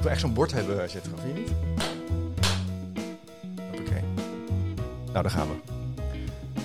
Ik 0.00 0.06
wil 0.06 0.14
echt 0.14 0.24
zo'n 0.24 0.34
bord 0.34 0.52
hebben, 0.52 0.90
Zetra, 0.90 1.10
vind 1.16 1.36
je 1.36 1.42
niet? 1.42 1.52
Oké. 3.80 4.02
Nou, 5.06 5.22
daar 5.22 5.30
gaan 5.30 5.48
we. 5.48 5.54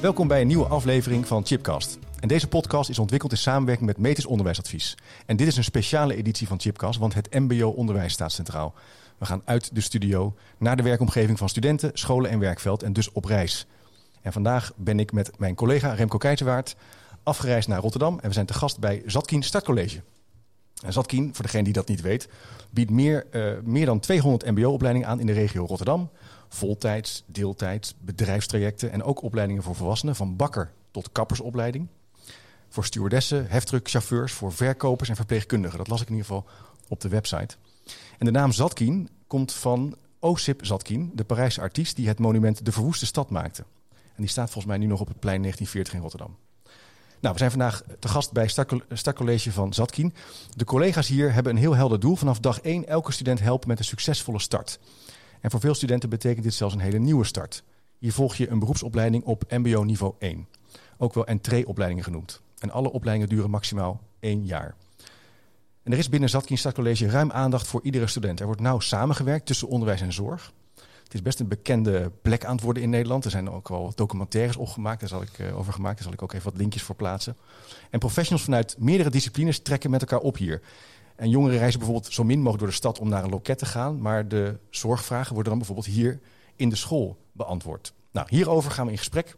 Welkom 0.02 0.28
bij 0.28 0.42
een 0.42 0.48
nieuwe 0.48 0.66
aflevering 0.66 1.28
van 1.28 1.46
Chipcast. 1.46 2.00
En 2.20 2.28
deze 2.28 2.48
podcast 2.48 2.90
is 2.90 3.00
ontwikkeld 3.00 3.32
in 3.32 3.38
samenwerking 3.38 3.88
met 3.88 3.98
Metis 3.98 4.26
Onderwijsadvies. 4.26 4.98
En 5.26 5.38
dit 5.38 5.48
is 5.48 5.58
een 5.58 5.64
speciale 5.64 6.16
editie 6.16 6.48
van 6.48 6.60
Chipcast, 6.60 7.00
want 7.00 7.14
het 7.14 7.34
MBO-onderwijs 7.34 8.14
staat 8.14 8.32
centraal. 8.32 8.74
We 9.18 9.26
gaan 9.26 9.42
uit 9.46 9.76
de 9.76 9.82
studio 9.82 10.36
naar 10.58 10.78
de 10.78 10.84
werkomgeving 10.84 11.38
van 11.38 11.50
studenten, 11.50 11.92
scholen 11.94 12.30
en 12.32 12.40
werkveld 12.40 12.84
en 12.84 12.94
dus 12.94 13.12
op 13.12 13.26
reis. 13.26 13.66
En 14.22 14.34
vandaag 14.34 14.74
ben 14.76 15.00
ik 15.00 15.12
met 15.12 15.40
mijn 15.40 15.56
collega 15.56 15.94
Remco 15.94 16.18
Keijzerwaard 16.18 16.76
afgereisd 17.24 17.68
naar 17.68 17.82
Rotterdam 17.82 18.20
en 18.20 18.28
we 18.28 18.34
zijn 18.34 18.46
te 18.46 18.54
gast 18.54 18.80
bij 18.80 19.02
Zatkien 19.06 19.44
Startcollege. 19.44 20.02
En 20.84 20.94
Zatkien, 20.94 21.36
voor 21.36 21.46
degene 21.46 21.64
die 21.64 21.74
dat 21.74 21.88
niet 21.88 22.02
weet, 22.02 22.30
biedt 22.70 22.92
meer, 22.92 23.26
uh, 23.32 23.54
meer 23.64 23.86
dan 23.86 24.00
200 24.00 24.52
mbo-opleidingen 24.52 25.08
aan 25.08 25.20
in 25.20 25.26
de 25.26 25.34
regio 25.34 25.66
Rotterdam. 25.66 26.10
Voltijds, 26.50 27.24
deeltijds, 27.26 27.96
bedrijfstrajecten 28.00 28.92
en 28.92 29.04
ook 29.04 29.22
opleidingen 29.22 29.64
voor 29.64 29.76
volwassenen 29.76 30.16
van 30.16 30.36
bakker 30.36 30.72
tot 30.92 31.12
kappersopleiding. 31.12 31.88
Voor 32.70 32.86
stewardessen, 32.86 33.48
heftruckchauffeurs, 33.50 34.34
voor 34.34 34.54
verkopers 34.54 35.10
en 35.10 35.16
verpleegkundigen. 35.16 35.78
Dat 35.78 35.88
las 35.88 36.02
ik 36.02 36.08
in 36.08 36.16
ieder 36.16 36.28
geval 36.28 36.46
op 36.88 37.02
de 37.02 37.10
website. 37.10 37.56
En 38.18 38.26
de 38.26 38.32
naam 38.32 38.52
Zatkin 38.52 39.10
komt 39.28 39.54
van 39.54 39.96
Osip 40.20 40.66
Zatkin, 40.66 41.12
de 41.14 41.24
Parijse 41.24 41.62
artiest 41.62 41.96
die 41.96 42.08
het 42.08 42.20
monument 42.20 42.66
De 42.66 42.72
Verwoeste 42.72 43.06
Stad 43.06 43.30
maakte. 43.30 43.64
En 43.92 44.22
die 44.22 44.30
staat 44.30 44.50
volgens 44.50 44.66
mij 44.66 44.78
nu 44.78 44.86
nog 44.86 45.00
op 45.00 45.08
het 45.08 45.20
plein 45.20 45.42
1940 45.42 45.94
in 45.94 46.02
Rotterdam. 46.02 46.45
Nou, 47.26 47.38
we 47.38 47.44
zijn 47.44 47.60
vandaag 47.60 47.84
te 48.00 48.08
gast 48.08 48.32
bij 48.32 48.48
Startcollege 48.90 49.52
van 49.52 49.74
Zatkin. 49.74 50.14
De 50.56 50.66
collega's 50.66 51.08
hier 51.08 51.34
hebben 51.34 51.52
een 51.52 51.60
heel 51.60 51.76
helder 51.76 52.00
doel. 52.00 52.16
Vanaf 52.16 52.40
dag 52.40 52.62
1 52.62 52.88
elke 52.88 53.12
student 53.12 53.40
helpen 53.40 53.68
met 53.68 53.80
een 53.80 53.86
succesvolle 53.86 54.40
start. 54.40 54.80
En 55.42 55.52
voor 55.52 55.60
veel 55.60 55.74
studenten 55.74 56.10
betekent 56.10 56.44
dit 56.44 56.54
zelfs 56.54 56.74
een 56.74 56.80
hele 56.80 56.98
nieuwe 56.98 57.24
start. 57.24 57.64
Hier 57.98 58.14
volg 58.14 58.36
je 58.36 58.50
een 58.50 58.60
beroepsopleiding 58.60 59.24
op 59.24 59.44
mbo 59.50 59.84
niveau 59.84 60.14
1. 60.20 60.48
Ook 60.98 61.14
wel 61.14 61.26
entreeopleidingen 61.26 62.04
genoemd. 62.04 62.42
En 62.60 62.72
alle 62.72 62.92
opleidingen 62.92 63.36
duren 63.36 63.50
maximaal 63.50 64.02
één 64.20 64.46
jaar. 64.46 64.76
En 65.84 65.92
er 65.92 65.98
is 65.98 66.10
binnen 66.10 66.30
Zatkin 66.30 66.58
Startcollege 66.58 67.10
ruim 67.10 67.32
aandacht 67.32 67.68
voor 67.68 67.84
iedere 67.84 68.08
student. 68.08 68.40
Er 68.40 68.46
wordt 68.46 68.62
nauw 68.62 68.80
samengewerkt 68.80 69.46
tussen 69.46 69.68
onderwijs 69.68 70.02
en 70.02 70.14
zorg. 70.14 70.54
Is 71.16 71.22
best 71.22 71.40
een 71.40 71.48
bekende 71.48 72.12
plek 72.22 72.46
aan 72.46 72.56
het 72.56 72.64
worden 72.64 72.84
in 72.84 72.90
Nederland. 72.90 73.26
Er 73.26 73.32
zijn 73.32 73.50
ook 73.50 73.70
wel 73.70 73.92
documentaires 73.96 74.56
opgemaakt, 74.56 75.00
daar 75.00 75.10
zal 75.10 75.22
ik 75.22 75.40
uh, 75.40 75.58
over 75.58 75.74
gemaakt. 75.74 75.96
Daar 75.96 76.04
zal 76.04 76.14
ik 76.14 76.22
ook 76.22 76.34
even 76.34 76.52
wat 76.52 76.60
linkjes 76.60 76.84
voor 76.84 76.96
plaatsen. 76.96 77.38
En 77.90 78.00
professionals 78.00 78.44
vanuit 78.44 78.76
meerdere 78.80 79.10
disciplines 79.10 79.60
trekken 79.60 79.90
met 79.90 80.02
elkaar 80.02 80.20
op 80.20 80.38
hier. 80.38 80.62
En 81.16 81.30
jongeren 81.30 81.58
reizen 81.58 81.80
bijvoorbeeld 81.80 82.14
zo 82.14 82.24
min 82.24 82.38
mogelijk 82.38 82.60
door 82.60 82.70
de 82.70 82.76
stad 82.76 83.00
om 83.00 83.10
naar 83.10 83.24
een 83.24 83.30
loket 83.30 83.58
te 83.58 83.66
gaan. 83.66 84.02
Maar 84.02 84.28
de 84.28 84.58
zorgvragen 84.70 85.34
worden 85.34 85.50
dan 85.50 85.58
bijvoorbeeld 85.58 85.88
hier 85.88 86.20
in 86.56 86.70
de 86.70 86.76
school 86.76 87.18
beantwoord. 87.32 87.94
Nou, 88.12 88.28
hierover 88.30 88.72
gaan 88.72 88.86
we 88.86 88.92
in 88.92 88.98
gesprek 88.98 89.36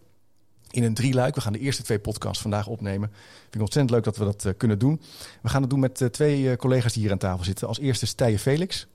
in 0.69 0.83
een 0.83 0.93
drieluik. 0.93 1.35
We 1.35 1.41
gaan 1.41 1.53
de 1.53 1.59
eerste 1.59 1.83
twee 1.83 1.99
podcasts 1.99 2.41
vandaag 2.41 2.67
opnemen. 2.67 3.09
Vind 3.41 3.55
ik 3.55 3.61
ontzettend 3.61 3.93
leuk 3.93 4.03
dat 4.03 4.17
we 4.17 4.23
dat 4.23 4.45
uh, 4.45 4.53
kunnen 4.57 4.79
doen. 4.79 5.01
We 5.41 5.49
gaan 5.49 5.61
het 5.61 5.69
doen 5.69 5.79
met 5.79 6.01
uh, 6.01 6.07
twee 6.07 6.55
collega's 6.55 6.93
die 6.93 7.01
hier 7.01 7.11
aan 7.11 7.17
tafel 7.17 7.43
zitten. 7.43 7.67
Als 7.67 7.79
eerste 7.79 8.05
Stije 8.05 8.39
Felix. 8.39 8.87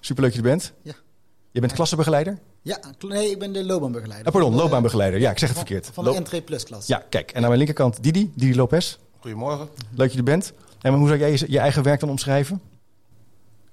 Superleuk 0.00 0.32
dat 0.32 0.42
je 0.42 0.48
er 0.48 0.56
bent. 0.56 0.72
Ja. 0.82 0.94
Je 1.52 1.60
bent 1.60 1.72
klassenbegeleider? 1.72 2.38
Ja, 2.62 2.80
nee, 3.00 3.30
ik 3.30 3.38
ben 3.38 3.52
de 3.52 3.64
loopbaanbegeleider. 3.64 4.26
Oh, 4.26 4.32
pardon, 4.32 4.54
loopbaanbegeleider. 4.54 5.20
Ja, 5.20 5.30
ik 5.30 5.38
zeg 5.38 5.48
het 5.48 5.58
van, 5.58 5.66
verkeerd. 5.66 5.94
Van 5.94 6.04
de 6.04 6.14
Entree 6.14 6.42
Plus 6.42 6.64
klas. 6.64 6.86
Ja, 6.86 7.04
kijk. 7.08 7.30
En 7.30 7.36
aan 7.36 7.46
mijn 7.46 7.56
linkerkant 7.56 8.02
Didi, 8.02 8.32
Didi 8.34 8.56
Lopez. 8.56 8.96
Goedemorgen. 9.18 9.68
Leuk 9.76 9.96
dat 9.96 10.12
je 10.12 10.18
er 10.18 10.24
bent. 10.24 10.52
En 10.80 10.94
hoe 10.94 11.06
zou 11.06 11.18
jij 11.18 11.30
je, 11.30 11.44
je 11.48 11.58
eigen 11.58 11.82
werk 11.82 12.00
dan 12.00 12.08
omschrijven? 12.08 12.60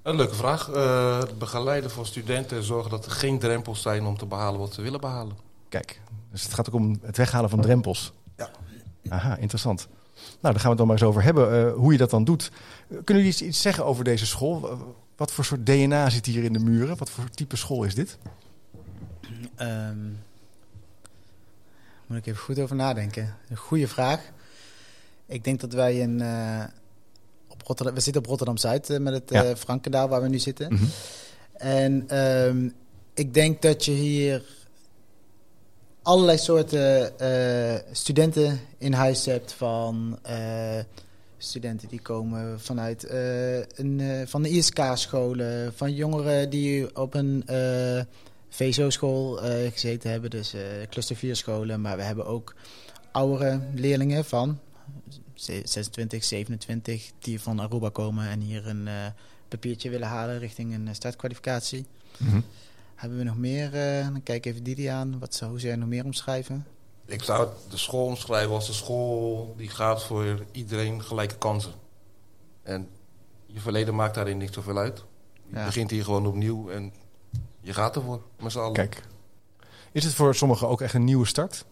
Een 0.01 0.15
leuke 0.15 0.35
vraag. 0.35 0.69
Uh, 0.69 1.21
begeleiden 1.37 1.91
voor 1.91 2.05
studenten 2.05 2.57
en 2.57 2.63
zorgen 2.63 2.91
dat 2.91 3.05
er 3.05 3.11
geen 3.11 3.39
drempels 3.39 3.81
zijn 3.81 4.05
om 4.05 4.17
te 4.17 4.25
behalen 4.25 4.59
wat 4.59 4.73
ze 4.73 4.81
willen 4.81 4.99
behalen. 4.99 5.35
Kijk, 5.69 6.01
dus 6.31 6.43
het 6.43 6.53
gaat 6.53 6.67
ook 6.67 6.75
om 6.75 6.99
het 7.01 7.17
weghalen 7.17 7.49
van 7.49 7.61
drempels. 7.61 8.13
Ja. 8.37 8.49
Aha, 9.09 9.37
interessant. 9.37 9.87
Nou, 10.15 10.53
daar 10.53 10.53
gaan 10.53 10.61
we 10.63 10.69
het 10.69 10.77
dan 10.77 10.87
maar 10.87 10.95
eens 10.95 11.05
over 11.05 11.23
hebben, 11.23 11.65
uh, 11.65 11.73
hoe 11.73 11.91
je 11.91 11.97
dat 11.97 12.09
dan 12.09 12.23
doet. 12.23 12.51
Kunnen 12.87 13.05
jullie 13.05 13.27
iets, 13.27 13.41
iets, 13.41 13.61
zeggen 13.61 13.85
over 13.85 14.03
deze 14.03 14.25
school? 14.25 14.79
Wat 15.19 15.31
voor 15.31 15.45
soort 15.45 15.65
DNA 15.65 16.09
zit 16.09 16.25
hier 16.25 16.43
in 16.43 16.53
de 16.53 16.59
muren? 16.59 16.97
Wat 16.97 17.09
voor 17.09 17.29
type 17.29 17.55
school 17.55 17.83
is 17.83 17.95
dit? 17.95 18.17
Um, 19.61 20.19
moet 22.07 22.17
ik 22.17 22.25
even 22.25 22.41
goed 22.41 22.59
over 22.59 22.75
nadenken. 22.75 23.35
Een 23.49 23.57
goede 23.57 23.87
vraag. 23.87 24.21
Ik 25.25 25.43
denk 25.43 25.59
dat 25.59 25.73
wij 25.73 25.97
in, 25.97 26.21
uh, 26.21 26.63
op 27.47 27.61
Rotterdam... 27.65 27.95
We 27.95 28.01
zitten 28.01 28.21
op 28.21 28.27
Rotterdam-Zuid 28.27 28.89
uh, 28.89 28.99
met 28.99 29.13
het 29.13 29.29
ja. 29.29 29.55
Frankendaal 29.55 30.07
waar 30.07 30.21
we 30.21 30.27
nu 30.27 30.39
zitten. 30.39 30.71
Mm 30.71 30.77
-hmm. 30.77 30.89
En 31.53 32.17
um, 32.17 32.73
ik 33.13 33.33
denk 33.33 33.61
dat 33.61 33.85
je 33.85 33.91
hier 33.91 34.43
allerlei 36.01 36.37
soorten 36.37 37.13
studenten 37.91 38.59
in 38.77 38.93
huis 38.93 39.25
hebt. 39.25 39.53
Van 39.53 40.19
studenten 41.39 41.87
die 41.87 42.01
komen 42.01 42.59
vanuit 42.59 43.11
uh, 43.11 43.57
een, 43.57 44.27
van 44.27 44.43
de 44.43 44.49
ISK-scholen. 44.49 45.73
Van 45.73 45.93
jongeren 45.93 46.49
die 46.49 46.95
op 46.95 47.13
een 47.13 47.43
VSO-school 48.49 49.35
gezeten 49.71 50.11
hebben. 50.11 50.29
Dus 50.29 50.53
cluster 50.89 51.15
4 51.15 51.35
scholen. 51.35 51.81
Maar 51.81 51.97
we 51.97 52.03
hebben 52.03 52.25
ook 52.25 52.55
oudere 53.11 53.61
leerlingen 53.73 54.25
van 54.25 54.59
26, 55.33 56.23
27. 56.23 57.11
Die 57.19 57.41
van 57.41 57.59
Aruba 57.59 57.89
komen 57.89 58.29
en 58.29 58.39
hier 58.39 58.67
een 58.67 58.87
papiertje 59.47 59.89
willen 59.89 60.07
halen 60.07 60.39
richting 60.39 60.73
een 60.73 60.95
startkwalificatie. 60.95 61.85
Mm 62.17 62.29
-hmm. 62.29 62.43
Hebben 62.99 63.17
we 63.17 63.23
nog 63.23 63.37
meer? 63.37 63.73
Uh, 63.73 64.07
dan 64.07 64.23
kijk 64.23 64.45
even 64.45 64.63
Didi 64.63 64.85
aan. 64.85 65.19
Wat 65.19 65.35
zou 65.35 65.57
jij 65.57 65.75
nog 65.75 65.87
meer 65.87 66.05
omschrijven? 66.05 66.65
Ik 67.09 67.23
zou 67.23 67.47
de 67.69 67.77
school 67.77 68.05
omschrijven 68.05 68.53
als 68.53 68.67
een 68.67 68.73
school 68.73 69.53
die 69.57 69.69
gaat 69.69 70.03
voor 70.03 70.45
iedereen 70.51 71.03
gelijke 71.03 71.37
kansen. 71.37 71.73
En 72.63 72.89
je 73.45 73.59
verleden 73.59 73.95
maakt 73.95 74.15
daarin 74.15 74.37
niet 74.37 74.53
zoveel 74.53 74.77
uit. 74.77 75.03
Je 75.33 75.55
ja. 75.55 75.65
begint 75.65 75.89
hier 75.89 76.03
gewoon 76.03 76.27
opnieuw 76.27 76.69
en 76.69 76.93
je 77.61 77.73
gaat 77.73 77.95
ervoor 77.95 78.21
met 78.39 78.51
z'n 78.51 78.59
allen. 78.59 78.73
Kijk. 78.73 79.01
Is 79.91 80.03
het 80.03 80.13
voor 80.13 80.35
sommigen 80.35 80.67
ook 80.67 80.81
echt 80.81 80.93
een 80.93 81.03
nieuwe 81.03 81.25
start? 81.25 81.65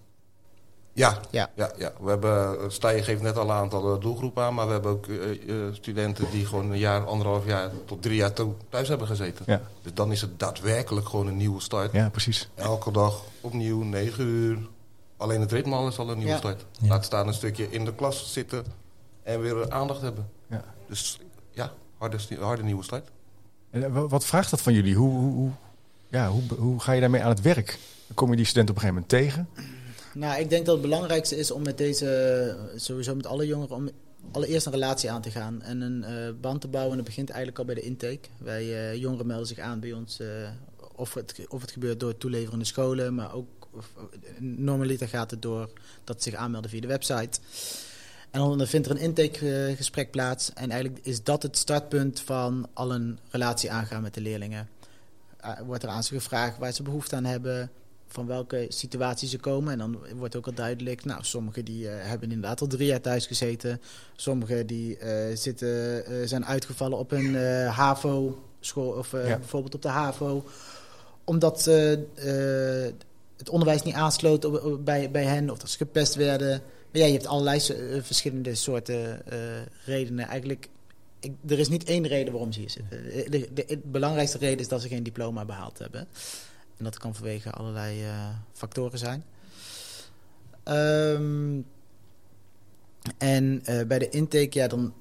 Ja, 0.94 1.20
ja. 1.30 1.50
ja, 1.56 1.72
ja. 1.78 1.94
We 2.00 2.09
hebben, 2.09 2.72
Stijn 2.72 3.04
geeft 3.04 3.22
net 3.22 3.38
al 3.38 3.50
een 3.50 3.56
aantal 3.56 4.00
doelgroepen 4.00 4.44
aan, 4.44 4.54
maar 4.54 4.66
we 4.66 4.72
hebben 4.72 4.92
ook 4.92 5.08
uh, 5.08 5.48
uh, 5.48 5.74
studenten 5.74 6.31
die 6.31 6.46
gewoon 6.46 6.72
een 6.72 6.78
jaar, 6.78 7.06
anderhalf 7.06 7.46
jaar 7.46 7.72
tot 7.86 8.02
drie 8.02 8.16
jaar 8.16 8.34
thuis 8.69 8.88
hebben 8.88 9.08
gezeten. 9.08 9.46
Ja. 9.48 9.62
Dus 9.81 9.94
dan 9.94 10.12
is 10.12 10.22
het 10.22 10.40
daadwerkelijk 10.40 11.09
gewoon 11.09 11.28
een 11.28 11.38
nieuwe 11.38 11.62
start. 11.62 11.92
Ja, 11.92 12.09
precies. 12.09 12.50
Elke 12.56 12.92
dag 12.92 13.22
opnieuw, 13.42 13.84
negen 13.84 14.24
uur. 14.25 14.58
Alleen 15.18 15.42
het 15.42 15.52
ritme 15.52 15.88
is 15.88 15.98
al 15.98 16.10
een 16.10 16.18
nieuwe 16.18 16.32
Ja. 16.32 16.38
start. 16.38 16.66
Ja. 16.82 16.88
Laat 16.88 17.06
staan 17.06 17.28
een 17.28 17.34
stukje 17.34 17.72
in 17.72 17.86
de 17.86 17.96
klas 17.96 18.34
zitten 18.34 18.66
en 19.24 19.42
weer 19.42 19.70
aandacht 19.72 20.02
hebben. 20.02 20.30
Ja. 20.50 20.64
Dus 20.88 21.20
ja, 21.52 21.74
harde, 21.98 22.18
harde 22.40 22.64
nieuwe 22.64 22.84
start. 22.84 23.10
En 23.70 23.84
eh, 23.84 24.04
wat 24.10 24.26
vraagt 24.26 24.50
dat 24.50 24.62
van 24.62 24.74
jullie? 24.74 24.96
Hoe, 24.96 25.12
hoe, 25.12 25.34
hoe, 25.34 25.52
ja, 26.08 26.30
hoe, 26.30 26.42
hoe 26.58 26.80
ga 26.80 26.92
je 26.92 27.02
daarmee 27.02 27.22
aan 27.22 27.30
het 27.30 27.42
werk? 27.42 27.80
Kom 28.14 28.30
je 28.30 28.36
die 28.36 28.46
studenten 28.46 28.75
op 28.75 28.81
een 28.81 28.88
gegeven 28.88 29.08
moment 29.10 29.36
tegen? 29.56 29.66
Nou, 30.14 30.40
ik 30.42 30.50
denk 30.50 30.66
dat 30.66 30.74
het 30.74 30.84
belangrijkste 30.84 31.38
is 31.38 31.52
om 31.52 31.63
met 31.63 31.78
deze, 31.78 32.58
sowieso 32.75 33.16
met 33.16 33.25
alle 33.28 33.48
jongeren, 33.48 33.75
om 33.75 33.90
allereerst 34.31 34.66
een 34.66 34.72
relatie 34.72 35.12
aan 35.12 35.22
te 35.22 35.31
gaan 35.31 35.62
en 35.62 35.81
een 35.81 36.06
uh, 36.10 36.42
band 36.42 36.62
te 36.62 36.68
bouwen. 36.68 36.92
En 36.92 36.98
dat 36.98 37.08
begint 37.08 37.30
eigenlijk 37.30 37.60
al 37.60 37.66
bij 37.66 37.75
de 37.75 37.81
intake. 37.81 38.30
Wij 38.38 38.63
uh, 38.63 38.96
jongeren 38.96 39.28
melden 39.28 39.48
zich 39.48 39.60
aan 39.60 39.80
bij 39.80 39.94
ons, 39.94 40.20
uh, 40.20 40.28
of, 40.96 41.13
het, 41.13 41.46
of 41.48 41.62
het 41.62 41.72
gebeurt 41.72 42.00
door 42.00 42.10
het 42.10 42.20
toeleveren 42.20 42.54
in 42.54 42.60
de 42.60 42.66
scholen, 42.66 43.16
maar 43.16 43.34
ook 43.34 43.48
normaliter 44.39 45.07
gaat 45.07 45.31
het 45.31 45.41
door 45.41 45.69
dat 46.03 46.24
ze 46.24 46.29
zich 46.29 46.39
aanmelden 46.39 46.69
via 46.69 46.81
de 46.81 46.88
website. 46.88 47.39
En 48.31 48.39
dan 48.39 48.68
vindt 48.68 48.88
er 48.88 48.91
een 48.91 49.01
intakegesprek 49.01 50.12
plaats. 50.12 50.53
En 50.53 50.71
eigenlijk 50.71 51.06
is 51.06 51.24
dat 51.24 51.44
het 51.44 51.57
startpunt 51.57 52.19
van 52.19 52.68
al 52.74 52.94
een 52.94 53.19
relatie 53.29 53.71
aangaan 53.71 54.01
met 54.01 54.13
de 54.13 54.21
leerlingen. 54.21 54.69
wordt 55.65 55.83
er 55.83 55.89
aan 55.89 56.03
ze 56.03 56.13
gevraagd 56.13 56.57
waar 56.57 56.71
ze 56.71 56.83
behoefte 56.83 57.15
aan 57.15 57.25
hebben, 57.25 57.71
van 58.07 58.27
welke 58.27 58.65
situatie 58.69 59.27
ze 59.27 59.38
komen. 59.38 59.71
En 59.71 59.77
dan 59.77 59.97
wordt 60.15 60.35
ook 60.35 60.45
al 60.45 60.53
duidelijk, 60.53 61.06
nou, 61.06 61.24
sommigen 61.24 61.65
die 61.65 61.83
uh, 61.83 61.91
hebben 61.95 62.31
inderdaad 62.31 62.62
al 62.62 62.68
drie 62.68 62.88
jaar 62.88 63.01
thuis 63.01 63.25
gezeten. 63.25 63.81
Sommigen 64.15 64.68
die 64.68 65.00
uh, 65.00 65.35
zitten, 65.35 66.03
uh, 66.12 66.27
zijn 66.27 66.45
uitgevallen 66.45 66.97
op 66.97 67.12
een 67.12 67.35
HAVO 67.68 68.47
school 68.68 68.89
of 68.91 69.13
eh, 69.13 69.27
Ja. 69.27 69.38
bijvoorbeeld 69.38 69.75
op 69.75 69.81
de 69.81 69.88
HAVO. 69.88 70.45
Omdat 71.24 71.68
eh, 71.68 71.94
eh, 72.85 72.94
het 73.38 73.50
onderwijs 73.50 73.84
niet 73.84 73.94
aansloot 73.94 74.84
bij, 74.84 75.12
bij 75.12 75.24
hen 75.24 75.50
of 75.50 75.57
dat 75.57 75.69
ze 75.69 75.78
gepest 75.78 76.16
werden. 76.16 76.62
Maar 76.92 77.01
ja, 77.01 77.06
je 77.06 77.13
hebt 77.13 77.28
allerlei 77.28 77.60
eh, 77.60 78.01
verschillende 78.04 78.56
soorten 78.56 79.25
eh, 79.28 79.39
redenen. 79.86 80.28
Eigenlijk, 80.28 80.69
ik, 81.19 81.31
er 81.48 81.60
is 81.60 81.69
niet 81.69 81.84
één 81.84 82.07
reden 82.07 82.34
waarom 82.34 82.51
ze 82.51 82.60
hier 82.60 82.69
zitten. 82.69 83.04
De, 83.31 83.50
de, 83.54 83.66
de- 83.66 83.80
belangrijkste 83.84 84.38
reden 84.38 84.60
is 84.60 84.68
dat 84.68 84.81
ze 84.81 84.88
geen 84.88 85.04
diploma 85.04 85.45
behaald 85.45 85.80
hebben. 85.80 86.07
En 86.78 86.84
dat 86.84 86.98
kan 86.98 87.16
vanwege 87.16 87.51
allerlei 87.51 88.04
eh, 88.04 88.30
factoren 88.54 89.00
zijn. 89.00 89.24
Ehm, 90.63 91.60
en 93.18 93.62
eh, 93.63 93.86
bij 93.86 94.00
de 94.00 94.10
intake, 94.10 94.60
ja, 94.60 94.68
dan 94.68 94.94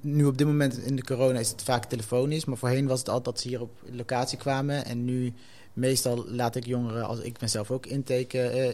nu 0.00 0.24
op 0.24 0.38
dit 0.38 0.46
moment 0.46 0.78
in 0.78 0.96
de 0.96 1.04
corona 1.04 1.38
is 1.38 1.50
het 1.50 1.62
vaak 1.62 1.84
telefonisch. 1.84 2.44
Maar 2.44 2.56
voorheen 2.56 2.86
was 2.86 2.98
het 2.98 3.08
altijd 3.08 3.24
dat 3.24 3.40
ze 3.40 3.48
hier 3.48 3.60
op 3.60 3.70
locatie 3.90 4.38
kwamen. 4.38 4.84
En 4.84 5.04
nu 5.04 5.32
meestal 5.78 6.24
laat 6.28 6.56
ik 6.56 6.66
jongeren, 6.66 7.06
als 7.06 7.18
ik 7.18 7.38
ben 7.38 7.50
zelf 7.50 7.70
ook 7.70 7.86
eh, 7.86 7.94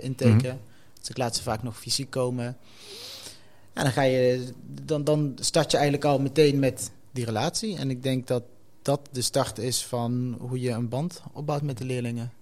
intaken. 0.05 0.37
Mhm. 0.37 0.57
Dus 0.99 1.09
ik 1.09 1.17
laat 1.17 1.37
ze 1.37 1.43
vaak 1.43 1.63
nog 1.63 1.79
fysiek 1.79 2.11
komen. 2.11 2.57
Ja, 3.75 3.83
dan, 3.83 3.93
ga 3.93 4.03
je, 4.03 4.49
dan, 4.83 5.05
dan 5.05 5.33
start 5.41 5.71
je 5.71 5.77
eigenlijk 5.77 6.07
al 6.07 6.19
meteen 6.19 6.59
met 6.59 6.91
die 7.13 7.25
relatie. 7.25 7.77
En 7.77 7.91
ik 7.91 8.03
denk 8.03 8.27
dat 8.27 8.43
dat 8.83 9.01
de 9.11 9.23
start 9.23 9.59
is 9.59 9.85
van 9.85 10.37
hoe 10.41 10.61
je 10.61 10.71
een 10.71 10.89
band 10.89 11.23
opbouwt 11.33 11.63
met 11.63 11.79
de 11.79 11.85
leerlingen. 11.85 12.33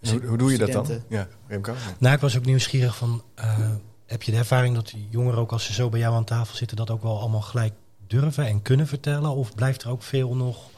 Hoe, 0.00 0.26
hoe 0.26 0.38
doe 0.38 0.52
je 0.52 0.58
dat 0.58 0.72
dan? 0.72 0.86
Ja, 1.08 1.28
Remco? 1.46 1.74
Nou, 1.98 2.14
ik 2.14 2.20
was 2.20 2.36
ook 2.36 2.44
nieuwsgierig 2.44 2.96
van... 2.96 3.22
eh, 3.34 3.70
heb 4.06 4.22
je 4.22 4.32
de 4.32 4.38
ervaring 4.38 4.74
dat 4.74 4.88
die 4.88 5.06
jongeren 5.10 5.38
ook 5.38 5.52
als 5.52 5.64
ze 5.64 5.72
zo 5.72 5.88
bij 5.88 6.00
jou 6.00 6.14
aan 6.14 6.24
tafel 6.24 6.56
zitten... 6.56 6.76
dat 6.76 6.90
ook 6.90 7.02
wel 7.02 7.20
allemaal 7.20 7.40
gelijk 7.40 7.72
durven 8.06 8.46
en 8.46 8.62
kunnen 8.62 8.86
vertellen? 8.86 9.30
Of 9.30 9.54
blijft 9.54 9.82
er 9.82 9.90
ook 9.90 10.02
veel 10.02 10.36
nog 10.36 10.68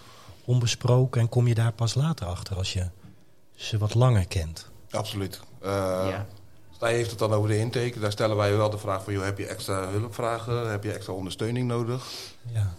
onbesproken 0.45 1.21
en 1.21 1.29
kom 1.29 1.47
je 1.49 1.55
daar 1.55 1.73
pas 1.73 1.95
later 1.95 2.27
achter... 2.27 2.57
als 2.57 2.73
je 2.73 2.87
ze 3.63 3.79
wat 3.79 3.95
langer 3.95 4.27
kent? 4.27 4.71
Absoluut. 4.91 5.41
Eh 5.61 5.69
Ja. 6.09 6.27
Heeft 6.79 7.11
het 7.11 7.19
dan 7.19 7.33
over 7.33 7.49
de 7.49 7.59
intake. 7.59 7.99
Daar 8.01 8.13
stellen 8.13 8.37
wij 8.37 8.57
wel 8.57 8.71
de 8.71 8.79
vraag 8.79 9.05
van... 9.05 9.13
Joh, 9.13 9.25
heb 9.25 9.39
je 9.39 9.47
extra 9.47 9.89
hulpvragen? 9.89 10.71
Heb 10.71 10.85
je 10.85 10.93
extra 10.93 11.13
ondersteuning 11.13 11.69
nodig? 11.69 12.05
Ja, 12.53 12.75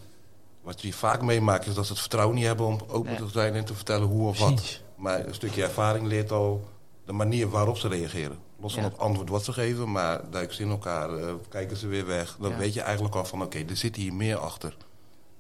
Wat 0.62 0.82
je 0.82 0.94
vaak 0.94 1.22
meemaakt 1.22 1.66
is 1.68 1.74
dat 1.74 1.86
ze 1.86 1.92
het 1.92 2.02
vertrouwen 2.02 2.36
niet 2.36 2.46
hebben... 2.46 2.66
om 2.66 2.80
open 2.88 3.12
Nee. 3.12 3.20
te 3.22 3.28
zijn 3.30 3.54
en 3.54 3.66
te 3.66 3.74
vertellen 3.74 4.08
hoe 4.08 4.28
of 4.28 4.40
wat. 4.40 4.82
Maar 4.96 5.28
een 5.28 5.34
stukje 5.34 5.64
ervaring 5.64 6.08
leert 6.08 6.32
al 6.32 6.68
de 7.06 7.12
manier 7.14 7.50
waarop 7.50 7.78
ze 7.78 7.88
reageren. 7.88 8.38
Los 8.60 8.74
van 8.74 8.84
Ja. 8.84 8.90
het 8.90 8.98
antwoord 8.98 9.30
wat 9.30 9.44
ze 9.44 9.54
geven, 9.54 9.92
maar 9.92 10.22
duiken 10.32 10.56
ze 10.56 10.62
in 10.62 10.70
elkaar, 10.70 11.18
eh, 11.18 11.34
kijken 11.50 11.78
ze 11.78 11.88
weer 11.88 12.06
weg. 12.06 12.36
Dan 12.40 12.52
Ja. 12.52 12.58
weet 12.58 12.74
je 12.74 12.82
eigenlijk 12.82 13.16
al 13.16 13.26
van, 13.26 13.42
oké, 13.42 13.58
er 13.70 13.78
zit 13.78 13.96
hier 13.96 14.14
meer 14.14 14.38
achter. 14.38 14.78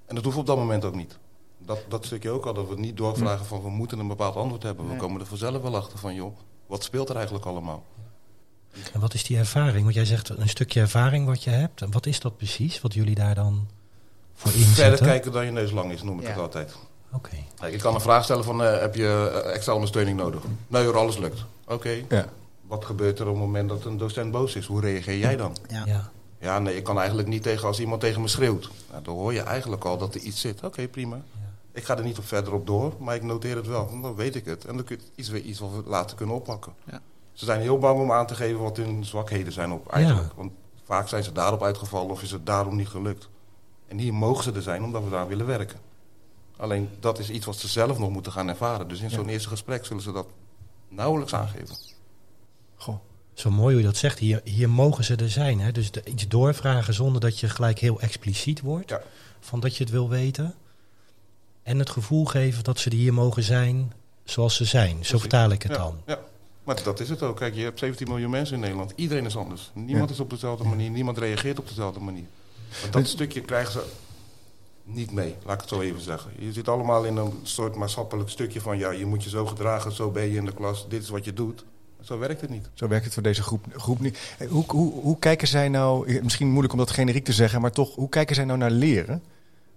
En 0.05 0.15
dat 0.15 0.23
hoeft 0.23 0.37
op 0.37 0.45
dat 0.45 0.57
moment 0.57 0.85
ook 0.85 0.95
niet. 0.95 1.17
Dat, 1.65 1.80
dat 1.89 2.06
stukje 2.06 2.30
ook 2.30 2.45
al, 2.45 2.54
dat 2.54 2.68
we 2.69 2.75
niet 2.80 2.98
doorvragen 2.98 3.45
van, 3.45 3.62
we 3.62 3.69
moeten 3.69 4.00
een 4.00 4.07
bepaald 4.07 4.36
antwoord 4.36 4.63
hebben. 4.63 4.89
We 4.89 4.95
komen 4.95 5.21
er 5.21 5.27
vanzelf 5.27 5.62
wel 5.62 5.75
achter 5.75 5.98
van, 6.00 6.15
joh, 6.15 6.36
wat 6.68 6.83
speelt 6.83 7.10
er 7.10 7.15
eigenlijk 7.15 7.45
allemaal? 7.45 7.83
En 8.94 9.00
wat 9.00 9.13
is 9.13 9.24
die 9.24 9.38
ervaring? 9.38 9.83
Want 9.83 9.95
jij 9.95 10.06
zegt 10.06 10.30
een 10.30 10.50
stukje 10.50 10.80
ervaring 10.80 11.25
wat 11.25 11.44
je 11.44 11.50
hebt. 11.50 11.81
En 11.81 11.92
wat 11.92 12.06
is 12.06 12.19
dat 12.19 12.38
precies, 12.38 12.81
wat 12.81 12.94
jullie 12.94 13.15
daar 13.15 13.36
dan 13.36 13.68
voor 14.33 14.51
inzetten? 14.51 14.75
Verder 14.75 15.06
kijken 15.06 15.31
dan 15.31 15.45
je 15.45 15.51
neus 15.51 15.71
lang 15.71 15.92
is, 15.92 16.01
noem 16.04 16.18
ik 16.19 16.24
Ja. 16.25 16.30
het 16.31 16.39
altijd. 16.39 16.75
Oké. 17.12 17.36
Ik 17.68 17.80
kan 17.80 17.94
een 17.95 18.01
vraag 18.01 18.24
stellen 18.24 18.44
van, 18.44 18.63
eh, 18.63 18.80
heb 18.80 18.95
je 18.95 19.42
eh, 19.44 19.54
extra 19.54 19.74
ondersteuning 19.74 20.18
nodig? 20.18 20.42
Nee 20.68 20.86
hoor, 20.86 20.98
alles 20.98 21.18
lukt. 21.18 21.45
Oké, 21.68 22.04
Ja. 22.10 22.25
wat 22.68 22.86
gebeurt 22.86 23.19
er 23.19 23.25
op 23.27 23.33
het 23.33 23.42
moment 23.44 23.69
dat 23.69 23.86
een 23.86 23.98
docent 23.98 24.31
boos 24.31 24.56
is? 24.56 24.65
Hoe 24.65 24.81
reageer 24.81 25.18
jij 25.18 25.36
dan? 25.36 25.57
Ja. 25.69 25.83
Ja. 25.86 26.12
Ja, 26.39 26.60
nee, 26.60 26.75
ik 26.75 26.83
kan 26.83 26.98
eigenlijk 26.98 27.27
niet 27.27 27.44
tegen 27.44 27.68
als 27.68 27.80
iemand 27.80 28.01
tegen 28.01 28.21
me 28.21 28.27
schreeuwt. 28.27 28.69
Nou, 28.92 29.04
dan 29.04 29.13
hoor 29.15 29.33
je 29.33 29.42
eigenlijk 29.42 29.83
al 29.86 29.98
dat 29.98 30.15
er 30.15 30.21
iets 30.21 30.42
zit. 30.42 30.63
Oké, 30.63 30.88
prima. 30.88 31.21
Ik 31.73 31.83
ga 31.83 31.97
er 31.97 32.03
niet 32.03 32.17
op 32.17 32.25
verder 32.25 32.53
op 32.53 32.65
door, 32.67 32.93
maar 32.99 33.15
ik 33.15 33.23
noteer 33.23 33.55
het 33.55 33.67
wel. 33.67 33.89
want 33.89 34.03
Dan 34.03 34.15
weet 34.15 34.35
ik 34.35 34.45
het. 34.45 34.65
En 34.65 34.75
dan 34.75 34.85
kun 34.85 34.97
je 34.99 35.03
iets 35.15 35.29
weer 35.29 35.41
iets 35.41 35.59
wat 35.59 35.69
we 35.71 35.83
later 35.89 36.17
kunnen 36.17 36.35
oppakken. 36.35 36.73
Ja. 36.91 37.01
Ze 37.33 37.45
zijn 37.45 37.61
heel 37.61 37.77
bang 37.77 37.99
om 37.99 38.11
aan 38.11 38.27
te 38.27 38.35
geven 38.35 38.59
wat 38.61 38.77
hun 38.77 39.05
zwakheden 39.05 39.53
zijn 39.53 39.71
op 39.71 39.87
eigenlijk. 39.91 40.33
Want 40.33 40.51
vaak 40.83 41.07
zijn 41.07 41.23
ze 41.23 41.31
daarop 41.31 41.63
uitgevallen 41.63 42.11
of 42.11 42.21
is 42.21 42.31
het 42.31 42.45
daarom 42.45 42.75
niet 42.75 42.87
gelukt. 42.87 43.29
En 43.87 43.97
hier 43.97 44.13
mogen 44.13 44.43
ze 44.43 44.51
er 44.51 44.61
zijn 44.61 44.83
omdat 44.83 45.03
we 45.03 45.09
daar 45.09 45.27
willen 45.27 45.45
werken. 45.45 45.79
Alleen 46.57 46.89
dat 46.99 47.19
is 47.19 47.29
iets 47.29 47.45
wat 47.45 47.55
ze 47.55 47.67
zelf 47.67 47.99
nog 47.99 48.09
moeten 48.09 48.31
gaan 48.31 48.47
ervaren. 48.49 48.87
Dus 48.87 48.99
in 49.01 49.09
zo'n 49.09 49.29
eerste 49.29 49.49
gesprek 49.49 49.85
zullen 49.85 50.01
ze 50.03 50.11
dat 50.11 50.27
nauwelijks 50.89 51.33
aangeven. 51.33 51.75
Goh. 52.75 52.95
Zo 53.33 53.49
mooi 53.51 53.73
hoe 53.73 53.81
je 53.81 53.87
dat 53.87 53.97
zegt. 53.97 54.19
Hier, 54.19 54.41
hier 54.43 54.69
mogen 54.69 55.03
ze 55.03 55.15
er 55.15 55.29
zijn. 55.29 55.59
Hè? 55.59 55.71
Dus 55.71 55.91
de- 55.91 56.03
iets 56.05 56.27
doorvragen 56.27 56.93
zonder 56.93 57.21
dat 57.21 57.39
je 57.39 57.49
gelijk 57.49 57.79
heel 57.79 57.99
expliciet 57.99 58.61
wordt. 58.61 58.89
Ja. 58.89 59.01
Van 59.39 59.59
dat 59.59 59.77
je 59.77 59.83
het 59.83 59.91
wil 59.93 60.09
weten. 60.09 60.55
En 61.63 61.80
het 61.80 61.89
gevoel 61.89 62.25
geven 62.25 62.63
dat 62.63 62.80
ze 62.80 62.89
er 62.89 62.95
hier 62.95 63.13
mogen 63.13 63.44
zijn 63.44 63.94
zoals 64.24 64.56
ze 64.56 64.65
zijn. 64.65 65.06
Zo 65.06 65.18
vertaal 65.18 65.50
ik 65.50 65.63
het 65.63 65.71
ja, 65.71 65.77
dan. 65.77 65.98
Ja, 66.06 66.19
maar 66.63 66.83
dat 66.83 67.00
is 67.00 67.10
het 67.10 67.21
ook. 67.21 67.38
Kijk, 67.38 67.56
je 67.56 67.63
hebt 67.63 67.80
17 67.80 68.07
miljoen 68.07 68.30
mensen 68.30 68.56
in 68.56 68.62
Nederland. 68.62 68.94
Iedereen 68.95 69.25
is 69.25 69.38
anders. 69.38 69.71
Niemand 69.74 70.07
Ja. 70.10 70.13
is 70.15 70.19
op 70.21 70.30
dezelfde 70.30 70.63
manier. 70.63 70.89
Niemand 70.89 71.18
reageert 71.18 71.60
op 71.60 71.68
dezelfde 71.68 72.00
manier. 72.00 72.25
Maar 72.81 72.92
dat 72.92 73.07
stukje 73.07 73.42
krijgen 73.42 73.71
ze 73.71 73.83
niet 74.83 75.12
mee, 75.12 75.36
laat 75.45 75.54
ik 75.54 75.60
het 75.60 75.69
zo 75.69 75.81
even 75.81 76.01
zeggen. 76.01 76.31
Je 76.39 76.54
zit 76.54 76.68
allemaal 76.68 77.04
in 77.06 77.15
een 77.15 77.33
soort 77.44 77.75
maatschappelijk 77.75 78.30
stukje 78.30 78.62
van... 78.62 78.77
ja, 78.77 78.92
je 78.92 79.06
moet 79.06 79.24
je 79.24 79.30
zo 79.30 79.45
gedragen, 79.45 79.92
zo 79.92 80.10
ben 80.12 80.24
je 80.24 80.38
in 80.38 80.45
de 80.45 80.54
klas, 80.54 80.89
dit 80.89 81.01
is 81.01 81.10
wat 81.10 81.25
je 81.25 81.33
doet. 81.33 81.65
Zo 82.01 82.18
werkt 82.18 82.42
het 82.42 82.50
niet. 82.50 82.69
Zo 82.74 82.88
werkt 82.88 83.06
het 83.06 83.13
voor 83.13 83.24
deze 83.24 83.44
groep, 83.44 83.65
groep 83.75 84.00
niet. 84.00 84.36
Hoe, 84.50 84.63
hoe, 84.68 84.94
hoe 84.94 85.19
kijken 85.19 85.48
zij 85.48 85.69
nou, 85.69 86.21
misschien 86.21 86.48
moeilijk 86.48 86.74
om 86.74 86.80
dat 86.80 86.92
generiek 86.92 87.25
te 87.25 87.33
zeggen, 87.33 87.62
maar 87.62 87.71
toch, 87.71 87.95
hoe 87.95 88.10
kijken 88.10 88.36
zij 88.36 88.45
nou 88.45 88.57
naar 88.57 88.71
leren? 88.71 89.24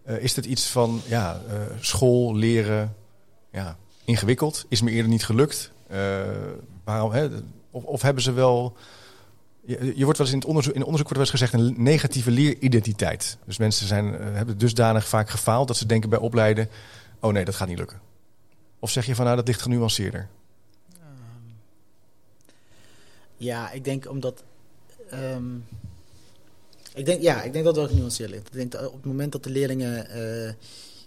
Eh, 0.06 0.18
is 0.18 0.34
dat 0.34 0.44
iets 0.44 0.66
van 0.66 1.00
ja, 1.06 1.40
eh, 1.48 1.60
school, 1.80 2.34
leren, 2.34 2.94
ja, 3.50 3.76
ingewikkeld? 4.04 4.64
Is 4.68 4.82
me 4.82 4.90
eerder 4.90 5.10
niet 5.10 5.24
gelukt? 5.24 5.72
Eh, 5.86 6.24
waarom, 6.84 7.10
hè? 7.10 7.28
Of, 7.70 7.84
of 7.84 8.02
hebben 8.02 8.22
ze 8.22 8.32
wel. 8.32 8.76
Je, 9.64 10.04
wordt 10.04 10.18
wel 10.18 10.26
eens 10.26 10.30
in 10.30 10.38
het 10.38 10.48
onderzoek, 10.48 10.74
in 10.74 10.84
onderzoek 10.84 11.08
wordt 11.08 11.30
wel 11.30 11.40
eens 11.40 11.50
gezegd 11.50 11.52
een 11.52 11.82
negatieve 11.82 12.30
leeridentiteit. 12.30 13.38
Dus 13.44 13.58
mensen 13.58 13.86
zijn, 13.86 14.12
hebben 14.12 14.58
dusdanig 14.58 15.08
vaak 15.08 15.30
gefaald 15.30 15.68
dat 15.68 15.76
ze 15.76 15.86
denken 15.86 16.10
bij 16.10 16.18
opleiden: 16.18 16.68
oh 17.20 17.32
nee, 17.32 17.44
dat 17.44 17.54
gaat 17.54 17.68
niet 17.68 17.78
lukken. 17.78 18.00
Of 18.78 18.90
zeg 18.90 19.06
je 19.06 19.14
van 19.14 19.24
nou, 19.24 19.36
dat 19.36 19.46
ligt 19.46 19.62
genuanceerder? 19.62 20.28
Ja, 23.36 23.70
ik 23.70 23.84
denk 23.84 24.08
omdat. 24.10 24.42
ehm, 25.10 25.44
ik 26.96 27.06
denk, 27.06 27.22
ja, 27.22 27.42
ik 27.42 27.52
denk 27.52 27.64
dat 27.64 27.74
het 27.74 27.84
wel 27.84 27.94
genuanceerd 27.94 28.30
ligt. 28.30 28.46
Ik 28.46 28.52
denk 28.52 28.72
dat 28.72 28.86
op 28.86 28.92
het 28.92 29.04
moment 29.04 29.32
dat 29.32 29.44
de 29.44 29.50
leerlingen 29.50 30.10
eh, 30.10 30.52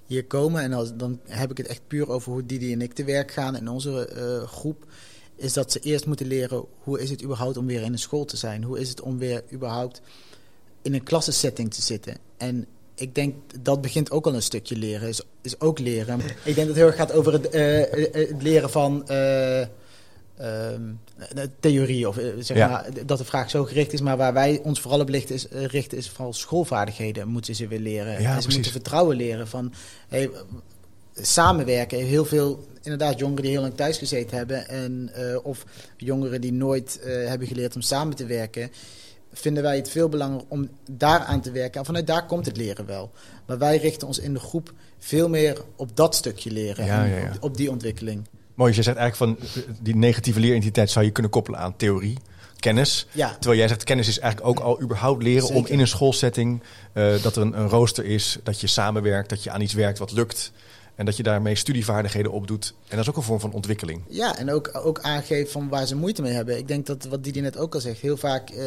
hier 0.05 0.25
komen, 0.25 0.61
en 0.61 0.93
dan 0.97 1.19
heb 1.27 1.51
ik 1.51 1.57
het 1.57 1.67
echt 1.67 1.81
puur 1.87 2.09
over 2.09 2.31
hoe 2.31 2.45
Didi 2.45 2.73
en 2.73 2.81
ik 2.81 2.93
te 2.93 3.03
werk 3.03 3.31
gaan 3.31 3.55
in 3.55 3.67
onze 3.67 4.07
eh, 4.07 4.47
groep, 4.47 4.85
is 5.35 5.53
dat 5.53 5.71
ze 5.71 5.79
eerst 5.79 6.05
moeten 6.05 6.27
leren 6.27 6.65
hoe 6.79 6.99
is 6.99 7.09
het 7.09 7.23
überhaupt 7.23 7.57
om 7.57 7.65
weer 7.65 7.81
in 7.81 7.91
een 7.91 7.99
school 7.99 8.25
te 8.25 8.37
zijn? 8.37 8.63
Hoe 8.63 8.79
is 8.79 8.89
het 8.89 9.01
om 9.01 9.17
weer 9.17 9.43
überhaupt 9.53 10.01
in 10.81 10.93
een 10.93 11.03
klassensetting 11.03 11.73
te 11.73 11.81
zitten? 11.81 12.17
En 12.37 12.65
ik 12.95 13.15
denk 13.15 13.35
dat 13.61 13.81
begint 13.81 14.11
ook 14.11 14.25
al 14.25 14.33
een 14.33 14.41
stukje 14.41 14.75
leren, 14.75 15.07
is, 15.07 15.21
is 15.41 15.59
ook 15.59 15.79
leren. 15.79 16.19
Ik 16.19 16.55
denk 16.55 16.55
dat 16.55 16.67
het 16.67 16.75
heel 16.75 16.85
erg 16.85 16.95
gaat 16.95 17.11
over 17.11 17.33
het, 17.33 17.49
eh, 17.49 18.09
het 18.11 18.41
leren 18.41 18.69
van 18.69 19.03
eh, 20.39 20.73
ehm, 20.73 20.81
eh, 21.35 21.43
theorie, 21.59 22.07
of 22.07 22.17
eh, 22.17 22.25
zeg 22.39 22.57
Ja. 22.57 22.67
maar, 22.67 22.85
dat 23.05 23.17
de 23.17 23.25
vraag 23.25 23.49
zo 23.49 23.63
gericht 23.63 23.93
is. 23.93 24.01
Maar 24.01 24.17
waar 24.17 24.33
wij 24.33 24.59
ons 24.63 24.81
vooral 24.81 24.99
op 24.99 25.09
is, 25.09 25.47
eh, 25.47 25.65
richten 25.65 25.97
is 25.97 26.09
vooral 26.09 26.33
schoolvaardigheden 26.33 27.27
moeten 27.27 27.55
ze 27.55 27.67
weer 27.67 27.79
leren. 27.79 28.11
Ja, 28.11 28.17
en 28.17 28.23
ze 28.23 28.31
precies. 28.31 28.53
moeten 28.53 28.71
vertrouwen 28.71 29.17
leren 29.17 29.47
van 29.47 29.73
hey, 30.07 30.29
samenwerken. 31.13 31.97
Heel 32.05 32.25
veel 32.25 32.67
inderdaad 32.81 33.19
jongeren 33.19 33.43
die 33.43 33.51
heel 33.51 33.61
lang 33.61 33.75
thuis 33.75 33.97
gezeten 33.97 34.37
hebben 34.37 34.67
en 34.67 35.11
of 35.43 35.65
jongeren 35.97 36.41
die 36.41 36.53
nooit 36.53 36.99
hebben 37.03 37.47
geleerd 37.47 37.75
om 37.75 37.81
samen 37.81 38.15
te 38.15 38.25
werken 38.25 38.71
vinden 39.31 39.63
wij 39.63 39.75
het 39.75 39.89
veel 39.89 40.09
belangrijker 40.09 40.47
om 40.49 40.69
daar 40.91 41.19
aan 41.19 41.41
te 41.41 41.51
werken. 41.51 41.79
En 41.79 41.85
vanuit 41.85 42.07
daar 42.07 42.25
komt 42.25 42.45
het 42.45 42.57
leren 42.57 42.85
wel. 42.85 43.11
Maar 43.45 43.57
wij 43.57 43.77
richten 43.77 44.07
ons 44.07 44.19
in 44.19 44.33
de 44.33 44.39
groep 44.39 44.73
veel 44.97 45.29
meer 45.29 45.61
op 45.75 45.95
dat 45.95 46.15
stukje 46.15 46.51
leren. 46.51 46.85
Ja, 46.85 47.03
en 47.03 47.09
ja, 47.09 47.17
ja. 47.17 47.31
Op, 47.35 47.43
op 47.43 47.57
die 47.57 47.71
ontwikkeling. 47.71 48.27
Mooi, 48.59 48.73
je 48.75 48.83
zegt 48.83 48.97
eigenlijk 48.97 49.39
van 49.39 49.49
die 49.81 49.95
negatieve 49.95 50.39
leeridentiteit 50.39 50.89
zou 50.89 51.05
je 51.05 51.11
kunnen 51.11 51.31
koppelen 51.31 51.59
aan 51.59 51.75
theorie, 51.75 52.17
kennis. 52.57 53.07
Ja, 53.11 53.31
Terwijl 53.31 53.57
jij 53.59 53.67
zegt, 53.67 53.83
kennis 53.83 54.07
is 54.07 54.19
eigenlijk 54.19 54.49
ook 54.49 54.65
al 54.65 54.81
überhaupt 54.81 55.23
leren 55.23 55.49
om 55.49 55.65
in 55.65 55.79
een 55.79 55.87
schoolsetting 55.87 56.63
eh, 56.93 57.21
dat 57.21 57.35
er 57.35 57.41
een, 57.41 57.59
een 57.59 57.67
rooster 57.67 58.05
is, 58.05 58.37
dat 58.43 58.61
je 58.61 58.67
samenwerkt, 58.67 59.29
dat 59.29 59.43
je 59.43 59.51
aan 59.51 59.61
iets 59.61 59.73
werkt 59.73 59.99
wat 59.99 60.11
lukt. 60.11 60.51
En 60.95 61.05
dat 61.05 61.17
je 61.17 61.23
daarmee 61.23 61.55
studievaardigheden 61.55 62.31
opdoet. 62.31 62.73
En 62.87 62.95
dat 62.95 62.99
is 62.99 63.09
ook 63.09 63.17
een 63.17 63.23
vorm 63.23 63.39
van 63.39 63.51
ontwikkeling. 63.51 64.01
ja 64.07 64.37
en 64.37 64.51
ook, 64.51 64.71
ook 64.73 64.99
aangeven 64.99 65.51
van 65.51 65.69
waar 65.69 65.85
ze 65.85 65.95
moeite 65.95 66.21
mee 66.21 66.33
hebben. 66.33 66.57
Ik 66.57 66.67
denk 66.67 66.85
dat 66.85 67.05
wat 67.05 67.23
Didi 67.23 67.41
net 67.41 67.57
ook 67.57 67.73
al 67.73 67.81
zegt, 67.81 67.99
heel 67.99 68.17
vaak 68.17 68.49
eh, 68.49 68.65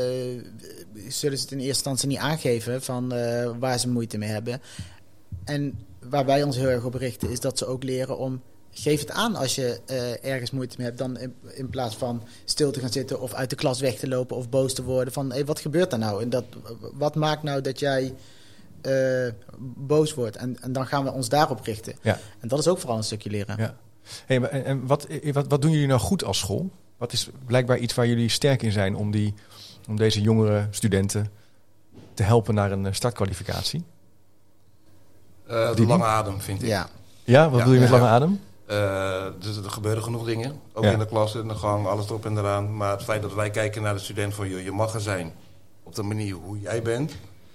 zullen 1.08 1.38
ze 1.38 1.44
het 1.44 1.52
in 1.52 1.58
eerste 1.58 1.66
instantie 1.66 2.08
niet 2.08 2.18
aangeven 2.18 2.82
van 2.82 3.12
eh, 3.12 3.50
waar 3.58 3.78
ze 3.78 3.88
moeite 3.88 4.18
mee 4.18 4.28
hebben. 4.28 4.60
En 5.44 5.78
waar 6.08 6.24
wij 6.24 6.42
ons 6.42 6.56
heel 6.56 6.68
erg 6.68 6.84
op 6.84 6.94
richten, 6.94 7.30
is 7.30 7.40
dat 7.40 7.58
ze 7.58 7.66
ook 7.66 7.82
leren 7.82 8.18
om. 8.18 8.42
Geef 8.74 9.00
het 9.00 9.10
aan 9.10 9.36
als 9.36 9.54
je 9.54 9.80
eh, 9.86 10.24
ergens 10.32 10.50
moeite 10.50 10.74
mee 10.78 10.86
hebt, 10.86 10.98
dan 10.98 11.18
in, 11.18 11.34
in 11.54 11.70
plaats 11.70 11.96
van 11.96 12.22
stil 12.44 12.70
te 12.72 12.80
gaan 12.80 12.92
zitten 12.92 13.20
of 13.20 13.32
uit 13.32 13.50
de 13.50 13.56
klas 13.56 13.80
weg 13.80 13.94
te 13.94 14.08
lopen 14.08 14.36
of 14.36 14.48
boos 14.48 14.74
te 14.74 14.82
worden. 14.82 15.12
Van 15.12 15.32
hey, 15.32 15.44
wat 15.44 15.60
gebeurt 15.60 15.92
er 15.92 15.98
nou? 15.98 16.22
En 16.22 16.30
dat, 16.30 16.44
wat 16.92 17.14
maakt 17.14 17.42
nou 17.42 17.60
dat 17.60 17.78
jij 17.78 18.14
eh, 18.80 19.28
boos 19.76 20.14
wordt. 20.14 20.36
En, 20.36 20.56
en 20.62 20.72
dan 20.72 20.86
gaan 20.86 21.04
we 21.04 21.12
ons 21.12 21.28
daarop 21.28 21.60
richten. 21.60 21.94
Ja. 22.02 22.18
En 22.40 22.48
dat 22.48 22.58
is 22.58 22.68
ook 22.68 22.78
vooral 22.78 22.96
een 22.96 23.04
stukje 23.04 23.30
leren. 23.30 23.56
Ja. 23.58 23.76
Hey, 24.26 24.40
maar- 24.40 24.50
en 24.50 24.86
wat, 24.86 25.04
eh, 25.04 25.32
wat, 25.32 25.46
wat 25.48 25.62
doen 25.62 25.70
jullie 25.70 25.86
nou 25.86 26.00
goed 26.00 26.24
als 26.24 26.38
school? 26.38 26.70
Wat 26.96 27.12
is 27.12 27.28
blijkbaar 27.46 27.78
iets 27.78 27.94
waar 27.94 28.06
jullie 28.06 28.28
sterk 28.28 28.62
in 28.62 28.72
zijn 28.72 28.96
om, 28.96 29.10
die, 29.10 29.34
om 29.88 29.96
deze 29.96 30.20
jongere 30.20 30.66
studenten 30.70 31.30
te 32.14 32.22
helpen 32.22 32.54
naar 32.54 32.72
een 32.72 32.94
startkwalificatie? 32.94 33.84
Eh, 35.46 35.74
de 35.74 35.86
lange 35.86 36.04
adem, 36.04 36.40
vind 36.40 36.62
ik. 36.62 36.68
Ja. 36.68 36.88
Ja, 37.24 37.42
wat 37.44 37.52
Ja, 37.52 37.58
bedoel 37.58 37.74
je 37.74 37.80
met 37.80 37.90
lange 37.90 38.06
adem? 38.06 38.40
Eh, 38.72 39.26
dus 39.38 39.56
er 39.56 39.70
gebeuren 39.70 40.02
genoeg 40.02 40.24
dingen. 40.24 40.60
Ook 40.72 40.84
Ja. 40.84 40.90
in 40.90 40.98
de 40.98 41.06
klas, 41.06 41.34
in 41.34 41.48
de 41.48 41.54
gang, 41.54 41.86
alles 41.86 42.06
erop 42.06 42.24
en 42.26 42.38
eraan. 42.38 42.76
Maar 42.76 42.90
het 42.90 43.02
feit 43.02 43.22
dat 43.22 43.34
wij 43.34 43.50
kijken 43.50 43.82
naar 43.82 43.94
de 43.94 44.00
student 44.00 44.34
van... 44.34 44.48
Joh, 44.48 44.60
je 44.62 44.70
mag 44.72 44.94
er 44.94 45.00
zijn 45.00 45.32
op 45.82 45.94
de 45.94 46.02
manier 46.02 46.34
hoe 46.34 46.60
jij 46.60 46.82
bent... 46.82 47.12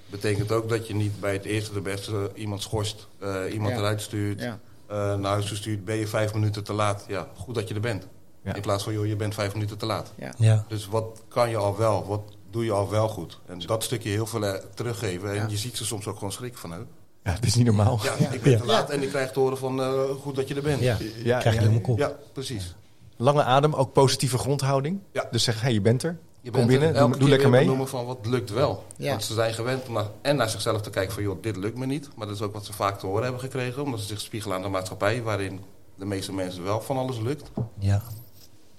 betekent 0.10 0.52
ook 0.52 0.70
dat 0.70 0.88
je 0.88 0.96
niet 0.96 1.20
bij 1.20 1.34
het 1.34 1.46
eerste 1.46 1.74
de 1.74 1.82
beste 1.82 2.32
iemand 2.36 2.62
schorst... 2.62 3.08
eh, 3.20 3.54
iemand 3.54 3.72
Ja. 3.74 3.78
eruit 3.80 4.02
stuurt, 4.02 4.42
Ja. 4.42 4.60
eh, 4.88 4.96
naar 5.16 5.32
huis 5.32 5.48
gestuurd... 5.50 5.86
ben 5.86 5.96
je 5.96 6.08
vijf 6.08 6.34
minuten 6.34 6.64
te 6.64 6.74
laat. 6.74 7.06
Ja, 7.08 7.28
goed 7.36 7.56
dat 7.56 7.68
je 7.68 7.74
er 7.74 7.80
bent. 7.82 8.08
Ja. 8.42 8.54
In 8.56 8.62
plaats 8.62 8.84
van, 8.84 8.94
joh, 8.94 9.06
je 9.06 9.16
bent 9.16 9.34
vijf 9.34 9.54
minuten 9.54 9.78
te 9.78 9.86
laat. 9.86 10.14
Ja. 10.16 10.34
Ja. 10.38 10.66
Dus 10.68 10.88
wat 10.88 11.22
kan 11.28 11.50
je 11.50 11.58
al 11.58 11.78
wel? 11.78 12.06
Wat 12.08 12.22
doe 12.52 12.66
je 12.66 12.72
al 12.72 12.90
wel 12.90 13.08
goed? 13.08 13.40
En 13.46 13.60
dat 13.60 13.84
stukje 13.84 14.10
heel 14.10 14.26
veel 14.26 14.46
eh, 14.46 14.64
teruggeven. 14.74 15.30
En 15.30 15.36
Ja. 15.36 15.46
je 15.50 15.58
ziet 15.58 15.78
ze 15.78 15.86
soms 15.86 16.08
ook 16.08 16.16
gewoon 16.16 16.32
schrikken 16.32 16.60
van... 16.60 16.72
hè, 16.72 16.80
Ja, 17.28 17.34
het 17.34 17.46
is 17.46 17.56
niet 17.56 17.66
normaal. 17.66 18.00
Ja, 18.04 18.14
Ja. 18.20 18.30
ik 18.32 18.42
ben 18.42 18.52
Ja. 18.52 18.58
te 18.58 18.66
laat 18.66 18.90
en 18.90 19.02
ik 19.04 19.10
krijg 19.10 19.32
te 19.32 19.40
horen 19.40 19.58
van... 19.58 19.82
eh, 19.82 20.02
goed 20.22 20.36
dat 20.36 20.48
je 20.48 20.56
er 20.56 20.62
bent. 20.62 20.82
Ja. 20.82 20.98
Ja, 21.24 21.40
Krijg 21.40 21.44
je 21.44 21.50
ja, 21.52 21.58
helemaal 21.60 21.82
kop. 21.82 21.98
Ja, 21.98 22.12
precies. 22.34 22.76
Lange 23.18 23.44
adem, 23.44 23.74
ook 23.74 23.94
positieve 23.94 24.38
grondhouding. 24.38 25.00
Ja. 25.12 25.28
Dus 25.32 25.44
zeggen, 25.44 25.64
hey, 25.64 25.74
je 25.74 25.82
bent 25.82 26.04
er. 26.04 26.18
Je 26.42 26.52
Kom 26.52 26.60
bent 26.60 26.68
binnen, 26.72 26.88
er 26.88 26.94
doe, 26.94 27.04
elke 27.04 27.12
doe 27.18 27.22
keer 27.22 27.30
lekker 27.30 27.50
mee. 27.50 27.62
benoemen 27.62 27.88
van 27.88 28.06
wat 28.06 28.18
lukt 28.26 28.50
wel. 28.50 28.84
Ja. 28.98 29.10
Want 29.10 29.24
ze 29.24 29.34
zijn 29.34 29.54
gewend 29.54 29.88
om 29.88 29.94
naar, 29.94 30.06
en 30.22 30.36
naar 30.36 30.50
zichzelf 30.50 30.82
te 30.82 30.90
kijken 30.90 31.14
van... 31.14 31.24
joh, 31.24 31.42
dit 31.42 31.56
lukt 31.58 31.78
me 31.78 31.86
niet. 31.86 32.10
Maar 32.16 32.28
dat 32.28 32.36
is 32.36 32.42
ook 32.42 32.54
wat 32.54 32.66
ze 32.66 32.74
vaak 32.74 33.00
te 33.00 33.06
horen 33.06 33.24
hebben 33.24 33.42
gekregen. 33.42 33.84
Omdat 33.84 34.00
ze 34.00 34.06
zich 34.06 34.22
spiegelen 34.22 34.56
aan 34.56 34.62
de 34.62 34.68
maatschappij... 34.68 35.22
waarin 35.24 35.60
de 35.96 36.06
meeste 36.06 36.34
mensen 36.34 36.64
wel 36.64 36.82
van 36.82 36.98
alles 36.98 37.20
lukt. 37.20 37.50
Ja. 37.80 38.02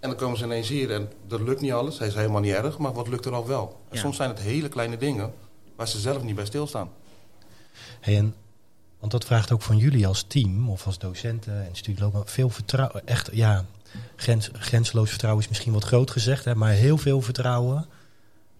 En 0.00 0.08
dan 0.08 0.18
komen 0.18 0.38
ze 0.38 0.44
ineens 0.44 0.68
hier 0.68 0.90
en 0.90 1.08
er 1.30 1.42
lukt 1.44 1.60
niet 1.60 1.72
alles. 1.72 1.98
Hij 1.98 2.08
is 2.08 2.14
helemaal 2.14 2.40
niet 2.40 2.54
erg, 2.54 2.78
maar 2.78 2.92
wat 2.92 3.08
lukt 3.08 3.24
er 3.24 3.34
al 3.34 3.46
wel? 3.46 3.76
En 3.88 3.94
Ja. 3.96 4.00
soms 4.00 4.16
zijn 4.16 4.28
het 4.28 4.38
hele 4.40 4.68
kleine 4.68 4.96
dingen... 4.96 5.32
waar 5.76 5.88
ze 5.88 5.98
zelf 6.00 6.22
niet 6.22 6.34
bij 6.34 6.44
stilstaan. 6.46 6.90
Hey, 8.00 8.16
en, 8.16 8.34
want 8.98 9.12
dat 9.12 9.24
vraagt 9.24 9.52
ook 9.52 9.62
van 9.62 9.76
jullie 9.76 10.06
als 10.06 10.22
team 10.22 10.70
of 10.70 10.86
als 10.86 10.98
docenten 10.98 11.66
en 11.66 11.76
studielopen 11.76 12.26
veel 12.26 12.50
vertrouwen. 12.50 13.06
Echt, 13.06 13.30
ja, 13.32 13.64
grens, 14.16 14.50
grenzeloos 14.52 15.08
vertrouwen 15.08 15.42
is 15.42 15.48
misschien 15.48 15.72
wat 15.72 15.84
groot 15.84 16.10
gezegd, 16.10 16.44
hè, 16.44 16.54
maar 16.54 16.72
heel 16.72 16.98
veel 16.98 17.20
vertrouwen. 17.20 17.86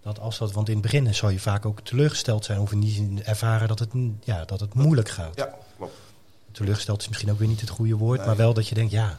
Dat 0.02 0.20
als 0.20 0.38
dat, 0.38 0.52
want 0.52 0.68
in 0.68 0.72
het 0.72 0.82
begin 0.82 1.14
zal 1.14 1.30
je 1.30 1.40
vaak 1.40 1.66
ook 1.66 1.80
teleurgesteld 1.80 2.44
zijn 2.44 2.58
of 2.58 2.72
zin 2.80 3.24
ervaren 3.24 3.68
dat 3.68 3.78
het, 3.78 3.90
ja, 4.24 4.44
dat 4.44 4.60
het 4.60 4.74
moeilijk 4.74 5.08
gaat. 5.08 5.36
Ja, 5.36 5.54
klopt. 5.76 5.94
Teleurgesteld 6.52 7.00
is 7.00 7.08
misschien 7.08 7.30
ook 7.30 7.38
weer 7.38 7.48
niet 7.48 7.60
het 7.60 7.70
goede 7.70 7.96
woord, 7.96 8.18
Nee. 8.18 8.26
maar 8.26 8.36
wel 8.36 8.54
dat 8.54 8.68
je 8.68 8.74
denkt, 8.74 8.92
ja, 8.92 9.18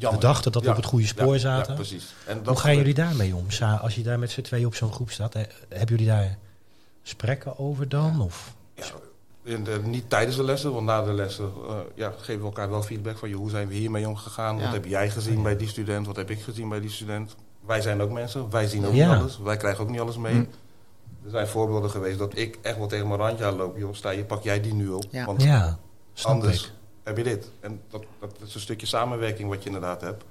Jammer. 0.00 0.20
We 0.20 0.26
dachten 0.26 0.52
dat 0.52 0.62
we 0.62 0.70
op 0.70 0.76
het 0.76 0.84
goede 0.84 1.06
spoor 1.06 1.32
ja, 1.34 1.40
zaten. 1.40 1.72
Ja, 1.72 1.78
precies. 1.78 2.14
En 2.26 2.36
dat 2.36 2.46
hoe 2.46 2.56
gaan 2.56 2.76
jullie 2.76 2.94
daarmee 2.94 3.34
om? 3.34 3.46
Als 3.80 3.94
je 3.94 4.02
daar 4.02 4.18
met 4.18 4.30
z'n 4.30 4.40
tweeën 4.40 4.66
op 4.66 4.74
zo'n 4.74 4.92
groep 4.92 5.10
staat, 5.10 5.34
hebben 5.34 5.88
jullie 5.88 6.06
daar 6.06 6.38
gesprekken 7.02 7.58
over 7.58 7.88
dan? 7.88 8.20
Of? 8.20 8.54
Ja, 8.86 9.52
in 9.52 9.64
de- 9.64 9.80
niet 9.84 10.10
tijdens 10.10 10.36
de 10.36 10.44
lessen, 10.44 10.72
want 10.72 10.86
na 10.86 11.02
de 11.02 11.12
lessen 11.12 11.52
eh, 11.68 11.74
ja, 11.94 12.12
geven 12.18 12.40
we 12.40 12.46
elkaar 12.46 12.70
wel 12.70 12.82
feedback 12.82 13.18
van... 13.18 13.28
Joh, 13.28 13.38
hoe 13.38 13.50
zijn 13.50 13.68
we 13.68 13.74
hiermee 13.74 14.08
omgegaan? 14.08 14.56
Ja. 14.56 14.62
Wat 14.62 14.72
heb 14.72 14.84
jij 14.84 15.10
gezien 15.10 15.42
bij 15.42 15.56
die 15.56 15.68
student? 15.68 16.06
Wat 16.06 16.16
heb 16.16 16.30
ik 16.30 16.40
gezien 16.40 16.68
bij 16.68 16.80
die 16.80 16.90
student? 16.90 17.36
Wij 17.66 17.80
zijn 17.80 18.00
ook 18.02 18.10
mensen, 18.10 18.50
wij 18.50 18.66
zien 18.66 18.86
ook 18.86 18.92
niet 18.92 19.02
alles. 19.18 19.38
Wij 19.38 19.56
krijgen 19.56 19.82
ook 19.84 19.90
niet 19.90 20.00
alles 20.00 20.16
mee. 20.16 20.32
Hm. 20.32 20.44
Er 21.24 21.30
zijn 21.30 21.46
voorbeelden 21.46 21.90
geweest 21.90 22.18
dat 22.18 22.36
ik 22.36 22.58
echt 22.62 22.78
wel 22.78 22.86
tegen 22.86 23.08
mijn 23.08 23.20
randje 23.20 23.44
aanloop. 23.44 23.76
Joh, 23.78 23.94
sta 23.94 24.10
je, 24.10 24.24
pak 24.24 24.42
jij 24.42 24.60
die 24.60 24.74
nu 24.74 24.88
op? 24.88 25.04
Want 25.26 25.42
anders 26.28 26.64
ik. 26.64 26.70
heb 27.02 27.16
je 27.16 27.22
dit. 27.22 27.50
En 27.60 27.80
dat, 27.90 28.04
dat 28.20 28.30
is 28.46 28.54
een 28.54 28.60
stukje 28.60 28.86
samenwerking 28.86 29.48
wat 29.48 29.58
je 29.62 29.66
inderdaad 29.66 30.00
hebt. 30.00 30.24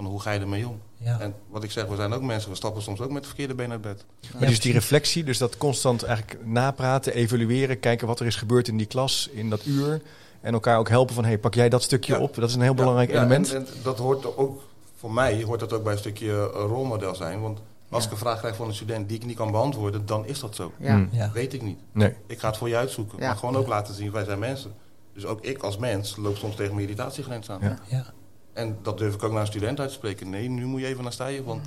Van 0.00 0.10
hoe 0.10 0.20
ga 0.20 0.30
je 0.30 0.40
ermee 0.40 0.68
om? 0.68 0.80
Ja. 0.96 1.20
En 1.20 1.34
wat 1.48 1.64
ik 1.64 1.70
zeg, 1.70 1.86
we 1.86 1.96
zijn 1.96 2.12
ook 2.12 2.22
mensen. 2.22 2.50
We 2.50 2.56
stappen 2.56 2.82
soms 2.82 3.00
ook 3.00 3.10
met 3.10 3.22
de 3.22 3.28
verkeerde 3.28 3.54
been 3.54 3.70
uit 3.70 3.80
bed. 3.80 4.04
Maar 4.38 4.48
dus 4.48 4.60
die 4.60 4.72
reflectie, 4.72 5.24
dus 5.24 5.38
dat 5.38 5.56
constant 5.56 6.02
eigenlijk 6.02 6.46
napraten, 6.46 7.14
evalueren, 7.14 7.80
kijken 7.80 8.06
wat 8.06 8.20
er 8.20 8.26
is 8.26 8.36
gebeurd 8.36 8.68
in 8.68 8.76
die 8.76 8.86
klas, 8.86 9.28
in 9.32 9.50
dat 9.50 9.64
uur. 9.66 10.02
En 10.40 10.52
elkaar 10.52 10.78
ook 10.78 10.88
helpen 10.88 11.14
van, 11.14 11.24
hey, 11.24 11.38
pak 11.38 11.54
jij 11.54 11.68
dat 11.68 11.82
stukje 11.82 12.12
Ja. 12.14 12.20
op? 12.20 12.34
Dat 12.34 12.48
is 12.48 12.54
een 12.54 12.60
heel 12.62 12.74
belangrijk 12.74 13.10
Ja, 13.10 13.16
element. 13.16 13.52
En, 13.52 13.56
en 13.56 13.66
dat 13.82 13.98
hoort 13.98 14.36
ook, 14.36 14.62
voor 14.96 15.12
mij 15.12 15.42
hoort 15.42 15.60
dat 15.60 15.72
ook 15.72 15.82
bij 15.82 15.92
een 15.92 15.98
stukje 15.98 16.30
eh, 16.32 16.60
rolmodel 16.66 17.14
zijn. 17.14 17.40
Want 17.40 17.58
als 17.90 18.00
Ja. 18.02 18.08
ik 18.08 18.14
een 18.14 18.20
vraag 18.20 18.38
krijg 18.38 18.56
van 18.56 18.68
een 18.68 18.74
student 18.74 19.08
die 19.08 19.18
ik 19.18 19.24
niet 19.26 19.36
kan 19.36 19.50
beantwoorden, 19.50 20.06
dan 20.06 20.26
is 20.26 20.40
dat 20.40 20.54
zo. 20.54 20.72
Ja. 20.78 20.92
Hmm. 20.94 21.08
Ja. 21.12 21.30
Weet 21.32 21.52
ik 21.52 21.62
niet. 21.62 21.78
Nee. 21.92 22.14
Ik 22.26 22.38
ga 22.40 22.48
het 22.48 22.56
voor 22.56 22.68
je 22.68 22.76
uitzoeken. 22.76 23.18
Ja. 23.18 23.26
Maar 23.26 23.36
gewoon 23.36 23.56
ook 23.56 23.66
laten 23.68 23.94
zien, 23.94 24.10
wij 24.12 24.24
zijn 24.24 24.38
mensen. 24.38 24.72
Dus 25.14 25.26
ook 25.26 25.40
ik 25.44 25.62
als 25.62 25.76
mens 25.76 26.16
loop 26.16 26.36
soms 26.36 26.56
tegen 26.56 26.74
mijn 26.74 26.88
irritatiegrens 26.88 27.50
aan. 27.50 27.78
Ja. 27.88 28.04
En 28.52 28.78
dat 28.82 28.98
durf 28.98 29.14
ik 29.14 29.22
ook 29.22 29.32
naar 29.32 29.40
een 29.40 29.46
student 29.46 29.80
uit 29.80 29.88
te 29.88 29.94
spreken. 29.94 30.30
Nee, 30.30 30.48
nu 30.48 30.64
moet 30.64 30.80
je 30.80 30.86
even 30.86 31.02
naar 31.02 31.12
staan, 31.12 31.44
want 31.44 31.60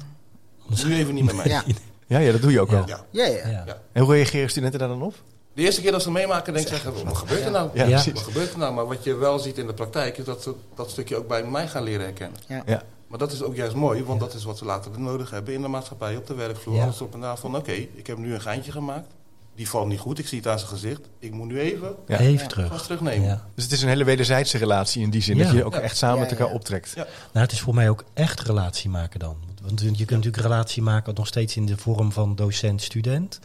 nu 0.86 0.96
even 0.96 1.14
niet 1.14 1.24
met 1.26 1.36
mij. 1.36 1.48
Ja. 1.48 1.64
Ja, 2.08 2.20
ja, 2.20 2.32
dat 2.32 2.42
doe 2.42 2.52
je 2.52 2.62
ook 2.62 2.70
Ja. 2.70 2.76
wel. 2.86 2.86
Ja. 2.88 3.26
Ja, 3.26 3.50
ja. 3.50 3.78
En 3.92 4.04
hoe 4.04 4.14
reageren 4.14 4.50
studenten 4.50 4.80
daar 4.80 4.88
dan 4.88 5.02
op? 5.02 5.16
De 5.54 5.62
eerste 5.62 5.82
keer 5.82 5.92
dat 5.92 6.02
ze 6.02 6.12
meemaken, 6.12 6.54
denk 6.54 6.66
ik 6.66 6.72
zeggen, 6.74 7.06
wat 7.06 7.18
gebeurt 7.18 7.46
er 7.46 7.52
nou? 7.52 7.70
Ja. 7.74 8.04
Wat 8.14 8.18
gebeurt 8.24 8.52
er 8.54 8.58
nou? 8.58 8.74
Maar 8.74 8.88
wat 8.88 9.04
je 9.04 9.16
wel 9.16 9.40
ziet 9.40 9.58
in 9.58 9.68
de 9.68 9.74
praktijk, 9.74 10.18
is 10.18 10.26
dat 10.26 10.44
ze 10.44 10.54
dat 10.76 10.90
stukje 10.90 11.16
ook 11.16 11.28
bij 11.28 11.44
mij 11.44 11.68
gaan 11.68 11.84
leren 11.84 12.02
herkennen. 12.04 12.40
Ja. 12.48 12.84
Maar 13.08 13.20
dat 13.20 13.32
is 13.32 13.44
ook 13.44 13.56
juist 13.56 13.76
mooi, 13.76 14.04
want 14.04 14.20
dat 14.20 14.34
is 14.34 14.44
wat 14.44 14.58
ze 14.58 14.66
later 14.66 14.92
nodig 15.00 15.30
hebben 15.30 15.54
in 15.54 15.62
de 15.62 15.68
maatschappij, 15.68 16.16
op 16.16 16.28
de 16.28 16.34
werkvloer. 16.34 16.76
Ja. 16.76 16.84
Alles 16.84 17.02
op 17.02 17.14
en 17.14 17.20
daar 17.20 17.38
van, 17.38 17.56
oké, 17.56 17.72
ik 17.72 18.08
heb 18.08 18.18
nu 18.18 18.34
een 18.34 18.42
geintje 18.42 18.72
gemaakt. 18.72 19.08
Die 19.56 19.70
valt 19.70 19.88
niet 19.88 20.00
goed, 20.00 20.20
ik 20.20 20.28
zie 20.28 20.38
het 20.38 20.48
aan 20.48 20.58
zijn 20.60 20.70
gezicht. 20.72 21.10
Ik 21.20 21.32
moet 21.32 21.48
nu 21.48 21.60
even 21.60 21.96
Ja. 22.08 22.18
Even 22.20 22.42
Ja. 22.44 22.48
terug. 22.48 22.68
vast 22.68 22.84
terugnemen. 22.84 23.28
Ja. 23.28 23.48
Dus 23.56 23.64
het 23.64 23.74
is 23.74 23.82
een 23.82 23.88
hele 23.88 24.04
wederzijdse 24.04 24.58
relatie 24.58 25.02
in 25.02 25.10
die 25.10 25.22
zin. 25.22 25.38
Ja. 25.38 25.44
Dat 25.44 25.54
je 25.54 25.64
ook 25.64 25.74
Ja. 25.74 25.80
echt 25.80 25.98
samen 25.98 26.16
Ja, 26.16 26.22
met 26.22 26.32
elkaar 26.32 26.54
optrekt. 26.54 26.92
Ja. 26.96 27.04
Nou, 27.04 27.46
het 27.46 27.52
is 27.52 27.60
voor 27.62 27.76
mij 27.76 27.90
ook 27.90 28.04
echt 28.14 28.40
relatie 28.42 28.90
maken 28.90 29.20
dan. 29.20 29.38
Want 29.62 29.80
je 29.82 29.88
kunt 29.88 30.10
natuurlijk 30.10 30.44
relatie 30.44 30.82
maken 30.82 31.14
nog 31.16 31.28
steeds 31.28 31.56
in 31.56 31.66
de 31.66 31.78
vorm 31.78 32.12
van 32.12 32.36
docent-student. 32.36 33.40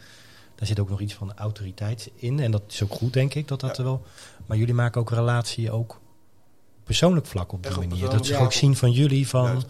Daar 0.55 0.67
zit 0.67 0.81
ook 0.81 0.89
nog 0.91 1.01
iets 1.01 1.15
van 1.15 1.33
autoriteit 1.37 2.11
in. 2.15 2.41
En 2.41 2.51
dat 2.51 2.63
is 2.69 2.83
ook 2.83 2.93
goed, 2.93 3.13
denk 3.13 3.35
ik, 3.35 3.49
dat 3.49 3.61
dat 3.61 3.71
Ja. 3.71 3.83
er 3.83 3.85
wel... 3.89 4.03
Maar 4.47 4.57
jullie 4.57 4.75
maken 4.75 5.01
ook 5.01 5.11
relatie 5.11 5.71
ook 5.71 5.93
op 5.93 6.85
persoonlijk 6.85 7.27
vlak 7.27 7.53
op 7.53 7.63
die 7.63 7.71
Echt 7.71 7.81
op 7.81 7.89
manier. 7.89 8.11
Dat 8.11 8.27
ze 8.27 8.37
ook 8.37 8.53
zien 8.53 8.77
van 8.77 8.91
jullie 8.91 9.29
van... 9.29 9.65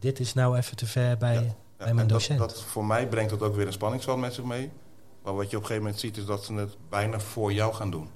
Dit 0.00 0.20
is 0.20 0.34
nou 0.34 0.56
even 0.56 0.76
te 0.76 0.86
ver 0.86 1.16
bij, 1.16 1.34
Ja. 1.34 1.40
bij 1.40 1.54
mijn 1.76 1.90
en 1.90 1.96
dat, 1.96 2.08
docent. 2.08 2.38
dat, 2.38 2.62
voor 2.62 2.84
mij 2.86 3.06
brengt 3.08 3.30
dat 3.30 3.42
ook 3.42 3.54
weer 3.56 3.66
een 3.66 3.72
spanningsveld 3.72 4.18
met 4.18 4.34
zich 4.34 4.44
mee. 4.44 4.70
Maar 5.26 5.34
wat 5.34 5.50
je 5.50 5.56
op 5.56 5.62
een 5.62 5.68
gegeven 5.68 5.82
moment 5.82 6.00
ziet, 6.00 6.16
is 6.16 6.24
dat 6.24 6.44
ze 6.44 6.52
het 6.54 6.76
bijna 6.88 7.20
voor 7.20 7.52
jou 7.52 7.74
gaan 7.74 7.90
doen. 7.90 8.08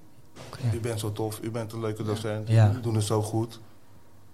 U 0.75 0.81
bent 0.81 1.00
zo 1.00 1.12
tof, 1.12 1.38
u 1.43 1.50
bent 1.50 1.73
een 1.73 1.81
leuke 1.81 2.02
docent, 2.02 2.49
Ja. 2.49 2.73
u 2.76 2.81
doet 2.81 2.95
het 2.95 3.05
zo 3.05 3.23
goed. 3.23 3.61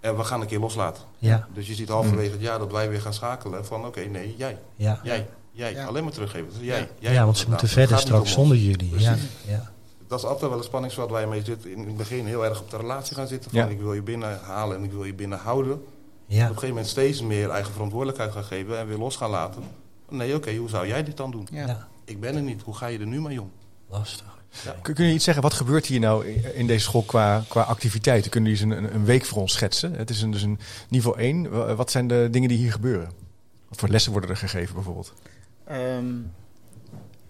En 0.01 0.17
we 0.17 0.25
gaan 0.25 0.41
een 0.41 0.47
keer 0.47 0.59
loslaten. 0.61 1.03
Ja, 1.19 1.49
Dus 1.55 1.67
je 1.67 1.75
ziet 1.75 1.89
halverwege 1.89 2.31
het 2.33 2.41
jaar 2.41 2.59
dat 2.59 2.73
wij 2.73 2.89
weer 2.89 3.01
gaan 3.01 3.13
schakelen 3.15 3.65
van 3.67 3.87
oké, 3.87 4.01
nee, 4.01 4.35
jij, 4.39 4.59
ja. 4.75 5.01
jij, 5.03 5.29
jij. 5.51 5.73
Ja. 5.73 5.87
Alleen 5.87 6.05
maar 6.05 6.13
teruggeven. 6.13 6.49
Dus 6.49 6.59
jij, 6.67 6.79
Ja. 6.81 6.87
jij 6.99 7.13
ja, 7.13 7.25
want 7.25 7.37
ze 7.39 7.49
moeten 7.49 7.67
nou. 7.67 7.79
Verder 7.79 7.99
straks 7.99 8.33
zonder 8.33 8.57
jullie. 8.57 8.99
Ja, 9.01 9.17
ja. 9.47 9.73
Dat 10.07 10.19
is 10.19 10.25
altijd 10.25 10.51
wel 10.51 10.59
een 10.59 10.65
spanningsveld 10.65 11.11
waar 11.11 11.21
je 11.21 11.27
mee 11.27 11.45
zit. 11.45 11.65
In 11.65 11.79
het 11.87 11.97
begin 11.97 12.27
heel 12.27 12.45
erg 12.45 12.61
op 12.61 12.71
de 12.71 12.77
relatie 12.77 13.15
gaan 13.17 13.27
zitten. 13.27 13.51
Van 13.51 13.61
Ja. 13.61 13.67
ik 13.67 13.81
wil 13.81 13.93
je 13.93 14.03
binnenhalen 14.03 14.77
en 14.77 14.85
ik 14.85 14.93
wil 14.93 15.05
je 15.05 15.15
binnenhouden. 15.15 15.73
Op 15.73 15.81
ja. 16.27 16.41
een 16.43 16.47
gegeven 16.49 16.69
moment 16.69 16.87
steeds 16.87 17.23
meer 17.23 17.51
eigen 17.51 17.73
verantwoordelijkheid 17.73 18.33
gaan 18.33 18.45
geven 18.45 18.79
en 18.79 18.87
weer 18.87 18.99
los 18.99 19.17
gaan 19.17 19.31
laten. 19.31 19.63
Nee, 20.09 20.35
oké, 20.35 20.55
hoe 20.57 20.69
zou 20.69 20.87
jij 20.87 21.05
dit 21.05 21.17
dan 21.17 21.31
doen? 21.31 21.49
Ja. 21.51 21.89
Ja. 22.07 22.13
Ik 22.13 22.21
ben 22.21 22.35
er 22.37 22.43
niet. 22.43 22.63
Hoe 22.63 22.75
ga 22.75 22.87
je 22.87 22.99
er 22.99 23.07
nu 23.07 23.21
mee 23.21 23.41
om? 23.41 23.51
lastig. 23.91 24.35
Kun, 24.83 24.95
kun 24.95 25.07
je 25.07 25.15
iets 25.15 25.25
zeggen, 25.25 25.43
wat 25.43 25.55
gebeurt 25.55 25.87
hier 25.87 26.01
nou 26.01 26.27
in- 26.55 26.67
deze 26.67 26.85
school 26.85 27.03
qua, 27.03 27.45
qua 27.49 27.63
activiteiten? 27.63 28.31
Kunnen 28.31 28.51
jullie 28.57 28.75
eens 28.77 28.85
een, 28.89 28.95
een 28.95 29.05
week 29.05 29.25
voor 29.25 29.39
ons 29.41 29.53
schetsen? 29.53 29.93
Het 29.93 30.11
is 30.11 30.23
een, 30.23 30.31
dus 30.31 30.43
een 30.43 30.59
niveau 30.89 31.19
1. 31.19 31.77
Wat 31.77 31.91
zijn 31.91 32.09
de 32.09 32.29
dingen 32.31 32.49
die 32.49 32.59
hier 32.59 32.73
gebeuren? 32.73 33.11
Wat 33.69 33.79
voor 33.79 33.89
lessen 33.89 34.13
worden 34.13 34.31
er 34.31 34.37
gegeven 34.37 34.75
bijvoorbeeld? 34.75 35.13
Ehm, 35.65 36.05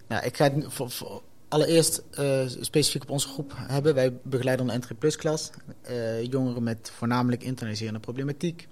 nou, 0.08 0.24
ik 0.24 0.36
ga 0.36 0.44
het 0.44 0.56
nu 0.56 0.64
voor, 0.68 0.90
voor- 0.90 1.22
allereerst 1.48 2.02
eh, 2.10 2.40
specifiek 2.60 3.02
op 3.02 3.10
onze 3.10 3.28
groep 3.28 3.52
hebben. 3.56 3.94
Wij 3.94 4.12
begeleiden 4.22 4.68
een 4.68 4.74
entry 4.74 4.94
plus 4.94 5.16
klas. 5.16 5.50
eh, 5.82 6.22
jongeren 6.24 6.62
met 6.62 6.92
voornamelijk 6.96 7.42
internaliserende 7.42 8.00
problematiek. 8.00 8.68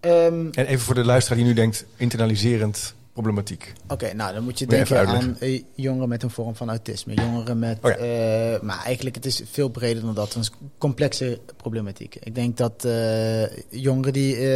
Ehm, 0.00 0.46
En 0.52 0.66
even 0.66 0.80
voor 0.84 0.94
de 0.94 1.04
luisteraar 1.04 1.38
die 1.38 1.46
nu 1.46 1.54
denkt, 1.54 1.84
internaliserend 1.96 2.94
problematiek. 3.22 3.72
Oké, 3.88 4.12
nou 4.14 4.34
dan 4.34 4.44
moet 4.44 4.58
je 4.58 4.66
denken 4.66 5.06
aan 5.06 5.36
eh, 5.38 5.62
jongeren 5.74 6.08
met 6.08 6.22
een 6.22 6.30
vorm 6.30 6.56
van 6.56 6.68
autisme. 6.68 7.14
Jongeren 7.14 7.58
met, 7.58 7.78
Oh 7.82 7.90
ja. 7.90 7.96
eh, 7.96 8.60
maar 8.60 8.84
eigenlijk 8.84 9.16
het 9.16 9.26
is 9.26 9.42
veel 9.50 9.68
breder 9.68 10.02
dan 10.02 10.14
dat. 10.14 10.32
Het 10.32 10.42
is 10.42 10.48
een 10.60 10.70
complexe 10.78 11.40
problematiek. 11.56 12.14
Ik 12.14 12.34
denk 12.34 12.56
dat 12.56 12.84
eh, 12.84 13.56
jongeren 13.68 14.12
die 14.12 14.50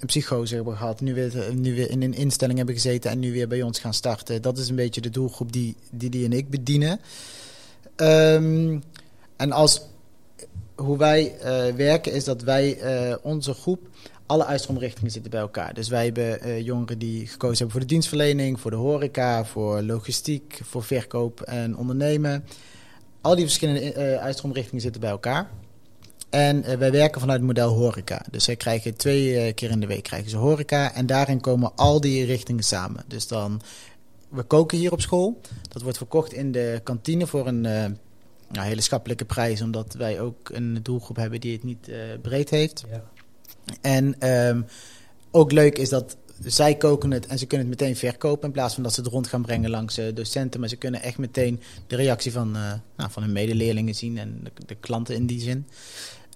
een 0.00 0.06
psychose 0.06 0.54
hebben 0.54 0.76
gehad, 0.76 1.00
nu 1.00 1.14
weer, 1.14 1.54
nu 1.54 1.74
weer 1.74 1.90
in 1.90 2.02
een 2.02 2.14
instelling 2.14 2.56
hebben 2.56 2.74
gezeten 2.74 3.10
en 3.10 3.18
nu 3.18 3.32
weer 3.32 3.48
bij 3.48 3.62
ons 3.62 3.78
gaan 3.78 3.94
starten. 3.94 4.42
Dat 4.42 4.58
is 4.58 4.68
een 4.68 4.76
beetje 4.76 5.00
de 5.00 5.10
doelgroep 5.10 5.52
die 5.52 5.76
die, 5.90 6.10
die 6.10 6.24
en 6.24 6.32
ik 6.32 6.50
bedienen. 6.50 7.00
Ehm, 7.96 8.78
en 9.36 9.52
als 9.52 9.82
hoe 10.74 10.98
wij 10.98 11.34
werken 11.76 12.12
is 12.12 12.24
dat 12.24 12.42
wij 12.42 12.78
onze 13.22 13.54
groep 13.54 13.80
alle 14.26 14.44
uitstroomrichtingen 14.44 15.10
zitten 15.10 15.30
bij 15.30 15.40
elkaar. 15.40 15.74
Dus 15.74 15.88
wij 15.88 16.04
hebben 16.04 16.40
eh, 16.40 16.60
jongeren 16.60 16.98
die 16.98 17.26
gekozen 17.26 17.56
hebben 17.56 17.70
voor 17.70 17.80
de 17.80 17.86
dienstverlening, 17.86 18.60
voor 18.60 18.70
de 18.70 18.76
horeca, 18.76 19.44
voor 19.44 19.82
logistiek, 19.82 20.60
voor 20.62 20.82
verkoop 20.82 21.40
en 21.40 21.76
ondernemen. 21.76 22.44
al 23.20 23.34
die 23.34 23.44
verschillende 23.44 23.92
eh 23.92 24.16
uitstroomrichtingen 24.16 24.82
zitten 24.82 25.00
bij 25.00 25.10
elkaar. 25.10 25.50
En 26.30 26.78
wij 26.78 26.90
werken 26.90 27.20
vanuit 27.20 27.38
het 27.38 27.46
model 27.46 27.72
horeca. 27.72 28.24
Dus 28.30 28.44
zij 28.44 28.56
krijgen 28.56 28.96
twee 28.96 29.52
keer 29.52 29.70
in 29.70 29.80
de 29.80 29.86
week 29.86 30.02
krijgen 30.02 30.30
ze 30.30 30.36
horeca. 30.36 30.94
En 30.94 31.06
daarin 31.06 31.40
komen 31.40 31.76
al 31.76 32.00
die 32.00 32.24
richtingen 32.24 32.64
samen. 32.64 33.04
Dus 33.06 33.26
dan, 33.26 33.60
we 34.28 34.42
koken 34.42 34.78
hier 34.78 34.92
op 34.92 35.00
school. 35.00 35.40
Dat 35.68 35.82
wordt 35.82 35.96
verkocht 35.96 36.32
in 36.32 36.52
de 36.52 36.80
kantine 36.82 37.26
voor 37.26 37.46
een 37.46 37.60
nou, 37.60 37.96
hele 38.50 38.80
schappelijke 38.80 39.24
prijs. 39.24 39.62
Omdat 39.62 39.94
wij 39.94 40.20
ook 40.20 40.50
een 40.52 40.78
doelgroep 40.82 41.16
hebben 41.16 41.40
die 41.40 41.52
het 41.52 41.64
niet 41.64 41.90
breed 42.22 42.50
heeft. 42.50 42.84
Ja. 42.90 43.02
En 43.80 44.20
ehm, 44.20 44.62
ook 45.30 45.52
leuk 45.52 45.78
is 45.78 45.88
dat 45.88 46.16
zij 46.44 46.74
koken 46.74 47.10
het 47.10 47.26
en 47.26 47.38
ze 47.38 47.46
kunnen 47.46 47.68
het 47.68 47.80
meteen 47.80 47.96
verkopen. 47.96 48.46
In 48.46 48.52
plaats 48.52 48.74
van 48.74 48.82
dat 48.82 48.94
ze 48.94 49.00
het 49.00 49.10
rond 49.10 49.26
gaan 49.26 49.42
brengen 49.42 49.70
langs 49.70 49.98
eh, 49.98 50.14
docenten. 50.14 50.60
Maar 50.60 50.68
ze 50.68 50.76
kunnen 50.76 51.02
echt 51.02 51.18
meteen 51.18 51.60
de 51.86 51.96
reactie 51.96 52.32
van, 52.32 52.56
eh, 52.56 52.72
nou, 52.96 53.10
van 53.10 53.22
hun 53.22 53.32
medeleerlingen 53.32 53.94
zien 53.94 54.18
en 54.18 54.46
de, 54.66 54.74
klanten 54.74 55.14
in 55.14 55.26
die 55.26 55.40
zin. 55.40 55.66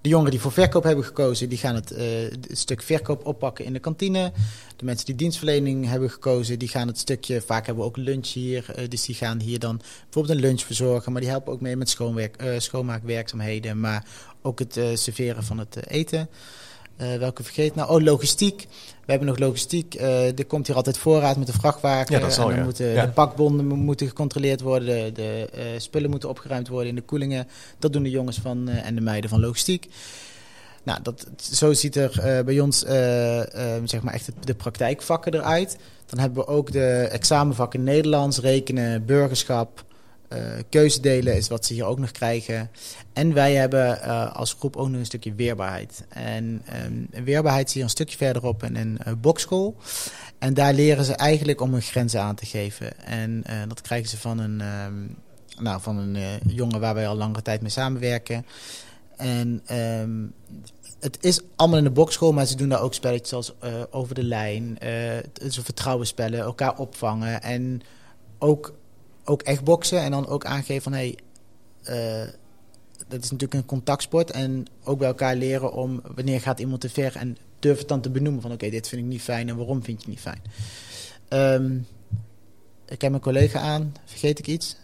De 0.01 0.09
jongeren 0.09 0.31
die 0.31 0.41
voor 0.41 0.53
verkoop 0.53 0.83
hebben 0.83 1.05
gekozen, 1.05 1.49
die 1.49 1.59
gaan 1.59 1.75
het, 1.75 1.91
eh, 1.91 2.07
het 2.31 2.59
stuk 2.59 2.83
verkoop 2.83 3.27
oppakken 3.27 3.65
in 3.65 3.73
de 3.73 3.79
kantine. 3.79 4.33
De 4.77 4.85
mensen 4.85 5.07
die 5.07 5.15
dienstverlening 5.15 5.87
hebben 5.87 6.11
gekozen, 6.11 6.59
die 6.59 6.69
gaan 6.69 6.87
het 6.87 6.99
stukje, 6.99 7.41
vaak 7.41 7.67
hebben 7.67 7.85
we 7.85 7.91
ook 7.91 7.97
lunch 7.97 8.27
hier, 8.27 8.89
dus 8.89 9.05
die 9.05 9.15
gaan 9.15 9.41
hier 9.41 9.59
dan 9.59 9.81
bijvoorbeeld 10.03 10.35
een 10.35 10.45
lunch 10.45 10.61
verzorgen. 10.63 11.13
Maar 11.13 11.21
die 11.21 11.31
helpen 11.31 11.53
ook 11.53 11.61
mee 11.61 11.77
met 11.77 11.89
schoonwerk, 11.89 12.45
schoonmaakwerkzaamheden, 12.59 13.81
maar 13.81 14.07
ook 14.43 14.59
het 14.59 14.81
serveren 14.95 15.45
van 15.45 15.59
het 15.59 15.87
eten. 15.87 16.29
Eh, 17.00 17.14
welke 17.19 17.42
vergeet 17.42 17.75
nou? 17.75 17.90
Oh, 17.90 18.02
logistiek. 18.02 18.66
We 19.04 19.11
hebben 19.16 19.28
nog 19.28 19.38
logistiek. 19.38 19.95
Eh, 19.95 20.38
er 20.38 20.47
komt 20.47 20.66
hier 20.66 20.76
altijd 20.76 20.99
voorraad 20.99 21.37
met 21.37 21.47
de 21.47 21.52
vrachtwagen. 21.52 22.14
Ja, 22.14 22.21
dat 22.21 22.33
zal, 22.33 22.45
en 22.45 22.49
dan 22.50 22.59
ja. 22.59 22.64
moeten 22.64 22.87
Ja. 22.87 23.07
de 23.07 23.12
pakbonden 23.12 23.66
mo- 23.66 23.75
moeten 23.75 24.07
gecontroleerd 24.07 24.61
worden. 24.61 25.14
De, 25.14 25.49
eh, 25.52 25.62
spullen 25.76 26.11
moeten 26.11 26.28
opgeruimd 26.28 26.69
worden 26.69 26.88
in 26.88 26.95
de 26.95 27.00
koelingen. 27.00 27.49
Dat 27.78 27.92
doen 27.92 28.02
de 28.02 28.11
jongens 28.11 28.38
van, 28.38 28.69
en 28.69 28.95
de 28.95 29.00
meiden 29.00 29.30
van 29.30 29.40
logistiek. 29.40 29.87
Nou, 30.83 30.99
dat, 31.02 31.26
zo 31.37 31.73
ziet 31.73 31.97
er 31.97 32.42
bij 32.45 32.61
ons 32.61 32.78
zeg 33.85 34.02
maar 34.02 34.14
echt 34.14 34.30
de 34.45 34.54
praktijkvakken 34.54 35.35
eruit. 35.35 35.76
Dan 36.07 36.19
hebben 36.19 36.38
we 36.45 36.50
ook 36.50 36.73
de 36.73 37.09
examenvakken 37.11 37.85
Nederlands, 37.85 38.38
rekenen, 38.38 39.04
burgerschap, 39.04 39.85
keuzedelen 40.69 41.37
is 41.37 41.49
wat 41.49 41.67
ze 41.67 41.73
hier 41.73 41.85
ook 41.85 41.99
nog 41.99 42.11
krijgen. 42.11 42.71
En 43.13 43.35
wij 43.35 43.55
hebben 43.55 44.03
eh, 44.03 44.33
als 44.35 44.57
groep 44.59 44.77
ook 44.77 44.89
nog 44.89 44.99
een 44.99 45.07
stukje 45.07 45.35
weerbaarheid. 45.35 46.05
En 46.09 46.63
ehm, 46.65 47.25
weerbaarheid 47.25 47.71
zie 47.71 47.79
je 47.79 47.85
een 47.85 47.91
stukje 47.91 48.17
verderop 48.17 48.63
in 48.63 48.77
een 48.77 48.99
uh, 49.07 49.13
bokschool. 49.21 49.77
En 50.41 50.55
daar 50.55 50.75
leren 50.75 51.05
ze 51.05 51.15
eigenlijk 51.15 51.61
om 51.61 51.73
hun 51.73 51.83
grenzen 51.83 52.21
aan 52.21 52.35
te 52.35 52.47
geven. 52.47 53.05
En 53.05 53.43
eh, 53.45 53.57
dat 53.69 53.81
krijgen 53.81 54.09
ze 54.09 54.19
van 54.19 54.39
een, 54.39 54.61
ehm, 54.61 55.07
nou, 55.63 55.81
van 55.81 55.97
een 55.97 56.17
eh, 56.17 56.23
jongen 56.47 56.81
waar 56.81 56.95
wij 56.95 57.09
al 57.09 57.17
langere 57.17 57.43
tijd 57.43 57.61
mee 57.61 57.71
samenwerken. 57.71 58.47
En 59.17 59.63
ehm, 59.67 60.27
het 61.01 61.19
is 61.21 61.41
allemaal 61.57 61.79
in 61.79 61.85
de 61.85 61.91
bokschool, 61.91 62.33
maar 62.33 62.47
ze 62.47 62.57
doen 62.57 62.69
daar 62.69 62.83
ook 62.83 62.95
spelletjes 62.95 63.33
als 63.33 63.55
eh, 63.59 63.73
over 63.91 64.15
de 64.15 64.25
lijn. 64.25 64.79
eh 64.79 65.17
zo 65.49 65.63
vertrouwensspellen, 65.63 66.41
elkaar 66.41 66.79
opvangen. 66.79 67.43
En 67.43 67.81
ook, 68.39 68.75
ook 69.25 69.43
echt 69.43 69.65
boksen 69.65 70.00
en 70.00 70.11
dan 70.11 70.27
ook 70.27 70.45
aangeven 70.45 70.83
van... 70.83 70.93
Hey, 70.93 71.19
eh, 71.83 72.29
dat 73.09 73.23
is 73.25 73.31
natuurlijk 73.31 73.61
een 73.61 73.67
contactsport. 73.67 74.31
En 74.31 74.67
ook 74.85 74.99
bij 74.99 75.09
elkaar 75.09 75.37
leren 75.37 75.73
om 75.73 76.00
wanneer 76.15 76.41
gaat 76.41 76.61
iemand 76.61 76.81
te 76.81 76.89
ver... 76.91 77.17
en 77.17 77.37
durf 77.59 77.79
het 77.79 77.89
dan 77.89 78.00
te 78.00 78.11
benoemen 78.11 78.43
van 78.43 78.53
oké, 78.53 78.71
dit 78.71 78.89
vind 78.89 79.03
ik 79.03 79.09
niet 79.09 79.23
fijn 79.23 79.49
en 79.49 79.57
waarom 79.57 79.83
vind 79.85 80.03
je 80.03 80.11
het 80.11 80.15
niet 80.15 80.21
fijn. 80.21 80.43
Ehm, 81.29 81.77
ik 82.87 83.00
heb 83.00 83.11
mijn 83.11 83.23
collega 83.23 83.61
aan, 83.61 83.95
vergeet 84.05 84.39
ik 84.39 84.47
iets? 84.47 84.77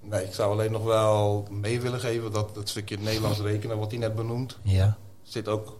Nee, 0.00 0.24
ik 0.24 0.32
zou 0.34 0.52
alleen 0.52 0.72
nog 0.72 0.84
wel 0.84 1.46
mee 1.50 1.80
willen 1.80 2.00
geven 2.00 2.32
dat 2.32 2.56
het 2.56 2.68
stukje 2.68 2.98
Nederlands 2.98 3.40
rekenen, 3.40 3.78
wat 3.78 3.90
hij 3.90 4.00
net 4.00 4.14
benoemt, 4.14 4.58
Ja. 4.62 4.96
zit 5.22 5.48
ook 5.48 5.77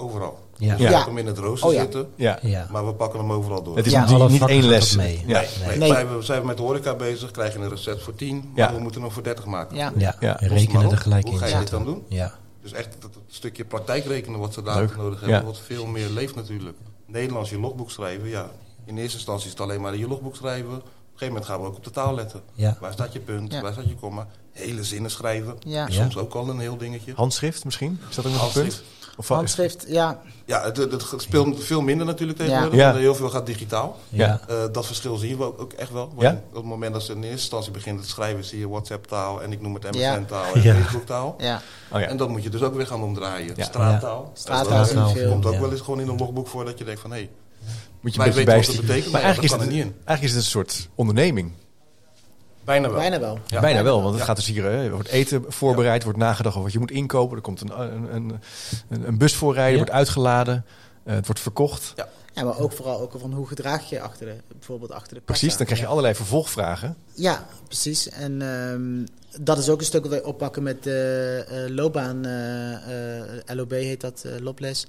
overal. 0.00 0.38
Ja. 0.56 0.76
We 0.76 0.82
Ja. 0.82 0.88
hebben 0.88 1.06
hem 1.14 1.18
in 1.18 1.26
het 1.26 1.38
rooster 1.38 1.68
Oh 1.68 1.74
ja. 1.74 1.80
zitten, 1.80 2.08
Ja. 2.14 2.38
ja. 2.42 2.66
maar 2.70 2.86
we 2.86 2.92
pakken 2.92 3.18
hem 3.20 3.32
overal 3.32 3.62
door. 3.62 3.76
Het 3.76 3.86
is 3.86 3.92
Ja, 3.92 4.26
niet, 4.28 4.42
één 4.46 4.64
les. 4.64 4.96
mee. 4.96 5.22
Ja. 5.26 5.40
Nee, 5.40 5.48
nee. 5.68 5.78
Nee. 5.78 5.88
Zijn, 5.88 6.16
we, 6.16 6.22
zijn 6.22 6.40
we 6.40 6.46
met 6.46 6.56
de 6.56 6.62
horeca 6.62 6.94
bezig, 6.94 7.30
krijgen 7.30 7.60
een 7.60 7.68
recept 7.68 8.02
voor 8.02 8.14
10, 8.14 8.34
maar 8.36 8.68
Ja. 8.70 8.74
we 8.74 8.80
moeten 8.80 9.00
hem 9.02 9.10
voor 9.10 9.22
30 9.22 9.44
maken. 9.44 9.76
Ja, 9.76 9.92
Ja, 10.20 10.36
rekenen 10.40 10.90
er 10.90 10.96
gelijk 10.98 11.24
Hoe 11.24 11.32
in 11.32 11.38
ga 11.38 11.46
je 11.46 11.58
dit 11.58 11.70
dan 11.70 11.84
doen? 11.84 12.04
Ja. 12.08 12.34
Dus 12.62 12.72
echt 12.72 12.88
dat, 13.00 13.12
dat 13.14 13.22
stukje 13.28 13.64
praktijkrekenen 13.64 14.38
wat 14.40 14.54
ze 14.54 14.62
daar 14.62 14.76
Leuk. 14.78 14.96
nodig 14.96 15.20
hebben, 15.20 15.38
Ja. 15.38 15.44
wat 15.44 15.58
veel 15.58 15.86
meer 15.86 16.08
leeft 16.08 16.34
natuurlijk. 16.34 16.76
Nederlands 17.06 17.50
je 17.50 17.58
logboek 17.60 17.90
schrijven, 17.90 18.28
ja. 18.28 18.50
In 18.84 18.98
eerste 18.98 19.16
instantie 19.16 19.44
is 19.46 19.52
het 19.52 19.60
alleen 19.60 19.80
maar 19.80 19.92
in 19.94 19.98
je 19.98 20.08
logboek 20.08 20.36
schrijven. 20.36 20.70
Op 20.74 20.74
een 20.74 20.82
gegeven 21.14 21.26
moment 21.28 21.44
gaan 21.44 21.60
we 21.60 21.66
ook 21.66 21.76
op 21.76 21.84
de 21.84 21.90
taal 21.90 22.14
letten. 22.14 22.42
Ja. 22.54 22.76
Waar 22.80 22.92
staat 22.92 23.12
je 23.12 23.18
punt, 23.20 23.52
Ja. 23.52 23.60
waar 23.62 23.72
staat 23.72 23.88
je 23.88 23.94
komma? 23.94 24.26
Hele 24.52 24.84
zinnen 24.84 25.10
schrijven. 25.10 25.56
ja. 25.66 25.86
Ja. 25.86 25.92
Soms 25.92 26.16
ook 26.16 26.34
al 26.34 26.48
een 26.48 26.58
heel 26.58 26.76
dingetje. 26.76 27.12
Handschrift 27.16 27.64
misschien? 27.64 28.00
Is 28.08 28.14
dat 28.16 28.26
ook 28.26 28.32
nog 28.32 28.54
een 28.54 28.62
punt? 28.62 28.82
Handschrift. 29.26 29.74
Of 29.76 29.86
Handschrift, 29.86 29.86
ja. 29.88 30.20
Ja, 30.44 30.62
het, 30.64 30.76
het, 30.76 31.04
speelt 31.16 31.64
veel 31.64 31.80
minder 31.80 32.06
natuurlijk 32.06 32.38
tegenwoordig. 32.38 32.74
Ja. 32.78 32.94
Heel 32.94 33.14
veel 33.14 33.28
gaat 33.30 33.46
digitaal. 33.46 33.96
Ja. 34.08 34.40
Eh, 34.48 34.56
dat 34.72 34.86
verschil 34.86 35.16
zien 35.16 35.36
we 35.36 35.44
ook, 35.44 35.60
ook 35.60 35.72
echt 35.72 35.90
wel. 35.92 36.12
Ja? 36.18 36.42
Op 36.48 36.54
het 36.54 36.64
moment 36.64 36.92
dat 36.92 37.02
ze 37.02 37.12
in 37.12 37.16
eerste 37.18 37.32
instantie 37.36 37.72
beginnen 37.72 38.02
te 38.02 38.08
schrijven, 38.08 38.44
zie 38.44 38.58
je 38.58 38.68
WhatsApp-taal 38.68 39.42
en 39.42 39.52
ik 39.52 39.60
noem 39.60 39.74
het 39.74 39.86
Ja. 39.94 40.12
MSN-taal 40.18 40.54
en. 40.54 40.62
Facebook-taal. 40.62 41.34
ja. 41.38 41.62
Oh 41.92 42.00
ja. 42.00 42.06
En 42.06 42.16
dat 42.16 42.28
moet 42.28 42.42
je 42.42 42.48
dus 42.50 42.62
ook 42.62 42.74
weer 42.74 42.86
gaan 42.86 43.02
omdraaien. 43.02 43.52
Ja. 43.56 43.64
Straattaal. 43.64 44.30
Straattaal 44.34 44.86
komt 45.28 45.46
ook 45.46 45.52
Ja. 45.52 45.60
wel 45.60 45.70
eens 45.70 45.80
gewoon 45.80 46.00
in 46.00 46.08
een 46.08 46.18
logboek 46.18 46.46
voor 46.48 46.64
dat 46.64 46.78
je 46.78 46.84
denkt 46.84 47.00
van... 47.00 47.12
hé, 47.12 47.28
Moet 48.00 48.14
je 48.14 48.20
een 48.20 48.34
beetje 48.34 48.44
wat 48.56 48.64
dat 48.64 48.76
betekent, 48.76 49.02
Maar 49.04 49.12
maar 49.12 49.22
eigenlijk 49.22 49.34
dat 49.36 49.44
is, 49.44 49.50
kan 49.50 49.60
het, 49.60 49.68
er 49.68 49.74
niet 49.74 49.84
in. 49.84 49.94
eigenlijk 50.04 50.22
is 50.22 50.30
het 50.30 50.38
een 50.44 50.50
soort 50.50 50.88
onderneming. 50.94 51.52
Bijna 52.68 52.88
wel. 52.88 52.98
Bijna 52.98 53.20
wel. 53.20 53.38
Ja. 53.46 53.60
Bijna 53.60 53.82
wel, 53.82 53.96
want 53.96 54.08
het 54.10 54.18
Ja. 54.18 54.24
gaat 54.24 54.36
dus 54.36 54.46
hier, 54.46 54.64
hè, 54.64 54.84
er 54.84 54.90
wordt 54.90 55.08
eten 55.08 55.44
voorbereid, 55.48 56.02
wordt 56.02 56.18
nagedacht 56.18 56.54
over 56.54 56.62
wat 56.62 56.72
je 56.72 56.78
moet 56.78 56.90
inkopen. 56.90 57.36
Er 57.36 57.42
komt 57.42 57.60
een, 57.60 57.80
een, 57.80 58.14
een, 58.14 58.40
een, 59.08 59.18
bus 59.18 59.34
voorrijden, 59.34 59.72
Ja. 59.72 59.76
wordt 59.78 59.92
uitgeladen, 59.92 60.64
eh, 61.04 61.14
het 61.14 61.26
wordt 61.26 61.40
verkocht. 61.40 61.92
Ja, 62.34 62.44
maar 62.44 62.58
ook 62.58 62.72
vooral 62.72 63.00
ook 63.00 63.12
van 63.20 63.32
hoe 63.32 63.46
gedraag 63.46 63.88
je 63.88 64.00
achter 64.00 64.26
de, 64.26 64.34
bijvoorbeeld 64.58 64.92
achter 64.92 65.14
de. 65.14 65.20
Precies, 65.20 65.56
dan 65.56 65.66
krijg 65.66 65.80
je 65.80 65.86
allerlei 65.86 66.14
vervolgvragen. 66.14 66.96
Ja, 67.14 67.46
precies. 67.66 68.08
En 68.08 68.42
ehm, 68.42 69.06
dat 69.44 69.58
is 69.58 69.68
ook 69.68 69.78
een 69.78 69.84
stuk 69.86 70.02
wat 70.02 70.10
wij 70.10 70.22
oppakken 70.22 70.62
met 70.62 70.82
de 70.82 71.44
eh, 71.48 71.74
loopbaan, 71.74 72.24
eh, 72.24 73.22
eh, 73.22 73.56
LOB 73.56 73.70
heet 73.70 74.00
dat, 74.00 74.22
eh 74.26 74.32
Loples. 74.40 74.86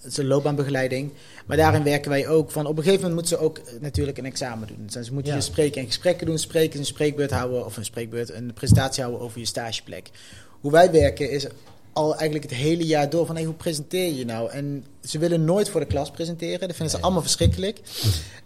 Het 0.00 0.10
is 0.10 0.16
een 0.16 0.26
loopbaanbegeleiding. 0.26 1.12
Maar 1.46 1.56
daarin 1.56 1.82
werken 1.82 2.10
wij 2.10 2.28
ook 2.28 2.50
van, 2.50 2.66
op 2.66 2.76
een 2.76 2.82
gegeven 2.84 3.08
moment 3.08 3.20
moeten 3.20 3.38
ze 3.38 3.44
ook 3.44 3.58
eh, 3.58 3.80
natuurlijk 3.80 4.18
een 4.18 4.24
examen 4.24 4.68
doen. 4.68 4.88
Dus 4.92 5.06
ze 5.06 5.12
moeten 5.12 5.32
Ja. 5.32 5.38
hier 5.38 5.46
spreken 5.46 5.80
en 5.80 5.86
gesprekken 5.86 6.26
doen, 6.26 6.38
spreken, 6.38 6.78
een 6.78 6.86
spreekbeurt 6.86 7.30
houden, 7.30 7.64
of 7.64 7.76
een 7.76 7.84
spreekbeurt, 7.84 8.32
een 8.32 8.52
presentatie 8.54 9.02
houden 9.02 9.24
over 9.24 9.38
je 9.38 9.46
stageplek. 9.46 10.10
Hoe 10.60 10.70
wij 10.72 10.90
werken 10.90 11.30
is 11.30 11.46
al 11.92 12.10
eigenlijk 12.14 12.42
het 12.50 12.52
hele 12.58 12.86
jaar 12.86 13.10
door 13.10 13.26
van 13.26 13.34
hey, 13.36 13.44
hoe 13.44 13.54
presenteer 13.54 14.04
je 14.06 14.16
je 14.16 14.24
nou? 14.24 14.50
En 14.50 14.84
ze 15.02 15.18
willen 15.18 15.44
nooit 15.44 15.68
voor 15.68 15.80
de 15.80 15.86
klas 15.86 16.10
presenteren. 16.10 16.68
Dat 16.68 16.76
vinden 16.76 16.96
ze 16.96 17.02
allemaal 17.02 17.22
verschrikkelijk. 17.22 17.80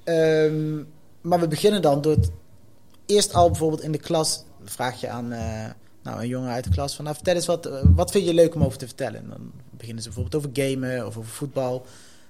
Ehm, 0.04 0.76
maar 1.20 1.40
we 1.40 1.48
beginnen 1.48 1.82
dan 1.82 2.00
door 2.00 2.12
het 2.16 2.30
eerst 3.06 3.34
al 3.34 3.50
bijvoorbeeld 3.50 3.82
in 3.82 3.92
de 3.92 3.98
klas 3.98 4.44
vraag 4.64 5.00
je 5.00 5.08
aan 5.08 5.32
eh, 5.32 5.64
nou, 6.11 6.23
een 6.23 6.29
jongen 6.29 6.51
uit 6.51 6.64
de 6.64 6.70
klas 6.70 6.94
van 6.94 7.05
nou, 7.05 7.16
vertel 7.16 7.35
eens 7.35 7.46
wat, 7.46 7.66
eh, 7.66 7.83
wat 7.94 8.11
vind 8.11 8.25
je 8.27 8.35
leuk 8.35 8.55
om 8.55 8.64
over 8.64 8.79
te 8.79 8.87
vertellen? 8.87 9.20
En 9.23 9.29
dan 9.31 9.53
beginnen 9.70 10.03
ze 10.03 10.09
bijvoorbeeld 10.11 10.44
over 10.44 10.51
gamen 10.64 11.07
of 11.07 11.16
over 11.16 11.31
voetbal. 11.31 11.87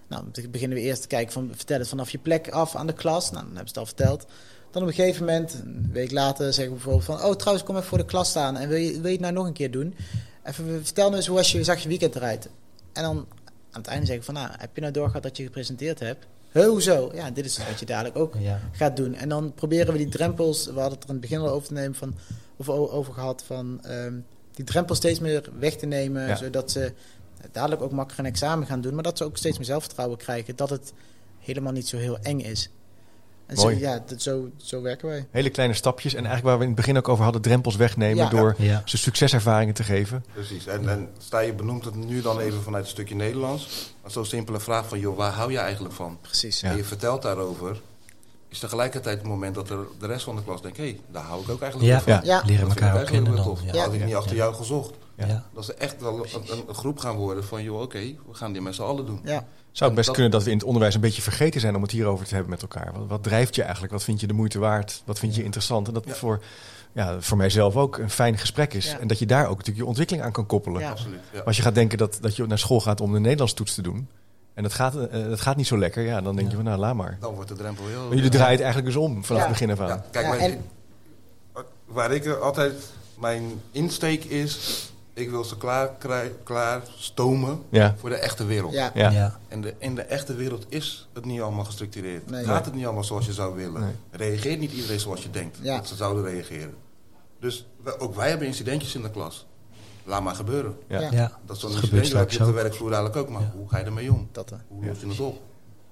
Nou, 0.09 0.25
dan 0.33 0.51
beginnen 0.51 0.79
we 0.79 0.85
eerst 0.85 1.03
te 1.03 1.09
kijken 1.09 1.33
van 1.33 1.51
vertel 1.55 1.79
het 1.79 1.88
vanaf 1.88 2.11
je 2.11 2.19
plek 2.19 2.49
af 2.49 2.77
aan 2.77 2.87
de 2.87 2.93
klas. 2.93 3.31
Nou, 3.31 3.45
dan 3.45 3.57
hebben 3.57 3.75
ze 3.75 3.79
het 3.81 3.88
al 3.88 3.95
verteld. 3.97 4.27
Dan 4.71 4.83
op 4.83 4.88
een 4.88 4.95
gegeven 4.95 5.25
moment, 5.25 5.61
een 5.64 5.90
week 5.93 6.11
later, 6.11 6.45
zeggen 6.45 6.64
we 6.64 6.71
bijvoorbeeld 6.83 7.05
van 7.05 7.31
oh 7.31 7.37
trouwens 7.37 7.66
kom 7.66 7.77
even 7.77 7.88
voor 7.88 7.99
de 7.99 8.05
klas 8.05 8.29
staan 8.29 8.57
en 8.57 8.69
wil 8.69 8.79
je, 8.79 8.93
wil 8.93 9.05
je 9.07 9.11
het 9.12 9.21
nou 9.21 9.33
nog 9.33 9.47
een 9.47 9.53
keer 9.53 9.71
doen? 9.71 9.95
Even 10.45 10.85
vertel 10.85 11.05
nou 11.05 11.16
eens 11.16 11.27
hoe 11.27 11.37
was 11.37 11.53
je, 11.53 11.64
zag 11.64 11.79
je 11.83 11.88
weekend 11.88 12.14
eruit? 12.16 12.49
En 12.93 13.03
dan 13.03 13.16
aan 13.71 13.81
het 13.81 13.87
einde 13.87 14.07
zeggen 14.07 14.25
van 14.25 14.35
nou, 14.35 14.49
heb 14.59 14.71
je 14.75 14.81
nou 14.81 14.93
doorgehad 14.93 15.23
dat 15.23 15.37
je 15.37 15.43
gepresenteerd 15.45 15.99
hebt? 16.01 16.27
Hoezo? 16.53 17.11
Ja, 17.14 17.31
dit 17.31 17.45
is 17.45 17.59
wat 17.59 17.81
je 17.81 17.87
dadelijk 17.87 18.16
ook 18.16 18.35
Ja. 18.38 18.61
gaat 18.73 18.97
doen. 18.97 19.14
En 19.14 19.29
dan 19.29 19.53
proberen 19.55 19.93
we 19.93 19.99
die 19.99 20.09
drempels, 20.09 20.64
we 20.66 20.81
hadden 20.81 20.93
het 20.99 21.03
er 21.03 21.09
in 21.09 21.14
het 21.14 21.21
begin 21.21 21.38
al 21.38 21.49
over 21.49 21.69
te 21.69 21.75
nemen 21.75 21.95
van, 21.95 22.14
of 22.61 22.68
over 22.68 23.12
gehad, 23.12 23.42
van 23.46 23.81
ehm, 23.85 24.14
die 24.55 24.64
drempels 24.64 24.99
steeds 24.99 25.18
meer 25.20 25.51
weg 25.59 25.77
te 25.77 25.87
nemen, 25.87 26.27
Ja. 26.27 26.37
zodat 26.37 26.70
ze 26.70 26.92
dadelijk 27.53 27.83
ook 27.83 27.90
makkelijker 27.92 28.25
een 28.27 28.33
examen 28.33 28.66
gaan 28.66 28.81
doen, 28.81 28.94
maar 28.94 29.03
dat 29.03 29.18
ze 29.18 29.25
ook 29.25 29.37
steeds 29.37 29.57
meer 29.57 29.66
zelfvertrouwen 29.66 30.18
krijgen, 30.18 30.57
dat 30.57 30.70
het 30.70 30.92
helemaal 31.38 31.73
niet 31.73 31.88
zo 31.88 31.96
heel 31.96 32.18
eng 32.18 32.38
is. 32.40 32.70
En 33.46 33.57
zo, 33.57 33.62
Mooi. 33.62 33.79
ja, 33.79 34.03
dat, 34.07 34.23
zo, 34.23 34.51
zo 34.57 34.83
werken 34.83 35.09
wij. 35.09 35.27
Hele 35.31 35.51
kleine 35.51 35.75
stapjes. 35.75 36.12
En 36.14 36.18
eigenlijk 36.27 36.46
waar 36.46 36.57
we 36.57 36.62
in 36.62 36.68
het 36.70 36.77
begin 36.77 36.96
ook 36.96 37.09
over 37.09 37.25
hadden, 37.25 37.42
drempels 37.42 37.77
wegnemen 37.77 38.16
Ja. 38.25 38.29
door 38.31 38.55
Ja. 38.59 38.83
ze 38.85 38.96
succeservaringen 38.96 39.75
te 39.75 39.83
geven. 39.85 40.25
Precies. 40.33 40.66
En, 40.66 40.88
en 40.88 41.09
sta 41.18 41.38
je 41.38 41.53
benoemt 41.55 41.85
het 41.85 41.94
nu 41.94 42.20
dan 42.23 42.40
even 42.40 42.62
vanuit 42.62 42.85
een 42.85 42.90
stukje 42.90 43.14
Nederlands. 43.14 43.92
Maar 44.03 44.11
zo'n 44.11 44.25
simpele 44.25 44.61
vraag 44.61 44.88
van, 44.88 44.99
joh, 44.99 45.16
waar 45.16 45.33
hou 45.33 45.53
je 45.53 45.59
eigenlijk 45.59 45.94
van? 45.94 46.18
Precies. 46.23 46.61
Ja. 46.61 46.70
En 46.70 46.77
je 46.77 46.85
vertelt 46.85 47.23
daarover. 47.23 47.81
Is 48.51 48.59
tegelijkertijd 48.59 49.19
het 49.19 49.27
moment 49.27 49.55
dat 49.55 49.71
er 49.71 49.79
de 49.99 50.07
rest 50.07 50.25
van 50.25 50.37
de 50.37 50.43
klas 50.45 50.63
denkt... 50.63 50.77
hé, 50.77 50.83
hey, 50.85 51.01
daar 51.13 51.23
hou 51.23 51.43
ik 51.43 51.49
ook 51.49 51.61
eigenlijk 51.63 51.93
Ja, 51.93 52.01
van. 52.01 52.13
Ja. 52.13 52.19
leren 52.21 52.45
Dat 52.45 52.47
vind 52.47 52.61
ik 52.61 52.69
elkaar 52.81 53.01
ook 53.01 53.07
kennen 53.07 53.35
dan. 53.35 53.45
tof. 53.45 53.61
Ja. 53.73 53.83
Had 53.85 53.93
ik 53.93 54.05
niet 54.05 54.15
achter 54.15 54.37
Ja. 54.37 54.43
jou 54.43 54.55
gezocht. 54.55 54.95
Ja. 55.15 55.27
Ja. 55.27 55.45
Dat 55.55 55.65
ze 55.65 55.75
echt 55.75 56.01
wel 56.01 56.19
een, 56.19 56.43
een, 56.53 56.65
een 56.69 56.75
groep 56.75 56.99
gaan 56.99 57.17
worden 57.17 57.45
van... 57.45 57.63
joh, 57.63 57.81
oké, 57.81 57.99
we 57.99 58.15
gaan 58.33 58.53
dit 58.53 58.63
met 58.63 58.75
z'n 58.75 58.83
allen 58.83 59.07
doen. 59.07 59.21
Ja. 59.25 59.45
Zou 59.73 59.85
het 59.91 59.95
best 59.95 60.07
Dat- 60.07 60.15
kunnen 60.15 60.33
dat 60.33 60.43
we 60.45 60.51
in 60.51 60.57
het 60.57 60.67
onderwijs 60.67 60.95
een 60.95 61.01
beetje 61.01 61.23
vergeten 61.23 61.61
zijn 61.61 61.77
om 61.77 61.83
het 61.83 61.91
hierover 61.91 62.27
te 62.27 62.33
hebben 62.35 62.51
met 62.51 62.63
elkaar? 62.63 62.93
Wat, 62.95 63.07
wat 63.09 63.23
drijft 63.23 63.55
je 63.55 63.63
eigenlijk? 63.63 63.93
Wat 63.93 64.05
vind 64.05 64.21
je 64.21 64.27
de 64.27 64.33
moeite 64.33 64.59
waard? 64.59 65.03
Wat 65.05 65.19
vind 65.19 65.35
je 65.35 65.45
interessant? 65.45 65.89
En 65.89 65.95
dat 65.95 66.05
Ja. 66.07 66.15
voor, 66.15 66.43
ja, 66.93 67.21
voor 67.21 67.37
mijzelf 67.37 67.77
ook 67.77 67.99
een 67.99 68.11
fijn 68.11 68.39
gesprek 68.39 68.75
is. 68.75 68.91
Ja. 68.91 68.99
En 68.99 69.09
dat 69.09 69.19
je 69.19 69.27
daar 69.27 69.43
ook 69.45 69.51
natuurlijk 69.57 69.79
je 69.79 69.87
ontwikkeling 69.87 70.25
aan 70.25 70.33
kan 70.33 70.47
koppelen. 70.47 70.81
Ja. 70.81 70.91
Absoluut. 70.91 71.21
Ja. 71.33 71.41
Als 71.41 71.57
je 71.57 71.63
gaat 71.63 71.75
denken 71.75 71.99
dat, 71.99 72.19
dat 72.21 72.37
je 72.37 72.47
naar 72.47 72.59
school 72.59 72.81
gaat 72.81 73.01
om 73.01 73.13
de 73.13 73.21
Nederlands 73.21 73.53
toets 73.53 73.75
te 73.75 73.83
doen. 73.83 74.09
En 74.61 74.66
dat 74.66 74.75
gaat, 74.75 74.94
eh, 74.96 75.25
dat 75.29 75.40
gaat 75.40 75.57
niet 75.57 75.66
zo 75.66 75.79
lekker. 75.79 76.03
Ja, 76.03 76.20
dan 76.20 76.37
denk 76.37 76.49
je 76.51 76.55
van 76.57 76.64
nou, 76.64 76.79
laat 76.79 76.94
maar. 76.94 77.16
Dan 77.20 77.35
wordt 77.35 77.49
de 77.49 77.55
drempel 77.57 77.87
heel... 77.87 78.07
Maar 78.07 78.14
jullie 78.16 78.31
draaien 78.31 78.51
het 78.53 78.61
eigenlijk 78.61 78.94
dus 78.94 79.03
om 79.03 79.25
vanaf 79.25 79.42
Ja. 79.42 79.49
het 79.49 79.59
begin 79.59 79.70
af 79.70 79.81
aan. 79.81 79.88
Ja, 79.88 80.05
kijk, 80.11 80.29
mijn- 80.29 80.40
en- 80.40 80.64
waar 81.87 82.12
ik 82.12 82.27
altijd... 82.27 82.73
Mijn 83.18 83.61
insteek 83.70 84.25
is... 84.25 84.85
Ik 85.14 85.31
wil 85.31 85.44
ze 85.44 85.57
klaar, 85.57 85.90
klaar 86.44 86.83
stomen 86.99 87.62
Ja. 87.70 87.94
voor 87.99 88.09
de 88.09 88.16
echte 88.16 88.44
wereld. 88.44 88.73
Ja. 88.73 88.90
Ja. 88.94 89.11
Ja. 89.11 89.38
En 89.49 89.61
de, 89.61 89.75
in 89.79 89.94
de 89.94 90.03
echte 90.03 90.35
wereld 90.35 90.66
is 90.68 91.09
het 91.12 91.25
niet 91.25 91.40
allemaal 91.40 91.64
gestructureerd. 91.64 92.31
Nee. 92.31 92.44
Gaat 92.44 92.64
het 92.64 92.75
niet 92.75 92.85
allemaal 92.85 93.05
zoals 93.05 93.27
je 93.27 93.33
zou 93.33 93.57
willen. 93.57 93.81
Nee. 93.81 93.92
Reageert 94.11 94.61
niet 94.61 94.73
iedereen 94.73 95.01
zoals 95.01 95.23
je 95.23 95.31
denkt 95.31 95.59
Ja. 95.62 95.77
dat 95.77 95.88
ze 95.88 95.94
zouden 95.94 96.25
reageren. 96.25 96.75
Dus 97.40 97.66
ook 97.99 98.14
wij 98.14 98.29
hebben 98.29 98.46
incidentjes 98.46 98.94
in 98.94 99.03
de 99.03 99.11
klas. 99.11 99.46
Laat 100.11 100.23
maar 100.23 100.35
gebeuren. 100.35 100.77
Ja. 100.88 100.99
Dat 101.46 101.57
is 101.57 101.62
zo'n 101.62 101.70
incident 101.70 101.92
heb 101.92 102.01
je 102.03 102.07
straks 102.07 102.37
op 102.37 102.38
de 102.42 102.49
ook. 102.49 102.55
werkvloer 102.55 102.92
eigenlijk 102.92 103.23
ook. 103.23 103.29
Maar 103.33 103.42
Ja. 103.42 103.53
hoe 103.57 103.68
ga 103.68 103.79
je 103.79 103.85
ermee 103.85 104.12
om? 104.12 104.29
Dat, 104.33 104.51
eh. 104.51 104.59
Hoe 104.68 104.87
los 104.87 105.01
je 105.01 105.07
het 105.09 105.20
op? 105.20 105.40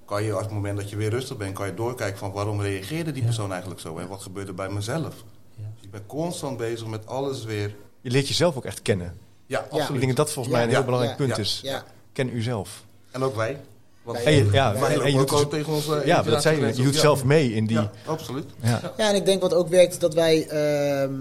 Kan 0.04 0.22
je 0.22 0.32
als 0.32 0.42
het 0.42 0.52
moment 0.52 0.76
dat 0.78 0.90
je 0.90 0.96
weer 0.96 1.10
rustig 1.10 1.36
bent, 1.36 1.54
kan 1.54 1.66
je 1.66 1.74
doorkijken 1.74 2.18
van 2.18 2.32
waarom 2.32 2.60
reageerde 2.60 3.10
die 3.12 3.20
Ja. 3.20 3.26
persoon 3.26 3.50
eigenlijk 3.50 3.80
zo? 3.80 3.98
En 3.98 4.08
wat 4.08 4.22
gebeurde 4.22 4.52
bij 4.52 4.68
mezelf? 4.68 5.14
Ja. 5.54 5.64
Dus 5.74 5.82
je 5.82 5.88
bent 5.88 6.06
constant 6.06 6.56
bezig 6.56 6.86
met 6.86 7.06
alles 7.06 7.44
weer. 7.44 7.74
Je 8.00 8.10
leert 8.10 8.28
jezelf 8.28 8.56
ook 8.56 8.64
echt 8.64 8.82
kennen. 8.82 9.06
Ja, 9.46 9.58
Ja. 9.58 9.64
Ik 9.64 9.70
absoluut. 9.72 10.00
denk 10.00 10.16
dat 10.16 10.26
dat 10.26 10.34
volgens 10.34 10.54
mij 10.54 10.64
een 10.64 10.70
Ja. 10.70 10.76
heel 10.76 10.84
belangrijk 10.84 11.18
Ja. 11.18 11.24
punt 11.24 11.36
Ja. 11.36 11.42
is. 11.42 11.60
Ja. 11.62 11.84
Ken 12.12 12.36
uzelf. 12.36 12.84
En 13.10 13.22
ook 13.22 13.36
wij. 13.36 13.60
Want 14.02 14.18
En 14.22 14.32
je, 14.32 14.48
ja, 14.52 14.72
wij 14.72 14.82
en, 14.82 14.88
en 14.90 14.94
lopen 14.96 15.10
je 15.12 15.18
ook 15.18 15.28
doet, 15.28 15.50
tegen 15.50 15.72
onze 15.72 16.02
ja, 16.04 16.22
dat 16.22 16.42
zei 16.42 16.60
je. 16.60 16.66
Je 16.76 16.82
doet 16.82 16.94
zelf 16.96 17.24
mee 17.24 17.52
in 17.54 17.66
die... 17.66 17.76
Ja, 17.76 17.90
absoluut. 18.06 18.44
Ja. 18.62 18.80
Ja, 18.96 19.08
en 19.08 19.14
ik 19.14 19.24
denk 19.24 19.40
wat 19.42 19.54
ook 19.54 19.68
werkt, 19.68 20.00
dat 20.00 20.14
wij 20.14 20.46
ehm, 20.48 21.12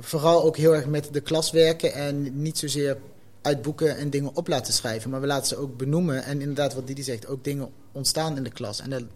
vooral 0.00 0.44
ook 0.44 0.56
heel 0.56 0.74
erg 0.74 0.86
met 0.86 1.08
de 1.12 1.20
klas 1.20 1.50
werken 1.50 1.92
en 1.92 2.42
niet 2.42 2.58
zozeer 2.58 2.96
uit 3.42 3.62
boeken 3.62 3.96
en 3.96 4.10
dingen 4.10 4.36
op 4.36 4.48
laten 4.48 4.72
schrijven, 4.72 5.10
maar 5.10 5.20
we 5.20 5.26
laten 5.26 5.46
ze 5.46 5.56
ook 5.56 5.76
benoemen. 5.76 6.24
En 6.24 6.40
inderdaad, 6.40 6.74
wat 6.74 6.86
Didi 6.86 7.02
zegt, 7.02 7.26
ook 7.26 7.44
dingen 7.44 7.70
ontstaan 7.92 8.36
in 8.36 8.42
de 8.42 8.50
klas. 8.50 8.80
En 8.80 9.10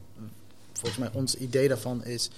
volgens 0.73 0.99
mij 0.99 1.11
ons 1.13 1.35
idee 1.35 1.69
daarvan 1.69 2.05
is 2.05 2.31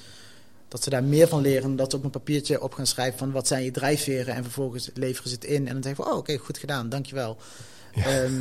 dat 0.68 0.82
ze 0.82 0.90
daar 0.90 1.04
meer 1.04 1.28
van 1.28 1.40
leren, 1.40 1.76
dat 1.76 1.90
ze 1.90 1.96
op 1.96 2.04
een 2.04 2.10
papiertje 2.10 2.62
op 2.62 2.72
gaan 2.74 2.86
schrijven 2.86 3.18
van 3.18 3.32
wat 3.32 3.46
zijn 3.46 3.64
je 3.64 3.70
drijfveren 3.70 4.34
en 4.34 4.42
vervolgens 4.42 4.90
leveren 4.94 5.28
ze 5.28 5.34
het 5.34 5.44
in. 5.44 5.66
En 5.66 5.72
dan 5.72 5.82
zeggen 5.82 6.04
we, 6.04 6.10
oh 6.10 6.16
oké, 6.16 6.36
goed 6.36 6.58
gedaan, 6.58 6.88
dankjewel. 6.88 7.36
Ehm, 7.94 8.32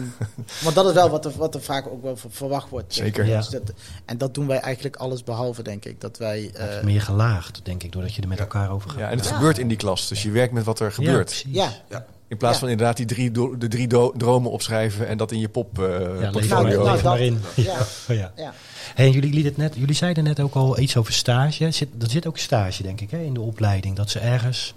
want 0.64 0.76
dat 0.76 0.86
is 0.88 0.94
wel 0.94 1.10
wat 1.10 1.26
er, 1.26 1.32
wat 1.38 1.56
er 1.56 1.62
vaak 1.62 1.88
ook 1.88 2.04
wel 2.04 2.18
ver- 2.18 2.32
verwacht 2.32 2.70
wordt. 2.70 2.94
Zeker. 2.94 3.26
Ja. 3.26 3.38
Dus 3.38 3.48
dat, 3.48 3.62
en 4.06 4.18
dat 4.18 4.34
doen 4.34 4.48
wij 4.48 4.60
eigenlijk 4.60 4.96
alles 4.96 5.24
behalve, 5.24 5.64
denk 5.64 5.86
ik. 5.86 6.02
Dat 6.02 6.18
wij... 6.18 6.50
Het 6.54 6.70
is 6.70 6.76
eh, 6.78 6.84
meer 6.84 7.02
gelaagd, 7.02 7.60
denk 7.64 7.84
ik, 7.84 7.92
doordat 7.92 8.14
je 8.16 8.22
er 8.22 8.28
met 8.28 8.38
Ja. 8.38 8.44
elkaar 8.44 8.72
over 8.72 8.90
gaat. 8.90 9.00
Ja, 9.00 9.10
en 9.10 9.18
het 9.18 9.28
Ja. 9.28 9.34
gebeurt 9.36 9.58
in 9.58 9.68
die 9.68 9.78
klas. 9.78 10.08
Dus 10.08 10.24
je 10.24 10.32
werkt 10.32 10.54
met 10.54 10.64
wat 10.66 10.80
er 10.80 10.86
Ja, 10.88 10.92
gebeurt. 10.94 11.46
ja, 11.48 11.70
Ja. 11.90 12.06
In 12.28 12.38
plaats 12.38 12.54
Ja. 12.54 12.60
van 12.60 12.70
inderdaad 12.70 12.98
die 12.98 13.06
drie, 13.06 13.32
de 13.58 13.68
drie 13.68 13.88
dromen 14.18 14.52
opschrijven 14.52 15.08
en 15.08 15.18
dat 15.18 15.32
in 15.32 15.40
je 15.40 15.50
pop 15.50 15.80
eh 15.80 16.22
Ja, 16.22 16.30
portfolio. 16.30 16.84
Nou, 16.84 16.98
er 16.98 17.04
nou, 17.04 17.20
in. 17.20 17.42
ja. 17.56 17.78
Oh, 18.10 18.16
ja. 18.16 18.32
ja. 18.36 18.54
Hey, 18.96 19.10
jullie, 19.10 19.34
lieten 19.34 19.50
het 19.52 19.58
net, 19.58 19.76
jullie 19.76 19.96
zeiden 19.96 20.24
net 20.24 20.40
ook 20.40 20.54
al 20.54 20.80
iets 20.80 20.98
over 20.98 21.14
stage. 21.14 21.72
Zit, 21.72 21.88
er 22.02 22.10
zit 22.10 22.28
ook 22.28 22.38
stage, 22.38 22.84
denk 22.84 23.02
ik, 23.02 23.12
hè, 23.12 23.18
in 23.20 23.34
de 23.34 23.42
opleiding. 23.42 23.96
Dat 23.96 24.10
ze 24.10 24.20
ergens... 24.20 24.74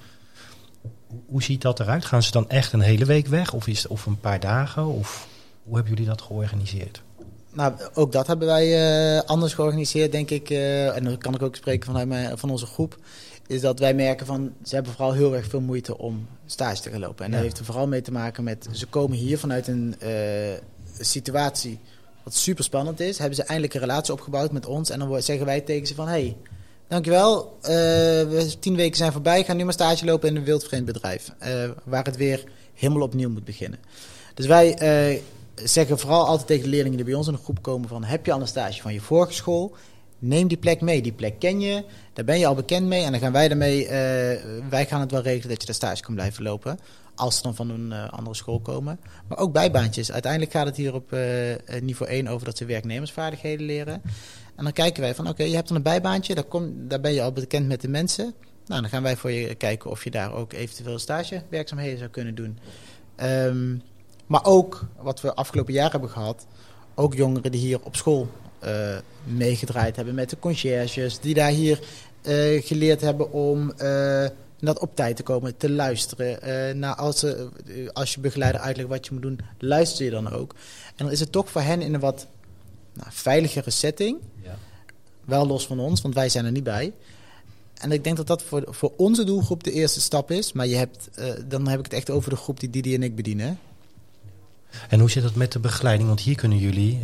Hoe- 1.26 1.42
ziet 1.42 1.62
dat 1.62 1.80
eruit? 1.80 2.04
Gaan 2.04 2.22
ze 2.22 2.30
dan 2.30 2.48
echt 2.48 2.72
een 2.72 2.80
hele 2.80 3.04
week 3.04 3.26
weg? 3.26 3.52
Of, 3.52 3.66
is, 3.66 3.86
of 3.86 4.06
een 4.06 4.20
paar 4.20 4.40
dagen? 4.40 4.86
Of 4.86 5.28
hoe 5.62 5.74
hebben 5.74 5.92
jullie 5.92 6.08
dat 6.08 6.22
georganiseerd? 6.22 7.02
Nou, 7.52 7.72
ook 7.94 8.12
dat 8.12 8.26
hebben 8.26 8.46
wij 8.46 8.74
eh, 9.16 9.22
anders 9.28 9.54
georganiseerd, 9.54 10.12
denk 10.12 10.30
ik. 10.30 10.50
eh, 10.50 10.96
en 10.96 11.04
dan 11.04 11.18
kan 11.18 11.34
ik 11.34 11.42
ook 11.42 11.56
spreken 11.56 11.86
vanuit 11.86 12.08
mijn, 12.08 12.38
van 12.38 12.50
onze 12.50 12.66
groep. 12.66 12.96
Is 13.46 13.60
dat 13.60 13.78
wij 13.78 13.94
merken 13.94 14.26
van 14.26 14.52
ze 14.64 14.74
hebben 14.74 14.92
vooral 14.92 15.12
heel 15.12 15.34
erg 15.36 15.46
veel 15.46 15.60
moeite 15.60 15.98
om 15.98 16.26
stage 16.46 16.82
te 16.82 16.90
gaan 16.90 17.00
lopen. 17.00 17.24
En 17.24 17.30
Ja. 17.30 17.36
dat 17.36 17.44
heeft 17.46 17.58
er 17.58 17.64
vooral 17.64 17.86
mee 17.86 18.02
te 18.02 18.12
maken 18.12 18.44
met 18.44 18.68
ze 18.72 18.86
komen 18.86 19.16
hier 19.16 19.38
vanuit 19.38 19.68
een 19.68 19.94
eh, 20.00 20.10
situatie 21.00 21.78
wat 22.22 22.34
super 22.34 22.64
spannend 22.64 23.00
is. 23.00 23.18
Hebben 23.18 23.36
ze 23.36 23.42
eindelijk 23.42 23.74
een 23.74 23.80
relatie 23.80 24.12
opgebouwd 24.12 24.52
met 24.52 24.66
ons. 24.66 24.90
En 24.90 24.98
dan 24.98 25.22
zeggen 25.22 25.46
wij 25.46 25.60
tegen 25.60 25.86
ze 25.86 25.94
van 25.94 26.08
hey, 26.08 26.36
dankjewel. 26.88 27.58
eh 27.62 28.40
tien 28.60 28.76
weken 28.76 28.96
zijn 28.96 29.12
voorbij. 29.12 29.44
Ga 29.44 29.52
nu 29.52 29.64
maar 29.64 29.72
stage 29.72 30.04
lopen 30.04 30.28
in 30.28 30.36
een 30.36 30.44
wildvreemd 30.44 30.84
bedrijf. 30.84 31.30
eh, 31.38 31.70
waar 31.84 32.04
het 32.04 32.16
weer 32.16 32.44
helemaal 32.74 33.02
opnieuw 33.02 33.30
moet 33.30 33.44
beginnen. 33.44 33.78
Dus 34.34 34.46
wij 34.46 34.74
eh, 34.74 35.20
zeggen 35.54 35.98
vooral 35.98 36.26
altijd 36.26 36.46
tegen 36.46 36.64
de 36.64 36.70
leerlingen 36.70 36.96
die 36.96 37.06
bij 37.06 37.14
ons 37.14 37.26
in 37.26 37.32
de 37.32 37.38
groep 37.38 37.62
komen 37.62 37.88
van... 37.88 38.04
heb 38.04 38.26
je 38.26 38.32
al 38.32 38.40
een 38.40 38.46
stage 38.46 38.82
van 38.82 38.92
je 38.92 39.00
vorige 39.00 39.32
school? 39.32 39.74
Neem 40.18 40.48
die 40.48 40.58
plek 40.58 40.80
mee. 40.80 41.02
Die 41.02 41.12
plek 41.12 41.38
ken 41.38 41.60
je. 41.60 41.84
Daar 42.12 42.24
ben 42.24 42.38
je 42.38 42.46
al 42.46 42.54
bekend 42.54 42.86
mee. 42.86 43.04
En 43.04 43.10
dan 43.10 43.20
gaan 43.20 43.32
wij 43.32 43.48
daarmee... 43.48 43.88
wij 44.70 44.86
gaan 44.86 45.00
het 45.00 45.10
wel 45.10 45.22
regelen 45.22 45.48
dat 45.48 45.60
je 45.60 45.66
de 45.66 45.72
stage 45.72 46.02
kan 46.02 46.14
blijven 46.14 46.42
lopen. 46.42 46.78
Als 47.14 47.36
ze 47.36 47.42
dan 47.42 47.54
van 47.54 47.70
een 47.70 47.92
eh, 47.92 48.08
andere 48.08 48.36
school 48.36 48.60
komen. 48.60 49.00
Maar 49.28 49.38
ook 49.38 49.52
bijbaantjes. 49.52 50.12
Uiteindelijk 50.12 50.52
gaat 50.52 50.66
het 50.66 50.76
hier 50.76 50.94
op 50.94 51.12
eh, 51.12 51.52
eh, 51.52 51.82
niveau 51.82 52.12
1 52.12 52.28
over 52.28 52.46
dat 52.46 52.56
ze 52.56 52.64
werknemersvaardigheden 52.64 53.66
leren. 53.66 54.02
En 54.56 54.64
dan 54.64 54.72
kijken 54.72 55.02
wij 55.02 55.14
van 55.14 55.28
oké, 55.28 55.42
je 55.42 55.54
hebt 55.54 55.68
dan 55.68 55.76
een 55.76 55.82
bijbaantje. 55.82 56.34
Daar, 56.34 56.44
kom, 56.44 56.88
daar 56.88 57.00
ben 57.00 57.12
je 57.12 57.22
al 57.22 57.32
bekend 57.32 57.68
met 57.68 57.80
de 57.80 57.88
mensen. 57.88 58.34
Nou, 58.66 58.80
dan 58.80 58.90
gaan 58.90 59.02
wij 59.02 59.16
voor 59.16 59.30
je 59.30 59.54
kijken 59.54 59.90
of 59.90 60.04
je 60.04 60.10
daar 60.10 60.34
ook 60.34 60.52
eventueel 60.52 60.98
stagewerkzaamheden 60.98 61.98
zou 61.98 62.10
kunnen 62.10 62.34
doen. 62.34 62.58
Ehm, 63.16 63.76
maar 64.26 64.44
ook, 64.44 64.84
wat 64.96 65.20
we 65.20 65.34
afgelopen 65.34 65.72
jaar 65.72 65.90
hebben 65.90 66.10
gehad, 66.10 66.46
ook 66.94 67.14
jongeren 67.14 67.52
die 67.52 67.60
hier 67.60 67.80
op 67.82 67.96
school 67.96 68.28
meegedraaid 69.24 69.96
hebben 69.96 70.14
met 70.14 70.30
de 70.30 70.38
conciërges, 70.38 71.20
die 71.20 71.34
daar 71.34 71.50
hier 71.50 71.80
geleerd 72.62 73.00
hebben 73.00 73.32
om 73.32 73.72
eh, 74.62 74.66
dat 74.66 74.78
op 74.78 74.96
tijd 74.96 75.16
te 75.16 75.22
komen, 75.22 75.56
te 75.56 75.70
luisteren. 75.70 76.42
Eh 76.42 76.74
naar 76.74 76.94
als, 76.94 77.18
ze, 77.18 77.48
eh, 77.66 77.88
als 77.92 78.14
je 78.14 78.20
begeleider 78.20 78.60
uitlegt 78.60 78.88
wat 78.88 79.06
je 79.06 79.12
moet 79.12 79.22
doen, 79.22 79.40
luister 79.58 80.04
je 80.04 80.10
dan 80.10 80.30
ook. 80.30 80.54
En 80.86 81.04
dan 81.04 81.10
is 81.10 81.20
het 81.20 81.32
toch 81.32 81.50
voor 81.50 81.60
hen 81.60 81.82
in 81.82 81.94
een 81.94 82.00
wat 82.00 82.26
nou, 82.92 83.08
veiligere 83.12 83.70
setting, 83.70 84.18
Ja. 84.42 84.58
wel 85.24 85.46
los 85.46 85.66
van 85.66 85.78
ons, 85.78 86.00
want 86.00 86.14
wij 86.14 86.28
zijn 86.28 86.44
er 86.44 86.52
niet 86.52 86.64
bij. 86.64 86.92
En 87.74 87.92
ik 87.92 88.04
denk 88.04 88.16
dat 88.16 88.26
dat 88.26 88.42
voor, 88.42 88.64
voor 88.68 88.92
onze 88.96 89.24
doelgroep 89.24 89.64
de 89.64 89.72
eerste 89.72 90.00
stap 90.00 90.30
is. 90.30 90.52
Maar 90.52 90.66
je 90.66 90.76
hebt, 90.76 91.08
eh, 91.14 91.32
dan 91.48 91.68
heb 91.68 91.78
ik 91.78 91.84
het 91.84 91.94
echt 91.94 92.10
over 92.10 92.30
de 92.30 92.36
groep 92.36 92.60
die 92.60 92.70
Didi 92.70 92.94
en 92.94 93.02
ik 93.02 93.16
bedienen. 93.16 93.58
En 94.88 95.00
hoe 95.00 95.10
zit 95.10 95.22
het 95.22 95.34
met 95.34 95.52
de 95.52 95.58
begeleiding? 95.58 96.08
Want 96.08 96.20
hier 96.20 96.34
kunnen 96.36 96.58
jullie, 96.58 97.00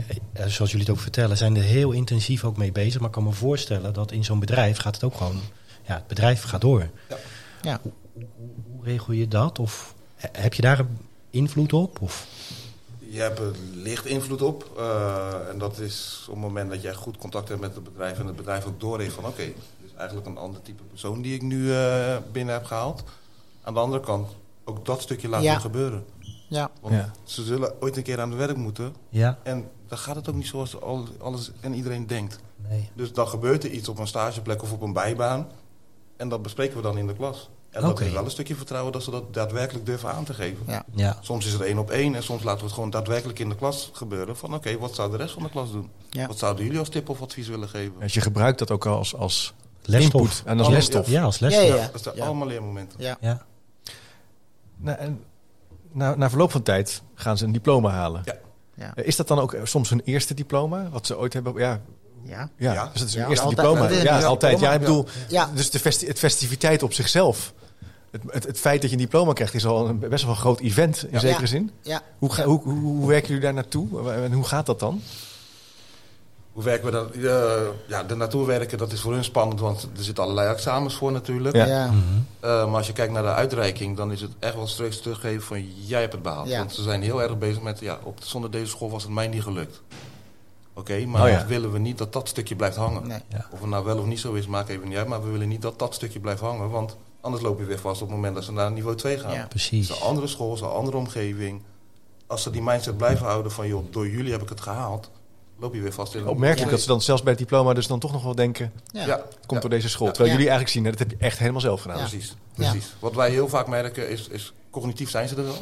zoals 0.46 0.70
jullie 0.70 0.86
het 0.86 0.94
ook 0.96 1.00
vertellen, 1.02 1.36
zijn 1.36 1.56
er 1.56 1.62
heel 1.62 1.92
intensief 1.92 2.44
ook 2.44 2.56
mee 2.56 2.72
bezig. 2.72 2.98
Maar 2.98 3.08
ik 3.08 3.14
kan 3.14 3.24
me 3.24 3.32
voorstellen 3.32 3.92
dat 3.92 4.12
in 4.12 4.24
zo'n 4.24 4.38
bedrijf 4.40 4.78
gaat 4.78 4.94
het 4.94 5.04
ook 5.04 5.14
gewoon... 5.16 5.40
Ja, 5.86 5.94
het 5.94 6.06
bedrijf 6.06 6.42
gaat 6.42 6.60
door. 6.60 6.88
Ja. 7.08 7.16
Hoe, 7.62 7.92
hoe 8.72 8.84
regel 8.84 9.12
je 9.12 9.28
dat? 9.28 9.58
Of 9.58 9.94
heb 10.16 10.54
je 10.54 10.62
daar 10.62 10.84
invloed 11.30 11.72
op? 11.72 12.00
Of? 12.00 12.26
Je 12.98 13.20
hebt 13.20 13.38
er 13.38 13.52
licht 13.74 14.06
invloed 14.06 14.42
op. 14.42 14.70
eh, 14.78 15.48
en 15.50 15.58
dat 15.58 15.78
is 15.78 16.24
op 16.28 16.34
het 16.34 16.42
moment 16.42 16.70
dat 16.70 16.82
jij 16.82 16.94
goed 16.94 17.16
contact 17.16 17.48
hebt 17.48 17.60
met 17.60 17.74
het 17.74 17.84
bedrijf... 17.84 18.18
en 18.18 18.26
het 18.26 18.36
bedrijf 18.36 18.64
ook 18.66 18.80
doorheeft 18.80 19.14
van... 19.14 19.26
oké, 19.26 19.44
dit 19.44 19.54
is 19.86 19.94
eigenlijk 19.96 20.26
een 20.28 20.36
ander 20.38 20.62
type 20.62 20.82
persoon 20.82 21.22
die 21.22 21.34
ik 21.34 21.42
nu 21.42 21.72
eh, 21.74 22.16
binnen 22.32 22.54
heb 22.54 22.64
gehaald. 22.64 23.02
Aan 23.62 23.74
de 23.74 23.80
andere 23.80 24.02
kant 24.02 24.28
ook 24.64 24.84
dat 24.84 25.00
stukje 25.02 25.28
laten 25.28 25.44
Ja. 25.46 25.58
gebeuren. 25.58 26.04
Ja, 26.48 26.70
Want 26.80 26.94
Ja. 26.94 27.12
ze 27.24 27.44
zullen 27.44 27.72
ooit 27.82 27.96
een 27.96 28.02
keer 28.02 28.20
aan 28.20 28.28
het 28.30 28.38
werk 28.38 28.56
moeten. 28.56 28.94
Ja? 29.08 29.38
En 29.42 29.68
dan 29.86 29.98
gaat 29.98 30.16
het 30.16 30.28
ook 30.28 30.34
niet 30.34 30.46
zoals 30.46 30.80
al- 30.80 31.08
alles 31.20 31.50
en 31.60 31.74
iedereen 31.74 32.06
denkt. 32.06 32.38
Nee. 32.68 32.88
Dus 32.94 33.12
dan 33.12 33.28
gebeurt 33.28 33.64
er 33.64 33.70
iets 33.70 33.88
op 33.88 33.98
een 33.98 34.06
stageplek 34.06 34.62
of 34.62 34.72
op 34.72 34.80
een 34.82 34.92
bijbaan. 34.92 35.48
En 36.18 36.28
dat 36.28 36.42
bespreken 36.42 36.76
we 36.76 36.82
dan 36.82 36.98
in 36.98 37.06
de 37.06 37.14
klas. 37.14 37.50
En 37.70 37.82
dat 37.82 38.00
is 38.00 38.12
wel 38.12 38.24
een 38.24 38.30
stukje 38.30 38.54
vertrouwen 38.54 38.92
dat 38.92 39.02
ze 39.02 39.10
dat 39.10 39.34
daadwerkelijk 39.34 39.86
durven 39.86 40.12
aan 40.12 40.24
te 40.24 40.34
geven. 40.34 40.64
ja. 40.66 40.84
Ja. 40.94 41.18
Soms 41.20 41.46
is 41.46 41.52
het 41.52 41.60
één 41.62 41.78
op 41.78 41.90
één 41.90 42.14
en 42.14 42.22
soms 42.22 42.42
laten 42.42 42.58
we 42.58 42.64
het 42.64 42.74
gewoon 42.74 42.90
daadwerkelijk 42.90 43.38
in 43.38 43.48
de 43.48 43.54
klas 43.54 43.90
gebeuren. 43.92 44.36
Van 44.36 44.54
oké, 44.54 44.78
wat 44.78 44.94
zou 44.94 45.10
de 45.10 45.16
rest 45.16 45.32
van 45.34 45.42
de 45.42 45.50
klas 45.50 45.72
doen? 45.72 45.90
Ja. 46.10 46.26
Wat 46.26 46.38
zouden 46.38 46.64
jullie 46.64 46.78
als 46.78 46.88
tip 46.88 47.08
of 47.08 47.22
advies 47.22 47.48
willen 47.48 47.68
geven? 47.68 47.92
Dus 48.00 48.14
je 48.14 48.20
gebruikt 48.20 48.58
dat 48.58 48.70
ook 48.70 48.86
als, 48.86 49.14
als 49.14 49.54
Lesstof. 49.82 50.20
input 50.20 50.42
en 50.44 50.58
als 50.58 50.66
Oh, 50.66 50.72
lesstof. 50.72 51.08
Ja, 51.08 51.22
als 51.22 51.38
lesstof. 51.38 51.64
Ja, 51.66 51.74
Ja. 51.74 51.82
ja. 51.82 51.88
Dat 51.92 52.02
zijn 52.02 52.16
Ja. 52.16 52.24
allemaal 52.26 52.46
leermomenten. 52.46 53.00
Ja. 53.02 53.16
Ja. 53.20 53.46
Nou, 54.76 54.98
en 54.98 55.24
na, 55.92 56.14
na 56.14 56.28
verloop 56.28 56.50
van 56.50 56.62
tijd 56.62 57.02
gaan 57.14 57.38
ze 57.38 57.44
een 57.44 57.52
diploma 57.52 57.90
halen. 57.90 58.22
Ja. 58.24 58.34
Ja. 58.74 58.94
Is 58.94 59.16
dat 59.16 59.28
dan 59.28 59.38
ook 59.38 59.56
soms 59.62 59.90
hun 59.90 60.00
eerste 60.04 60.34
diploma? 60.34 60.88
Wat 60.90 61.06
ze 61.06 61.18
ooit 61.18 61.32
hebben? 61.32 61.54
Ja, 61.56 61.80
Ja. 62.24 62.50
ja. 62.56 62.72
Ja. 62.72 62.90
dus 62.92 63.00
dat 63.00 63.08
is 63.08 63.14
Ja, 63.14 63.28
eerste 63.28 63.44
altijd. 63.44 63.68
diploma. 63.68 63.90
Een 63.90 64.02
Ja, 64.02 64.22
altijd. 64.22 64.60
Ja, 64.60 64.72
ik 64.72 64.80
bedoel, 64.80 65.06
Ja. 65.28 65.50
dus 65.54 65.70
de 65.70 65.78
festi 65.78 66.06
het 66.06 66.18
festiviteit 66.18 66.82
op 66.82 66.92
zichzelf. 66.92 67.52
Het, 68.10 68.22
het, 68.26 68.44
het 68.44 68.58
feit 68.58 68.80
dat 68.80 68.90
je 68.90 68.96
een 68.96 69.02
diploma 69.02 69.32
krijgt 69.32 69.54
is 69.54 69.66
al 69.66 69.88
een, 69.88 69.98
best 69.98 70.22
wel 70.24 70.32
een 70.32 70.38
groot 70.40 70.60
event 70.60 71.02
in 71.02 71.08
Ja. 71.12 71.18
zekere 71.18 71.46
zin. 71.46 71.70
Ja. 71.82 72.02
Hoe, 72.18 72.32
ga, 72.32 72.44
hoe, 72.44 72.62
hoe, 72.62 72.78
hoe 72.80 73.08
werken 73.08 73.28
jullie 73.28 73.42
daar 73.42 73.54
naartoe? 73.54 74.12
En 74.12 74.32
hoe 74.32 74.44
gaat 74.44 74.66
dat 74.66 74.80
dan? 74.80 75.02
Hoe 76.52 76.62
werken 76.66 76.84
we 76.84 76.90
dan? 76.90 77.08
Uh, 77.12 77.50
ja, 77.88 78.02
de 78.02 78.14
naartoe 78.14 78.46
werken, 78.46 78.78
dat 78.78 78.92
is 78.92 79.00
voor 79.00 79.12
hun 79.12 79.24
spannend, 79.24 79.60
want 79.60 79.82
er 79.96 80.04
zitten 80.04 80.24
allerlei 80.24 80.52
examens 80.52 80.94
voor 80.94 81.12
natuurlijk. 81.12 81.56
Ja. 81.56 81.86
Uh, 81.86 81.92
maar 82.40 82.76
als 82.76 82.86
je 82.86 82.92
kijkt 82.92 83.12
naar 83.12 83.22
de 83.22 83.32
uitreiking, 83.34 83.96
dan 83.96 84.12
is 84.12 84.20
het 84.20 84.30
echt 84.38 84.54
wel 84.54 84.66
streeks 84.66 85.00
teruggeven 85.00 85.42
van 85.42 85.66
jij 85.86 86.00
hebt 86.00 86.12
het 86.12 86.22
behaald. 86.22 86.48
Ja. 86.48 86.58
Want 86.58 86.72
ze 86.74 86.82
zijn 86.82 87.02
heel 87.02 87.22
erg 87.22 87.38
bezig 87.38 87.62
met, 87.62 87.80
ja, 87.80 87.98
op, 88.02 88.18
zonder 88.22 88.50
deze 88.50 88.66
school 88.66 88.90
was 88.90 89.02
het 89.02 89.12
mij 89.12 89.28
niet 89.28 89.42
gelukt. 89.42 89.80
Oké, 90.78 91.06
maar 91.06 91.22
Oh 91.22 91.28
ja. 91.28 91.46
willen 91.46 91.72
we 91.72 91.78
niet 91.78 91.98
dat 91.98 92.12
dat 92.12 92.28
stukje 92.28 92.56
blijft 92.56 92.76
hangen. 92.76 93.06
Nee. 93.06 93.20
Of 93.50 93.60
het 93.60 93.68
nou 93.68 93.84
wel 93.84 93.98
of 93.98 94.04
niet 94.04 94.20
zo 94.20 94.32
is, 94.32 94.46
maakt 94.46 94.68
even 94.68 94.88
niet 94.88 94.96
uit. 94.98 95.06
Maar 95.08 95.22
we 95.24 95.30
willen 95.30 95.48
niet 95.48 95.62
dat 95.62 95.78
dat 95.78 95.94
stukje 95.94 96.20
blijft 96.20 96.40
hangen. 96.40 96.70
Want 96.70 96.96
anders 97.20 97.42
loop 97.42 97.58
je 97.58 97.64
weer 97.64 97.78
vast 97.78 98.02
op 98.02 98.06
het 98.08 98.16
moment 98.16 98.34
dat 98.34 98.44
ze 98.44 98.52
naar 98.52 98.72
niveau 98.72 98.96
2 98.96 99.18
gaan. 99.18 99.32
Ja. 99.32 99.38
Het 99.40 99.48
Precies. 99.48 99.90
is 99.90 99.96
een 99.96 100.02
andere 100.02 100.26
school, 100.26 100.48
het 100.50 100.58
is 100.58 100.64
een 100.64 100.72
andere 100.72 100.96
omgeving. 100.96 101.62
Als 102.26 102.42
ze 102.42 102.50
die 102.50 102.62
mindset 102.62 102.96
blijven 102.96 103.26
houden 103.26 103.52
van... 103.52 103.68
joh, 103.68 103.84
door 103.92 104.08
jullie 104.08 104.32
heb 104.32 104.42
ik 104.42 104.48
het 104.48 104.60
gehaald... 104.60 105.10
loop 105.58 105.74
je 105.74 105.80
weer 105.80 105.92
vast 105.92 106.14
in 106.14 106.20
een 106.20 106.26
Opmerkelijk 106.26 106.64
Ja. 106.64 106.70
dat 106.70 106.80
ze 106.80 106.86
dan 106.88 107.00
zelfs 107.00 107.22
bij 107.22 107.30
het 107.30 107.40
diploma 107.40 107.72
dus 107.74 107.86
dan 107.86 107.98
toch 107.98 108.12
nog 108.12 108.22
wel 108.22 108.34
denken... 108.34 108.72
Ja. 108.92 109.06
Ja, 109.06 109.16
het 109.16 109.36
komt 109.46 109.50
ja. 109.50 109.58
door 109.60 109.70
deze 109.70 109.88
school. 109.88 110.06
Ja. 110.06 110.12
Terwijl 110.12 110.34
Ja. 110.34 110.38
jullie 110.40 110.50
eigenlijk 110.52 110.86
zien, 110.86 110.96
dat 110.96 111.08
heb 111.08 111.10
je 111.20 111.26
echt 111.26 111.38
helemaal 111.38 111.60
zelf 111.60 111.80
gedaan. 111.80 111.96
Ja. 111.98 112.02
Precies, 112.08 112.28
Ja. 112.54 112.70
precies. 112.70 112.94
Wat 112.98 113.14
wij 113.14 113.30
heel 113.30 113.48
vaak 113.48 113.66
merken 113.66 114.08
is, 114.10 114.28
is 114.28 114.52
cognitief 114.70 115.10
zijn 115.10 115.28
ze 115.28 115.36
er 115.36 115.44
wel. 115.44 115.58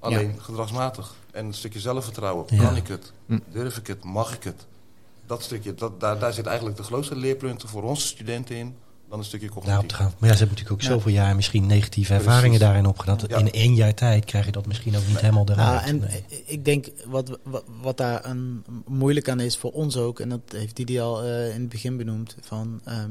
Alleen 0.00 0.34
gedragsmatig. 0.40 1.14
En 1.32 1.46
een 1.46 1.54
stukje 1.54 1.80
zelfvertrouwen. 1.80 2.44
Ja. 2.48 2.62
Kan 2.64 2.76
ik 2.76 2.86
het? 2.88 3.12
Hm. 3.26 3.38
Durf 3.52 3.76
ik 3.76 3.86
het? 3.86 4.04
Mag 4.04 4.34
ik 4.34 4.42
het? 4.44 4.66
Dat 5.26 5.42
stukje, 5.42 5.74
dat, 5.74 6.00
daar, 6.00 6.18
daar 6.18 6.32
zit 6.32 6.46
eigenlijk 6.46 6.76
de 6.76 6.82
grootste 6.82 7.16
leerpunten 7.16 7.68
voor 7.68 7.82
onze 7.82 8.06
studenten 8.06 8.56
in. 8.56 8.74
Dan 9.08 9.18
een 9.18 9.24
stukje 9.24 9.46
Daarop 9.46 9.64
cognitief. 9.64 9.88
te 9.90 9.94
gaan. 9.94 10.12
Maar 10.18 10.28
ja, 10.28 10.34
ze 10.34 10.38
hebben 10.44 10.48
natuurlijk 10.58 10.72
ook 10.72 10.88
Ja. 10.90 10.94
zoveel 10.96 11.12
jaar 11.12 11.36
misschien 11.36 11.66
negatieve 11.66 12.12
Precies. 12.12 12.26
ervaringen 12.28 12.60
daarin 12.60 12.86
opgedaan. 12.86 13.18
Ja. 13.28 13.36
In 13.36 13.50
één 13.52 13.74
jaar 13.74 13.94
tijd 13.94 14.24
krijg 14.24 14.44
je 14.44 14.52
dat 14.52 14.66
misschien 14.66 14.96
ook 14.96 15.06
niet 15.06 15.20
helemaal 15.20 15.46
eruit. 15.48 15.74
Nou, 15.74 15.86
en 15.86 15.98
Nee. 15.98 16.24
ik 16.44 16.64
denk 16.64 16.86
wat, 17.06 17.38
wat, 17.42 17.64
wat 17.82 17.96
daar 17.96 18.24
een, 18.24 18.64
moeilijk 18.86 19.28
aan 19.28 19.40
is 19.40 19.56
voor 19.56 19.70
ons 19.72 19.96
ook, 19.96 20.20
en 20.20 20.28
dat 20.28 20.40
heeft 20.46 20.76
Didi 20.76 21.00
al 21.00 21.22
eh, 21.22 21.54
in 21.54 21.60
het 21.60 21.68
begin 21.68 21.96
benoemd, 21.96 22.36
van 22.40 22.80
ehm, 22.84 23.10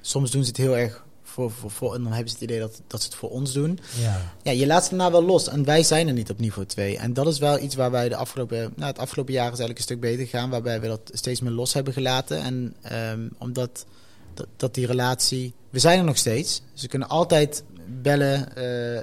soms 0.00 0.30
doen 0.30 0.42
ze 0.42 0.48
het 0.48 0.56
heel 0.56 0.76
erg 0.76 1.04
voor, 1.30 1.50
voor, 1.50 1.70
voor 1.70 1.94
en 1.94 2.02
dan 2.02 2.12
hebben 2.12 2.28
ze 2.28 2.34
het 2.34 2.44
idee 2.44 2.60
dat, 2.60 2.80
dat 2.86 3.00
ze 3.00 3.06
het 3.06 3.16
voor 3.16 3.30
ons 3.30 3.52
doen. 3.52 3.78
Ja. 4.00 4.32
Ja, 4.42 4.50
je 4.50 4.66
laat 4.66 4.84
ze 4.84 4.90
daarna 4.90 5.10
wel 5.10 5.24
los 5.24 5.48
en 5.48 5.64
wij 5.64 5.82
zijn 5.82 6.08
er 6.08 6.12
niet 6.12 6.30
op 6.30 6.38
niveau 6.38 6.66
2. 6.66 6.96
En 6.96 7.12
dat 7.12 7.26
is 7.26 7.38
wel 7.38 7.58
iets 7.58 7.74
waar 7.74 7.90
wij 7.90 8.08
de 8.08 8.16
afgelopen, 8.16 8.72
nou, 8.76 8.90
het 8.90 8.98
afgelopen 8.98 9.32
jaar 9.32 9.52
is 9.52 9.58
eigenlijk 9.58 9.78
een 9.78 9.84
stuk 9.84 10.00
beter 10.00 10.24
gegaan, 10.24 10.50
waarbij 10.50 10.80
we 10.80 10.86
dat 10.86 11.10
steeds 11.12 11.40
meer 11.40 11.52
los 11.52 11.72
hebben 11.72 11.92
gelaten. 11.92 12.42
En 12.42 12.74
ehm, 12.82 13.28
omdat 13.38 13.86
dat, 14.34 14.46
dat 14.56 14.74
die 14.74 14.86
relatie, 14.86 15.54
we 15.70 15.78
zijn 15.78 15.98
er 15.98 16.04
nog 16.04 16.16
steeds. 16.16 16.62
Ze 16.74 16.88
kunnen 16.88 17.08
altijd 17.08 17.62
bellen, 17.86 18.56
eh, 18.56 19.02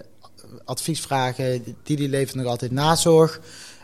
advies 0.66 1.02
vragen. 1.02 1.76
Didi 1.84 2.10
levert 2.10 2.36
nog 2.36 2.46
altijd 2.46 2.72
nazorg 2.72 3.40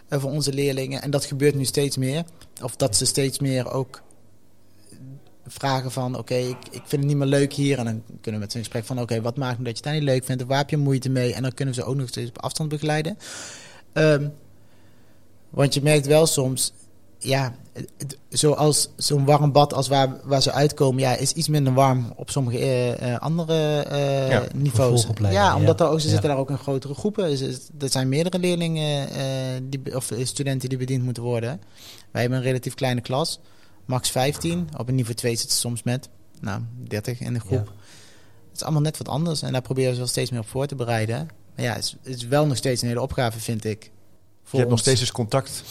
eh, 0.07 0.19
voor 0.19 0.31
onze 0.31 0.53
leerlingen. 0.53 1.01
En 1.01 1.11
dat 1.11 1.25
gebeurt 1.25 1.55
nu 1.55 1.65
steeds 1.65 1.97
meer. 1.97 2.23
Of 2.61 2.75
dat 2.75 2.95
ze 2.95 3.05
steeds 3.05 3.39
meer 3.39 3.71
ook 3.71 4.01
vragen 5.47 5.91
van... 5.91 6.17
oké, 6.17 6.33
ik, 6.35 6.57
ik 6.71 6.81
vind 6.85 6.91
het 6.91 7.05
niet 7.05 7.17
meer 7.17 7.27
leuk 7.27 7.53
hier. 7.53 7.77
En 7.77 7.85
dan 7.85 8.01
kunnen 8.21 8.31
we 8.33 8.37
met 8.45 8.51
ze 8.51 8.57
in 8.57 8.63
gesprek 8.63 8.85
van... 8.85 8.99
oké, 9.01 9.21
wat 9.21 9.37
maakt 9.37 9.57
nu 9.57 9.63
dat 9.63 9.77
je 9.77 9.83
het 9.83 9.83
daar 9.83 9.93
niet 9.93 10.03
leuk 10.11 10.23
vindt? 10.25 10.43
Waar 10.43 10.57
heb 10.57 10.69
je 10.69 10.77
moeite 10.77 11.09
mee? 11.09 11.33
En 11.33 11.41
dan 11.41 11.53
kunnen 11.53 11.73
we 11.75 11.81
ze 11.81 11.87
ook 11.87 11.95
nog 11.95 12.07
steeds 12.07 12.29
op 12.29 12.41
afstand 12.41 12.69
begeleiden. 12.69 13.17
Ehm, 13.93 14.27
want 15.49 15.73
je 15.73 15.81
merkt 15.81 16.05
wel 16.05 16.25
soms... 16.25 16.73
Ja, 17.17 17.55
het- 17.73 18.17
zoals 18.29 18.89
zo'n 18.95 19.25
warm 19.25 19.51
bad 19.51 19.73
als 19.73 19.87
waar, 19.87 20.15
waar 20.23 20.41
ze 20.41 20.51
uitkomen... 20.51 21.01
Ja, 21.01 21.15
is 21.15 21.31
iets 21.33 21.47
minder 21.47 21.73
warm 21.73 22.13
op 22.15 22.29
sommige 22.29 22.57
eh, 22.57 23.13
eh, 23.13 23.19
andere 23.21 23.79
eh, 23.81 24.29
Ja, 24.29 24.43
niveaus. 24.55 25.07
Ja, 25.31 25.55
omdat 25.55 25.79
ja. 25.79 25.85
er 25.85 25.91
ook, 25.91 25.99
ze 25.99 26.05
Ja. 26.05 26.11
zitten 26.11 26.29
daar 26.29 26.39
ook 26.39 26.49
in 26.49 26.57
grotere 26.57 26.93
groepen. 26.93 27.23
Er 27.79 27.89
zijn 27.89 28.09
meerdere 28.09 28.39
leerlingen 28.39 29.07
die, 29.69 29.95
of 29.95 30.11
studenten 30.23 30.69
die 30.69 30.77
bediend 30.77 31.03
moeten 31.03 31.23
worden. 31.23 31.61
Wij 32.11 32.21
hebben 32.21 32.39
een 32.39 32.45
relatief 32.45 32.73
kleine 32.73 33.01
klas, 33.01 33.39
max 33.85 34.09
15. 34.09 34.69
Op 34.77 34.87
een 34.87 34.95
niveau 34.95 35.15
2 35.15 35.35
zitten 35.35 35.55
ze 35.55 35.59
soms 35.59 35.83
met 35.83 36.09
nou, 36.39 36.61
30 36.87 37.19
in 37.19 37.33
de 37.33 37.39
groep. 37.39 37.65
Het 37.65 38.55
is 38.55 38.63
allemaal 38.63 38.81
net 38.81 38.97
wat 38.97 39.07
anders 39.07 39.41
en 39.41 39.51
daar 39.51 39.61
proberen 39.61 39.91
ze 39.91 39.97
wel 39.97 40.07
steeds 40.07 40.31
meer 40.31 40.39
op 40.39 40.47
voor 40.47 40.65
te 40.65 40.75
bereiden. 40.75 41.27
Maar 41.55 41.65
ja, 41.65 41.73
het 41.73 41.83
is, 41.83 41.95
het 42.01 42.15
is 42.15 42.27
wel 42.27 42.45
nog 42.45 42.57
steeds 42.57 42.81
een 42.81 42.87
hele 42.87 43.01
opgave, 43.01 43.39
vind 43.39 43.65
ik. 43.65 43.91
Je 44.49 44.57
hebt 44.57 44.69
nog 44.69 44.79
steeds 44.79 44.99
dus 44.99 45.11
contact 45.11 45.63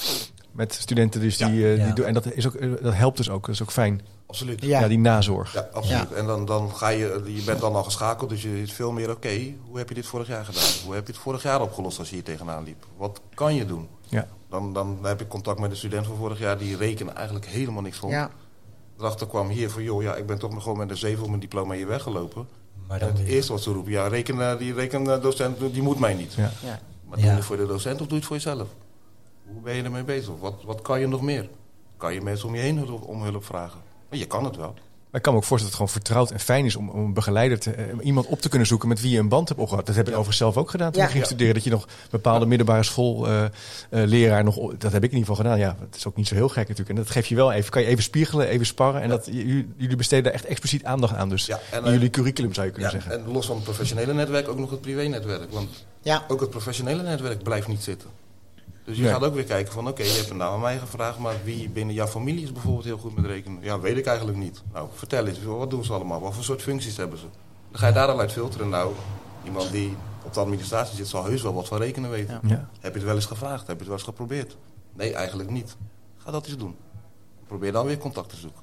met 0.53 0.75
studenten. 0.75 1.21
Dus 1.21 1.37
die, 1.37 1.47
Ja. 1.55 1.71
eh, 1.71 1.77
die 1.77 1.87
Ja. 1.87 1.93
doen, 1.95 2.05
en 2.07 2.15
dat, 2.15 2.33
is 2.33 2.47
ook, 2.47 2.55
eh, 2.55 2.71
dat 2.83 2.95
helpt 2.95 3.17
dus 3.17 3.31
ook. 3.31 3.47
Dat 3.47 3.55
is 3.55 3.63
ook 3.63 3.71
fijn. 3.73 4.01
Absoluut. 4.27 4.63
Ja. 4.65 4.81
Ja, 4.81 4.89
die 4.89 4.99
nazorg. 4.99 5.53
Ja, 5.53 5.69
absoluut. 5.73 6.13
En 6.13 6.27
dan, 6.27 6.45
dan 6.45 6.75
ga 6.75 6.89
je, 6.89 7.23
je 7.27 7.43
bent 7.43 7.61
dan 7.61 7.75
al 7.75 7.83
geschakeld, 7.85 8.31
dus 8.31 8.43
je 8.43 8.63
is 8.63 8.73
veel 8.73 8.93
meer 8.93 9.11
oké. 9.11 9.55
hoe 9.69 9.79
heb 9.79 9.89
je 9.89 9.95
dit 9.95 10.07
vorig 10.07 10.27
jaar 10.27 10.45
gedaan? 10.45 10.63
Hoe 10.85 10.95
heb 10.95 11.07
je 11.07 11.13
het 11.13 11.23
vorig 11.23 11.43
jaar 11.43 11.61
opgelost 11.61 11.99
als 11.99 12.09
je 12.09 12.15
hier 12.15 12.25
tegenaan 12.25 12.65
liep? 12.65 12.87
Wat 12.97 13.21
kan 13.35 13.55
je 13.55 13.67
doen? 13.67 13.89
Ja. 14.09 14.27
Dan, 14.51 14.73
dan 14.73 14.99
heb 15.03 15.21
ik 15.21 15.29
contact 15.29 15.61
met 15.61 15.71
de 15.71 15.77
student 15.77 16.07
van 16.07 16.17
vorig 16.17 16.39
jaar, 16.39 16.59
die 16.59 16.77
rekenen 16.77 17.15
eigenlijk 17.17 17.47
helemaal 17.47 17.83
niks 17.83 17.99
vond. 17.99 18.13
Ja, 18.13 18.31
Erachter 18.99 19.27
kwam 19.27 19.49
hier 19.49 19.71
van, 19.71 19.83
joh, 19.83 20.03
ja, 20.03 20.15
ik 20.15 20.27
ben 20.27 20.39
toch 20.39 20.53
nog 20.53 20.63
gewoon 20.63 20.79
met 20.79 20.91
een 20.91 20.97
7 20.97 21.23
op 21.23 21.29
mijn 21.29 21.41
diploma 21.41 21.75
hier 21.75 21.87
weggelopen. 21.87 22.47
Maar 22.89 23.01
En 23.01 23.07
dan 23.07 23.17
het 23.17 23.25
weer- 23.27 23.35
eerste 23.35 23.53
wat 23.53 23.63
ze 23.63 23.73
roepen, 23.73 23.93
ja, 23.93 24.07
reken, 24.09 24.59
die 24.59 24.75
rekendocent, 24.75 25.59
die 25.73 25.83
moet 25.83 25.99
mij 25.99 26.15
niet. 26.15 26.33
Ja. 26.35 26.51
ja. 26.65 26.81
Maar 27.09 27.17
doe 27.19 27.27
je 27.27 27.33
het 27.33 27.45
voor 27.45 27.57
de 27.57 27.67
docent 27.67 27.95
of 28.01 28.07
doe 28.07 28.09
je 28.09 28.15
het 28.15 28.25
voor 28.25 28.37
jezelf? 28.37 28.69
Hoe 29.53 29.63
ben 29.63 29.75
je 29.75 29.83
ermee 29.83 30.03
bezig? 30.05 30.33
Wat, 30.41 30.55
wat 30.65 30.83
kan 30.83 31.01
je 31.01 31.09
nog 31.09 31.23
meer? 31.23 31.49
Kan 31.97 32.15
je 32.15 32.21
mensen 32.21 32.49
om 32.49 32.55
je 32.55 32.61
heen 32.61 32.91
om 32.91 33.23
hulp 33.23 33.45
vragen? 33.45 33.81
Maar 34.11 34.19
je 34.19 34.27
kan 34.27 34.45
het 34.45 34.57
wel. 34.57 34.75
Maar 35.11 35.21
ik 35.21 35.27
kan 35.27 35.37
me 35.37 35.43
ook 35.43 35.47
voorstellen 35.47 35.79
dat 35.79 35.89
het 35.89 35.91
gewoon 36.05 36.19
vertrouwd 36.27 36.31
en 36.41 36.47
fijn 36.47 36.65
is 36.65 36.77
om, 36.77 36.89
om 36.91 37.05
een 37.05 37.15
begeleider 37.15 37.59
te, 37.59 37.71
eh, 37.71 37.85
iemand 38.03 38.27
op 38.27 38.41
te 38.41 38.49
kunnen 38.49 38.67
zoeken 38.69 38.89
met 38.89 39.01
wie 39.01 39.11
je 39.11 39.19
een 39.19 39.29
band 39.29 39.49
hebt 39.49 39.61
opgehad. 39.61 39.87
Dat 39.87 39.95
heb 39.95 40.05
ik 40.07 40.11
Ja. 40.13 40.19
overigens 40.19 40.53
zelf 40.53 40.57
ook 40.57 40.71
gedaan 40.71 40.91
toen 40.91 41.01
Ja. 41.01 41.07
ik 41.07 41.13
ging 41.13 41.23
Ja. 41.25 41.29
studeren. 41.31 41.55
Dat 41.55 41.65
je 41.65 41.71
nog 41.71 41.89
bepaalde 42.11 42.47
middelbare 42.47 42.83
school 42.83 43.27
eh, 43.29 43.45
eh, 43.45 43.51
leraar 43.91 44.45
nog, 44.45 44.57
dat 44.79 44.93
heb 44.93 45.05
ik 45.05 45.11
in 45.13 45.19
ieder 45.19 45.35
geval 45.35 45.37
gedaan. 45.45 45.59
Ja, 45.59 45.77
het 45.81 45.97
is 45.97 46.07
ook 46.07 46.17
niet 46.17 46.29
zo 46.29 46.35
heel 46.35 46.49
gek 46.49 46.69
natuurlijk. 46.69 46.89
En 46.89 46.95
dat 46.97 47.11
geef 47.11 47.27
je 47.27 47.35
wel 47.35 47.53
even, 47.53 47.71
kan 47.71 47.83
je 47.83 47.89
even 47.89 48.03
spiegelen, 48.03 48.49
even 48.49 48.67
sparren. 48.67 49.03
En 49.03 49.09
dat, 49.09 49.27
j- 49.27 49.65
jullie 49.77 49.97
besteden 49.97 50.25
daar 50.25 50.33
echt 50.33 50.45
expliciet 50.45 50.85
aandacht 50.85 51.15
aan. 51.15 51.29
Dus 51.29 51.47
Ja, 51.47 51.61
en, 51.71 51.85
in 51.85 51.93
jullie 51.93 52.11
curriculum 52.11 52.55
zou 52.55 52.67
je 52.67 52.73
kunnen 52.73 52.91
Ja, 52.93 53.01
zeggen. 53.01 53.25
en 53.27 53.33
los 53.33 53.47
van 53.47 53.55
het 53.55 53.65
professionele 53.65 54.15
netwerk 54.15 54.49
ook 54.49 54.59
nog 54.59 54.71
het 54.71 54.81
privé-netwerk. 54.81 55.53
Want 55.53 55.85
ja. 56.03 56.25
ook 56.29 56.41
het 56.41 56.51
professionele 56.51 57.03
netwerk 57.03 57.43
blijft 57.43 57.69
niet 57.69 57.83
zitten. 57.83 58.09
Dus 58.85 58.97
je 58.97 59.03
Nee. 59.03 59.13
gaat 59.13 59.23
ook 59.25 59.35
weer 59.35 59.45
kijken 59.45 59.73
van, 59.73 59.89
oké, 59.89 60.03
je 60.03 60.11
hebt 60.13 60.35
nou 60.35 60.55
aan 60.55 60.61
mij 60.61 60.79
gevraagd, 60.79 61.19
maar 61.19 61.35
wie 61.45 61.69
binnen 61.69 61.95
jouw 61.95 62.07
familie 62.07 62.43
is 62.43 62.53
bijvoorbeeld 62.53 62.85
heel 62.85 62.99
goed 62.99 63.15
met 63.17 63.25
rekenen? 63.25 63.63
Ja, 63.63 63.81
weet 63.81 63.97
ik 63.97 64.07
eigenlijk 64.07 64.39
niet. 64.39 64.63
Nou, 64.73 64.89
vertel 64.95 65.27
eens, 65.27 65.43
wat 65.45 65.71
doen 65.71 65.85
ze 65.85 65.93
allemaal? 65.93 66.21
Wat 66.21 66.35
voor 66.35 66.45
soort 66.45 66.63
functies 66.63 66.97
hebben 66.97 67.19
ze? 67.19 67.25
Dan 67.71 67.81
ga 67.81 67.87
je 67.87 67.93
daar 67.93 68.09
al 68.09 68.21
uit 68.21 68.33
filteren. 68.33 68.69
Nou, 68.69 68.93
iemand 69.45 69.71
die 69.71 69.97
op 70.25 70.35
de 70.35 70.41
administratie 70.41 70.97
zit, 70.97 71.09
zal 71.09 71.25
heus 71.25 71.43
wel 71.43 71.55
wat 71.55 71.69
van 71.69 71.79
rekenen 71.79 72.11
weten. 72.11 72.41
Ja. 72.43 72.49
Ja. 72.49 72.69
Heb 72.81 72.93
je 72.93 72.99
het 72.99 73.07
wel 73.07 73.15
eens 73.17 73.27
gevraagd? 73.27 73.67
Heb 73.67 73.69
je 73.69 73.75
het 73.77 73.87
wel 73.87 73.97
eens 73.97 74.03
geprobeerd? 74.07 74.57
Nee, 74.95 75.13
eigenlijk 75.15 75.51
niet. 75.51 75.77
Ga 76.17 76.31
dat 76.31 76.47
eens 76.47 76.57
doen. 76.57 76.75
Probeer 77.47 77.73
dan 77.73 77.87
weer 77.87 77.99
contact 77.99 78.29
te 78.29 78.37
zoeken. 78.37 78.63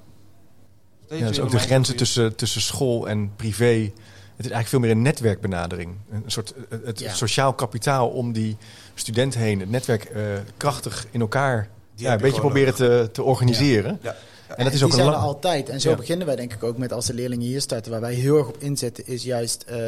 Steeds 1.04 1.20
Ja, 1.20 1.28
dus 1.28 1.40
ook 1.40 1.50
de 1.50 1.58
grenzen 1.58 1.96
tussen, 1.96 2.36
tussen 2.36 2.60
school 2.60 3.08
en 3.08 3.32
privé. 3.36 3.92
Het 4.40 4.48
is 4.48 4.54
eigenlijk 4.54 4.68
veel 4.68 4.78
meer 4.80 4.90
een 4.90 5.10
netwerkbenadering. 5.12 5.94
Een 6.10 6.22
soort 6.26 6.54
eh, 6.70 6.78
het 6.84 6.98
Ja. 7.00 7.12
sociaal 7.12 7.52
kapitaal 7.52 8.08
om 8.08 8.32
die 8.32 8.56
student 8.94 9.34
heen. 9.34 9.60
Het 9.60 9.70
netwerk 9.70 10.04
eh, 10.04 10.22
krachtig 10.56 11.06
in 11.10 11.20
elkaar 11.20 11.68
Die 11.94 12.04
ja, 12.06 12.12
een 12.12 12.18
je 12.18 12.24
beetje 12.24 12.40
proberen 12.40 12.74
te, 12.74 13.08
te 13.12 13.22
organiseren. 13.22 13.98
Ja, 14.02 14.16
ja. 14.48 14.56
En 14.56 14.64
dat 14.64 14.72
is 14.72 14.78
die 14.78 14.86
ook 14.86 14.90
een 14.92 14.98
zijn 14.98 15.08
er 15.08 15.14
lang... 15.14 15.26
altijd. 15.26 15.68
En 15.68 15.80
zo 15.80 15.94
beginnen 15.94 16.26
wij 16.26 16.36
denk 16.36 16.52
ik 16.52 16.62
ook 16.62 16.78
met 16.78 16.92
als 16.92 17.06
de 17.06 17.14
leerlingen 17.14 17.46
hier 17.46 17.60
starten. 17.60 17.90
Waar 17.90 18.00
wij 18.00 18.14
heel 18.14 18.36
erg 18.38 18.48
op 18.48 18.56
inzetten 18.58 19.06
is 19.06 19.22
juist 19.22 19.62
eh, 19.62 19.78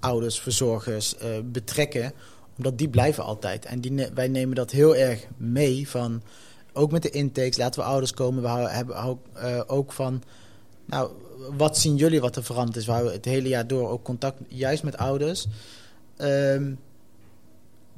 ouders, 0.00 0.40
verzorgers 0.40 1.16
eh, 1.16 1.28
betrekken. 1.44 2.12
Omdat 2.56 2.78
die 2.78 2.88
blijven 2.88 3.24
altijd. 3.24 3.64
En 3.64 3.80
die 3.80 3.92
ne- 3.92 4.10
wij 4.14 4.28
nemen 4.28 4.54
dat 4.54 4.70
heel 4.70 4.96
erg 4.96 5.26
mee 5.36 5.88
van... 5.88 6.22
Ook 6.72 6.90
met 6.90 7.02
de 7.02 7.10
intakes, 7.10 7.56
laten 7.56 7.80
we 7.80 7.86
ouders 7.86 8.12
komen. 8.14 8.42
We 8.42 8.48
hebben 8.48 9.02
ook, 9.02 9.18
eh, 9.34 9.60
ook 9.66 9.92
van... 9.92 10.22
Nou, 10.86 11.10
wat 11.56 11.78
zien 11.78 11.96
jullie 11.96 12.20
wat 12.20 12.36
er 12.36 12.44
veranderd 12.44 12.76
is? 12.76 12.86
We 12.86 12.92
houden 12.92 13.12
het 13.12 13.24
hele 13.24 13.48
jaar 13.48 13.66
door 13.66 13.88
ook 13.88 14.04
contact 14.04 14.40
juist 14.48 14.82
met 14.82 14.96
ouders. 14.96 15.46
Ehm, 16.16 16.72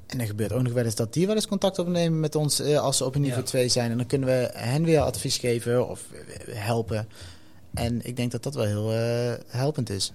en 0.07 0.21
er 0.21 0.27
gebeurt 0.27 0.53
ook 0.53 0.63
nog 0.63 0.73
wel 0.73 0.85
eens 0.85 0.95
dat 0.95 1.13
die 1.13 1.27
wel 1.27 1.35
eens 1.35 1.49
contact 1.49 1.79
opnemen 1.79 2.21
met 2.21 2.35
ons 2.35 2.61
eh, 2.61 2.79
als 2.79 2.97
ze 2.97 3.05
op 3.05 3.15
een 3.15 3.21
niveau 3.21 3.43
Ja. 3.43 3.49
2 3.49 3.69
zijn. 3.69 3.91
En 3.91 3.97
dan 3.97 4.07
kunnen 4.07 4.29
we 4.29 4.51
hen 4.53 4.85
weer 4.85 5.01
advies 5.01 5.39
geven 5.39 5.89
of 5.89 6.05
eh, 6.13 6.55
helpen. 6.55 7.09
En 7.75 8.07
ik 8.07 8.17
denk 8.17 8.31
dat 8.31 8.43
dat 8.43 8.55
wel 8.55 8.65
heel 8.65 8.93
eh, 8.93 9.33
helpend 9.47 9.91
is. 9.91 10.13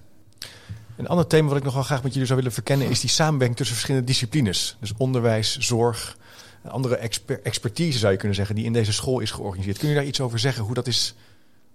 Een 0.96 1.06
ander 1.06 1.26
thema 1.26 1.48
wat 1.48 1.56
ik 1.56 1.64
nog 1.64 1.74
wel 1.74 1.82
graag 1.82 2.02
met 2.02 2.12
jullie 2.12 2.26
zou 2.26 2.38
willen 2.38 2.54
verkennen... 2.54 2.88
is 2.88 3.00
die 3.00 3.10
samenwerking 3.10 3.56
tussen 3.56 3.76
verschillende 3.76 4.06
disciplines. 4.06 4.76
Dus 4.80 4.92
onderwijs, 4.96 5.58
zorg, 5.58 6.16
een 6.62 6.70
andere 6.70 6.96
exper- 6.96 7.42
expertise 7.42 7.98
zou 7.98 8.12
je 8.12 8.18
kunnen 8.18 8.36
zeggen... 8.36 8.54
die 8.54 8.64
in 8.64 8.72
deze 8.72 8.92
school 8.92 9.20
is 9.20 9.30
georganiseerd. 9.30 9.78
Kun 9.78 9.88
je 9.88 9.94
daar 9.94 10.04
iets 10.04 10.20
over 10.20 10.38
zeggen? 10.38 10.64
Hoe, 10.64 10.74
dat 10.74 10.86
is, 10.86 11.14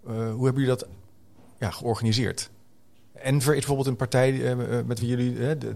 eh, 0.08 0.14
hoe 0.14 0.46
hebben 0.46 0.64
jullie 0.64 0.78
dat 0.78 0.88
ja, 1.62 1.72
georganiseerd? 1.72 2.50
Enver 3.14 3.52
is 3.52 3.58
bijvoorbeeld 3.58 3.88
een 3.88 3.96
partij 3.96 4.30
eh, 4.42 4.52
eh, 4.52 4.86
met 4.86 5.00
wie 5.00 5.10
jullie... 5.10 5.34
eh, 5.40 5.48
de, 5.48 5.58
de- 5.58 5.76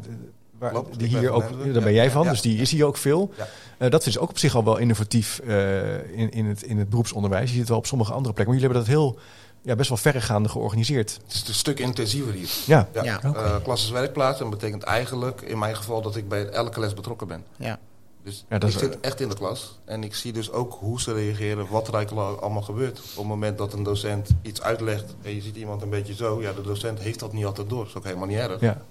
waar, 0.57 0.71
Klopt, 0.71 0.99
die 0.99 1.07
hier 1.07 1.29
ook, 1.29 1.41
daar 1.49 1.57
ben 1.73 1.83
Ja, 1.83 1.89
jij 1.89 2.03
ja, 2.03 2.09
van, 2.11 2.23
ja. 2.23 2.29
dus 2.29 2.41
die 2.41 2.57
is 2.61 2.71
hier 2.71 2.85
ook 2.85 2.97
veel. 2.97 3.31
Ja. 3.37 3.47
Eh, 3.77 3.89
dat 3.91 4.05
is 4.05 4.17
ook 4.17 4.29
op 4.29 4.37
zich 4.37 4.55
al 4.55 4.63
wel 4.63 4.77
innovatief 4.77 5.39
eh, 5.39 6.17
in, 6.17 6.31
in, 6.31 6.45
het, 6.45 6.61
in 6.63 6.77
het 6.77 6.89
beroepsonderwijs. 6.89 7.43
Je 7.43 7.49
ziet 7.49 7.59
het 7.59 7.69
wel 7.69 7.77
op 7.77 7.85
sommige 7.85 8.13
andere 8.13 8.33
plekken. 8.33 8.55
Maar 8.55 8.63
jullie 8.63 8.75
hebben 8.83 8.95
dat 8.95 9.09
heel, 9.13 9.19
ja, 9.61 9.75
best 9.75 9.89
wel 9.89 9.97
verregaande 9.97 10.49
georganiseerd. 10.49 11.19
Het 11.23 11.33
is 11.33 11.47
een 11.47 11.53
stuk 11.53 11.79
intensiever 11.79 12.33
hier. 12.33 12.49
Ja, 12.65 12.87
Ja. 13.03 13.21
Eh, 13.21 13.89
werkplaats 13.91 14.41
en 14.41 14.49
betekent 14.49 14.83
eigenlijk 14.83 15.41
in 15.41 15.59
mijn 15.59 15.75
geval 15.75 16.01
dat 16.01 16.15
ik 16.15 16.27
bij 16.29 16.47
elke 16.49 16.79
les 16.79 16.93
betrokken 16.93 17.27
ben. 17.27 17.43
Ja. 17.57 17.79
Dus 18.25 18.45
Ja, 18.49 18.57
dat 18.57 18.69
ik 18.69 18.75
is- 18.75 18.81
zit 18.81 18.99
echt 18.99 19.21
in 19.21 19.29
de 19.29 19.35
klas 19.35 19.79
en 19.85 20.03
ik 20.03 20.15
zie 20.15 20.33
dus 20.33 20.51
ook 20.51 20.73
hoe 20.79 21.01
ze 21.01 21.13
reageren, 21.13 21.67
wat 21.69 21.87
er 21.87 21.93
eigenlijk 21.93 22.41
allemaal 22.41 22.61
gebeurt. 22.61 22.99
Op 22.99 23.17
het 23.17 23.25
moment 23.25 23.57
dat 23.57 23.73
een 23.73 23.83
docent 23.83 24.29
iets 24.41 24.61
uitlegt 24.61 25.15
en 25.21 25.35
je 25.35 25.41
ziet 25.41 25.55
iemand 25.55 25.81
een 25.81 25.89
beetje 25.89 26.13
zo, 26.13 26.41
ja, 26.41 26.53
de 26.53 26.61
docent 26.61 26.99
heeft 26.99 27.19
dat 27.19 27.33
niet 27.33 27.45
altijd 27.45 27.69
door. 27.69 27.79
Dat 27.79 27.87
is 27.87 27.95
ook 27.95 28.03
helemaal 28.03 28.27
niet 28.27 28.37
erg. 28.37 28.59
Ja. 28.59 28.81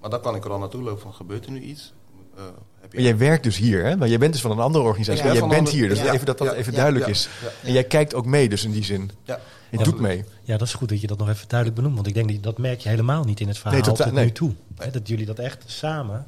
Maar 0.00 0.10
dan 0.10 0.20
kan 0.20 0.34
ik 0.34 0.44
er 0.44 0.50
al 0.50 0.58
naartoe 0.58 0.82
lopen 0.82 1.02
van, 1.02 1.12
gebeurt 1.14 1.44
er 1.44 1.50
nu 1.52 1.60
iets? 1.60 1.92
Eh, 2.36 2.42
heb 2.80 2.92
je 2.92 2.96
Maar 2.98 3.06
jij 3.06 3.16
werkt 3.16 3.42
dus 3.42 3.56
hier, 3.56 3.84
hè? 3.84 3.96
Maar 3.96 4.08
jij 4.08 4.18
bent 4.18 4.32
dus 4.32 4.42
van 4.42 4.50
een 4.50 4.58
andere 4.58 4.84
organisatie. 4.84 5.22
Ja, 5.22 5.28
maar 5.30 5.38
jij 5.38 5.48
bent 5.48 5.68
hier, 5.68 5.88
dus 5.88 5.98
ja, 6.00 6.12
even 6.12 6.26
dat 6.26 6.38
dat 6.38 6.46
ja, 6.46 6.54
even 6.54 6.72
duidelijk 6.72 7.04
ja, 7.04 7.10
is. 7.10 7.28
ja. 7.42 7.48
En 7.68 7.72
jij 7.72 7.84
kijkt 7.84 8.14
ook 8.14 8.26
mee, 8.26 8.48
dus 8.48 8.64
in 8.64 8.70
die 8.72 8.84
zin. 8.84 9.10
Ja. 9.24 9.40
Je 9.70 9.78
doet 9.84 10.00
mee. 10.00 10.24
Ja, 10.42 10.56
dat 10.56 10.66
is 10.66 10.74
goed 10.74 10.88
dat 10.88 11.00
je 11.00 11.06
dat 11.06 11.18
nog 11.18 11.28
even 11.28 11.48
duidelijk 11.48 11.78
benoemt. 11.80 11.94
Want 11.96 12.06
ik 12.06 12.14
denk 12.14 12.32
dat 12.32 12.42
dat 12.42 12.58
merk 12.58 12.80
je 12.80 12.88
helemaal 12.88 13.24
niet 13.24 13.40
in 13.40 13.48
het 13.48 13.56
verhaal 13.58 13.74
Nee, 13.74 13.82
totaal- 13.82 14.06
tot 14.06 14.14
nee. 14.14 14.24
nu 14.24 14.32
toe. 14.32 14.52
Hè, 14.76 14.90
dat 14.90 15.08
jullie 15.08 15.26
dat 15.26 15.38
echt 15.38 15.62
samen 15.66 16.26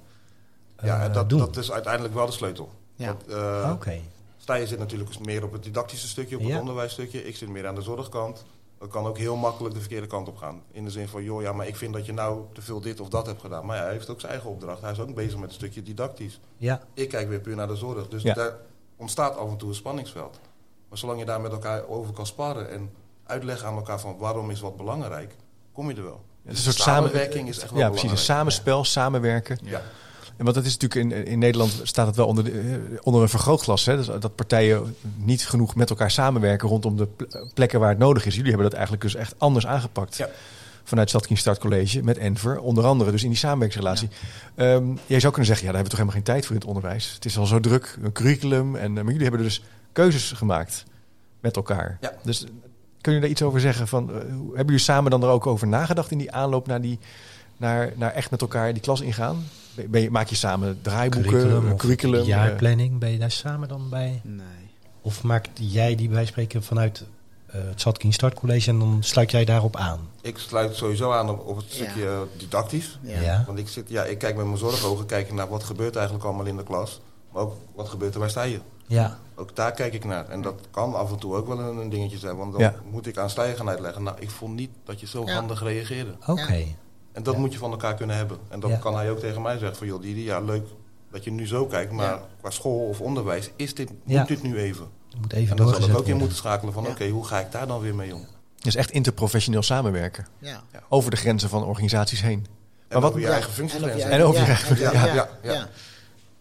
Ja, 0.82 0.98
eh, 0.98 1.04
en 1.04 1.12
dat, 1.12 1.28
doen. 1.28 1.38
dat 1.38 1.56
is 1.56 1.72
uiteindelijk 1.72 2.14
wel 2.14 2.26
de 2.26 2.32
sleutel. 2.32 2.70
Ja. 2.94 3.16
Eh, 3.28 3.70
Oké. 3.72 3.98
Stijgen 4.36 4.68
zit 4.68 4.78
natuurlijk 4.78 5.18
meer 5.24 5.44
op 5.44 5.52
het 5.52 5.62
didactische 5.62 6.08
stukje, 6.08 6.34
op 6.36 6.42
het 6.42 6.50
Ja. 6.50 6.58
onderwijsstukje. 6.60 7.24
Ik 7.26 7.36
zit 7.36 7.48
meer 7.48 7.66
aan 7.66 7.74
de 7.74 7.82
zorgkant. 7.82 8.44
Dat 8.78 8.88
kan 8.88 9.06
ook 9.06 9.18
heel 9.18 9.36
makkelijk 9.36 9.74
de 9.74 9.80
verkeerde 9.80 10.06
kant 10.06 10.28
op 10.28 10.36
gaan. 10.36 10.62
In 10.70 10.84
de 10.84 10.90
zin 10.90 11.08
van, 11.08 11.22
joh, 11.22 11.42
ja, 11.42 11.52
maar 11.52 11.66
ik 11.66 11.76
vind 11.76 11.92
dat 11.92 12.06
je 12.06 12.12
nou 12.12 12.44
te 12.52 12.62
veel 12.62 12.80
dit 12.80 13.00
of 13.00 13.08
dat 13.08 13.26
hebt 13.26 13.40
gedaan. 13.40 13.66
Maar 13.66 13.76
ja, 13.76 13.82
hij 13.82 13.92
heeft 13.92 14.08
ook 14.10 14.20
zijn 14.20 14.32
eigen 14.32 14.50
opdracht. 14.50 14.80
Hij 14.82 14.90
is 14.92 15.00
ook 15.00 15.14
bezig 15.14 15.38
met 15.38 15.48
een 15.48 15.54
stukje 15.54 15.82
didactisch. 15.82 16.40
Ja, 16.56 16.80
Ik 16.94 17.08
kijk 17.08 17.28
weer 17.28 17.40
puur 17.40 17.56
naar 17.56 17.66
de 17.68 17.76
zorg. 17.76 18.08
Dus 18.08 18.22
Ja. 18.22 18.34
daar 18.34 18.56
ontstaat 18.96 19.36
af 19.36 19.48
en 19.50 19.56
toe 19.56 19.68
een 19.68 19.74
spanningsveld. 19.74 20.40
Maar 20.88 20.98
zolang 20.98 21.18
je 21.18 21.24
daar 21.24 21.40
met 21.40 21.52
elkaar 21.52 21.86
over 21.88 22.12
kan 22.12 22.26
sparren 22.26 22.70
en 22.70 22.90
uitleggen 23.24 23.66
aan 23.68 23.76
elkaar 23.76 24.00
van 24.00 24.16
waarom 24.18 24.50
is 24.50 24.60
wat 24.60 24.76
belangrijk, 24.76 25.34
kom 25.72 25.88
je 25.90 25.96
er 25.96 26.02
wel. 26.04 26.20
Dus 26.42 26.56
een 26.56 26.62
soort 26.62 26.76
samen- 26.76 27.08
samenwerking 27.10 27.48
is 27.48 27.58
echt 27.58 27.70
wel 27.70 27.78
Ja, 27.80 27.86
precies. 27.88 28.02
Een 28.10 28.14
belangrijk. 28.16 28.38
samenspel, 28.40 28.84
samenwerken. 28.84 29.58
Ja. 29.62 29.82
En 30.36 30.44
want 30.44 30.56
dat 30.56 30.64
is 30.64 30.76
natuurlijk 30.78 31.14
in, 31.14 31.26
in 31.26 31.38
Nederland 31.38 31.80
staat 31.82 32.06
het 32.06 32.16
wel 32.16 32.26
onder, 32.26 32.44
de, 32.44 32.50
eh, 32.50 32.98
onder 33.02 33.22
een 33.22 33.28
vergrootglas. 33.28 33.84
Hè? 33.84 33.96
Dus 33.96 34.06
dat 34.06 34.34
partijen 34.34 34.94
niet 35.16 35.46
genoeg 35.48 35.74
met 35.74 35.90
elkaar 35.90 36.10
samenwerken 36.10 36.68
rondom 36.68 36.96
de 36.96 37.06
ple- 37.06 37.46
plekken 37.54 37.80
waar 37.80 37.88
het 37.88 37.98
nodig 37.98 38.26
is. 38.26 38.34
Jullie 38.34 38.48
hebben 38.50 38.64
dat 38.68 38.74
eigenlijk 38.78 39.02
dus 39.02 39.14
echt 39.14 39.34
anders 39.38 39.66
aangepakt. 39.66 40.16
Ja. 40.16 40.28
Vanuit 40.84 41.08
Stadkin 41.08 41.36
Start 41.36 41.58
College 41.58 42.02
met 42.02 42.18
Enver, 42.18 42.60
onder 42.60 42.84
andere 42.84 43.10
dus 43.10 43.22
in 43.22 43.28
die 43.28 43.38
samenwerkingsrelatie. 43.38 44.08
Ehm, 44.54 44.84
jij 45.06 45.20
zou 45.20 45.32
kunnen 45.32 45.46
zeggen, 45.46 45.66
ja, 45.66 45.72
daar 45.72 45.82
hebben 45.82 45.82
we 45.82 45.88
toch 45.88 45.98
helemaal 45.98 46.14
geen 46.14 46.22
tijd 46.22 46.42
voor 46.46 46.54
in 46.54 46.60
het 46.60 46.68
onderwijs. 46.68 47.12
Het 47.14 47.24
is 47.24 47.38
al 47.38 47.46
zo 47.46 47.60
druk, 47.60 47.98
een 48.02 48.12
curriculum. 48.12 48.76
En, 48.76 48.88
eh, 48.88 48.94
maar 48.94 49.12
jullie 49.12 49.22
hebben 49.28 49.42
dus 49.42 49.62
keuzes 49.92 50.32
gemaakt 50.32 50.84
met 51.40 51.56
elkaar. 51.56 51.98
Ja. 52.00 52.12
Dus 52.22 52.44
eh, 52.44 52.50
kun 53.00 53.14
je 53.14 53.20
daar 53.20 53.28
iets 53.30 53.42
over 53.42 53.60
zeggen? 53.60 53.88
Van, 53.88 54.10
hoe- 54.10 54.46
hebben 54.46 54.64
jullie 54.66 54.78
samen 54.78 55.10
dan 55.10 55.22
er 55.22 55.28
ook 55.28 55.46
over 55.46 55.66
nagedacht 55.66 56.10
in 56.10 56.18
die 56.18 56.32
aanloop 56.32 56.66
naar, 56.66 56.80
die, 56.80 56.98
naar, 57.56 57.92
naar 57.96 58.12
echt 58.12 58.30
met 58.30 58.40
elkaar 58.40 58.72
die 58.72 58.82
klas 58.82 59.00
ingaan? 59.00 59.44
Ben- 59.88 60.02
je, 60.02 60.10
maak 60.10 60.28
je 60.28 60.34
samen 60.34 60.78
draaiboeken, 60.82 61.30
curriculum, 61.30 61.68
eh, 61.70 61.76
curriculum? 61.76 62.24
jaarplanning. 62.24 62.98
Ben 62.98 63.10
je 63.10 63.18
daar 63.18 63.30
samen 63.30 63.68
dan 63.68 63.88
bij? 63.88 64.20
Nee. 64.24 64.44
Of 65.00 65.22
maakt 65.22 65.50
jij 65.54 65.94
die 65.94 66.08
bij 66.08 66.26
spreken 66.26 66.62
vanuit 66.62 67.04
eh, 67.46 67.60
het 67.64 67.80
Zatkin 67.80 68.12
Start 68.12 68.34
College 68.34 68.70
en 68.70 68.78
dan 68.78 68.98
sluit 69.00 69.30
jij 69.30 69.44
daarop 69.44 69.76
aan? 69.76 70.00
Ik 70.20 70.38
sluit 70.38 70.76
sowieso 70.76 71.12
aan 71.12 71.30
op, 71.30 71.46
op 71.46 71.56
het 71.56 71.66
stukje 71.68 72.26
didactisch. 72.38 72.98
Ja. 73.02 73.42
Want 73.46 73.58
ik, 73.58 73.68
zit, 73.68 73.88
ja, 73.88 74.04
ik 74.04 74.18
kijk 74.18 74.36
met 74.36 74.46
mijn 74.46 74.58
zorgogen 74.58 75.06
kijk 75.06 75.32
naar 75.32 75.48
wat 75.48 75.64
gebeurt 75.64 75.96
eigenlijk 75.96 76.24
allemaal 76.26 76.46
in 76.46 76.56
de 76.56 76.62
klas. 76.62 77.00
Maar 77.32 77.42
ook 77.42 77.54
wat 77.74 77.88
gebeurt 77.88 78.14
er 78.14 78.20
bij 78.20 78.28
Stijen. 78.28 78.62
Ja, 78.86 79.18
Ook 79.34 79.56
daar 79.56 79.72
kijk 79.72 79.94
ik 79.94 80.04
naar. 80.04 80.28
En 80.28 80.42
dat 80.42 80.54
kan 80.70 80.94
af 80.94 81.10
en 81.12 81.18
toe 81.18 81.34
ook 81.34 81.46
wel 81.46 81.58
een, 81.60 81.76
een 81.76 81.88
dingetje 81.88 82.18
zijn. 82.18 82.36
Want 82.36 82.52
dan 82.52 82.60
Ja. 82.60 82.74
moet 82.90 83.06
ik 83.06 83.16
aan 83.18 83.30
Stijen 83.30 83.56
gaan 83.56 83.68
uitleggen. 83.68 84.02
Nou, 84.02 84.16
ik 84.20 84.30
vond 84.30 84.54
niet 84.54 84.70
dat 84.84 85.00
je 85.00 85.06
zo 85.06 85.22
Ja. 85.26 85.34
handig 85.34 85.62
reageerde. 85.62 86.14
oké. 86.26 86.64
En 87.16 87.22
dat 87.22 87.34
Ja. 87.34 87.40
moet 87.40 87.52
je 87.52 87.58
van 87.58 87.70
elkaar 87.70 87.94
kunnen 87.94 88.16
hebben. 88.16 88.38
En 88.48 88.60
dan 88.60 88.70
Ja. 88.70 88.76
kan 88.76 88.94
hij 88.96 89.10
ook 89.10 89.18
tegen 89.18 89.42
mij 89.42 89.58
zeggen 89.58 89.76
van... 89.76 89.86
joh, 89.86 90.02
Didi, 90.02 90.24
ja, 90.24 90.40
leuk 90.40 90.66
dat 91.10 91.24
je 91.24 91.30
nu 91.30 91.46
zo 91.46 91.66
kijkt. 91.66 91.92
Maar 91.92 92.06
Ja. 92.10 92.22
qua 92.40 92.50
school 92.50 92.88
of 92.88 93.00
onderwijs 93.00 93.50
is 93.56 93.74
dit, 93.74 93.90
Ja. 94.04 94.18
moet 94.18 94.28
dit 94.28 94.42
nu 94.42 94.58
even. 94.58 94.86
Dat 95.10 95.20
moet 95.20 95.32
even 95.32 95.50
En 95.50 95.56
dan 95.56 95.74
zal 95.74 95.88
ik 95.88 95.96
ook 95.98 96.06
in 96.06 96.16
moeten 96.16 96.36
schakelen 96.36 96.72
van... 96.74 96.82
Ja. 96.82 96.88
oké, 96.90 97.08
hoe 97.08 97.24
ga 97.24 97.40
ik 97.40 97.52
daar 97.52 97.66
dan 97.66 97.80
weer 97.80 97.94
mee 97.94 98.14
om? 98.14 98.26
Dus 98.58 98.74
echt 98.74 98.90
interprofessioneel 98.90 99.62
samenwerken. 99.62 100.26
Ja. 100.38 100.62
Over 100.88 101.10
de 101.10 101.16
grenzen 101.16 101.48
van 101.48 101.64
organisaties 101.64 102.20
heen. 102.22 102.46
En 102.88 103.00
wat- 103.00 103.10
over 103.10 103.20
je 103.20 103.28
eigen 103.28 103.50
over 103.50 103.76
En 104.10 104.22
over 104.22 104.40
je 104.40 104.46
eigen- 104.46 104.78
ja, 104.78 104.92
ja, 104.92 105.04
ja, 105.06 105.14
ja, 105.14 105.28
ja. 105.42 105.52
ja. 105.52 105.68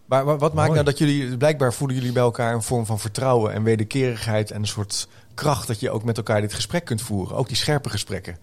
Maar 0.05 0.25
wa- 0.25 0.38
wat 0.38 0.53
maakt 0.53 0.67
Mooi. 0.69 0.71
nou 0.81 0.83
dat 0.83 0.97
jullie, 0.97 1.38
blijkbaar 1.38 1.73
voelen 1.73 1.95
jullie 1.97 2.11
bij 2.11 2.23
elkaar 2.23 2.53
een 2.53 2.63
vorm 2.63 2.85
van 2.85 2.99
vertrouwen 2.99 3.53
en 3.53 3.63
wederkerigheid 3.63 4.51
en 4.51 4.59
een 4.59 4.67
soort 4.67 5.07
kracht 5.33 5.67
dat 5.67 5.79
je 5.79 5.89
ook 5.91 6.03
met 6.03 6.17
elkaar 6.17 6.41
dit 6.41 6.53
gesprek 6.53 6.85
kunt 6.85 7.01
voeren. 7.01 7.35
Ook 7.38 7.47
die 7.47 7.57
scherpe 7.57 7.89
gesprekken. 7.89 8.38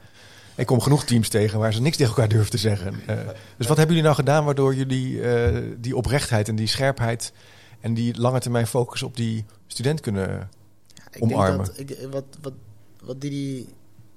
Ik 0.56 0.66
kom 0.66 0.80
genoeg 0.80 1.04
teams 1.04 1.28
tegen 1.28 1.58
waar 1.58 1.72
ze 1.72 1.80
niks 1.80 1.96
tegen 1.96 2.12
elkaar 2.12 2.28
durven 2.28 2.50
te 2.50 2.58
zeggen. 2.58 2.94
Eh, 3.06 3.16
dus 3.56 3.66
wat 3.66 3.76
hebben 3.76 3.86
jullie 3.96 4.02
nou 4.02 4.14
gedaan 4.14 4.44
waardoor 4.44 4.74
jullie 4.74 5.22
eh, 5.22 5.62
die 5.78 5.96
oprechtheid 5.96 6.48
en 6.48 6.56
die 6.56 6.66
scherpheid 6.66 7.32
en 7.80 7.94
die 7.94 8.20
lange 8.20 8.40
termijn 8.40 8.66
focus 8.66 9.02
op 9.02 9.16
die 9.16 9.44
student 9.66 10.00
kunnen... 10.00 10.48
Ik 11.12 11.22
Omarmen. 11.22 11.64
Denk 11.76 11.88
dat, 11.88 11.98
ik, 11.98 12.08
wat, 12.10 12.24
wat, 12.40 12.52
wat 13.04 13.20
Didi 13.20 13.68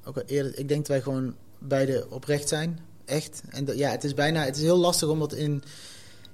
ook 0.04 0.16
al 0.16 0.24
eerder... 0.26 0.60
Ik 0.60 0.68
denk 0.68 0.80
dat 0.80 0.88
wij 0.88 1.02
gewoon 1.02 1.36
beide 1.60 2.08
oprecht 2.10 2.48
zijn. 2.48 2.80
Echt. 3.06 3.42
En 3.50 3.66
dat- 3.66 3.78
ja, 3.78 3.90
het 3.90 4.04
is 4.04 4.14
bijna... 4.14 4.44
Het 4.44 4.56
is 4.56 4.62
heel 4.62 4.78
lastig 4.78 5.10
om 5.10 5.20
dat 5.20 5.34
in, 5.34 5.64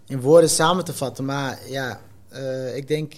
in 0.07 0.21
woorden 0.21 0.49
samen 0.49 0.85
te 0.85 0.93
vatten. 0.93 1.25
Maar 1.25 1.59
ja, 1.67 2.01
eh, 2.29 2.75
ik 2.75 2.87
denk... 2.87 3.13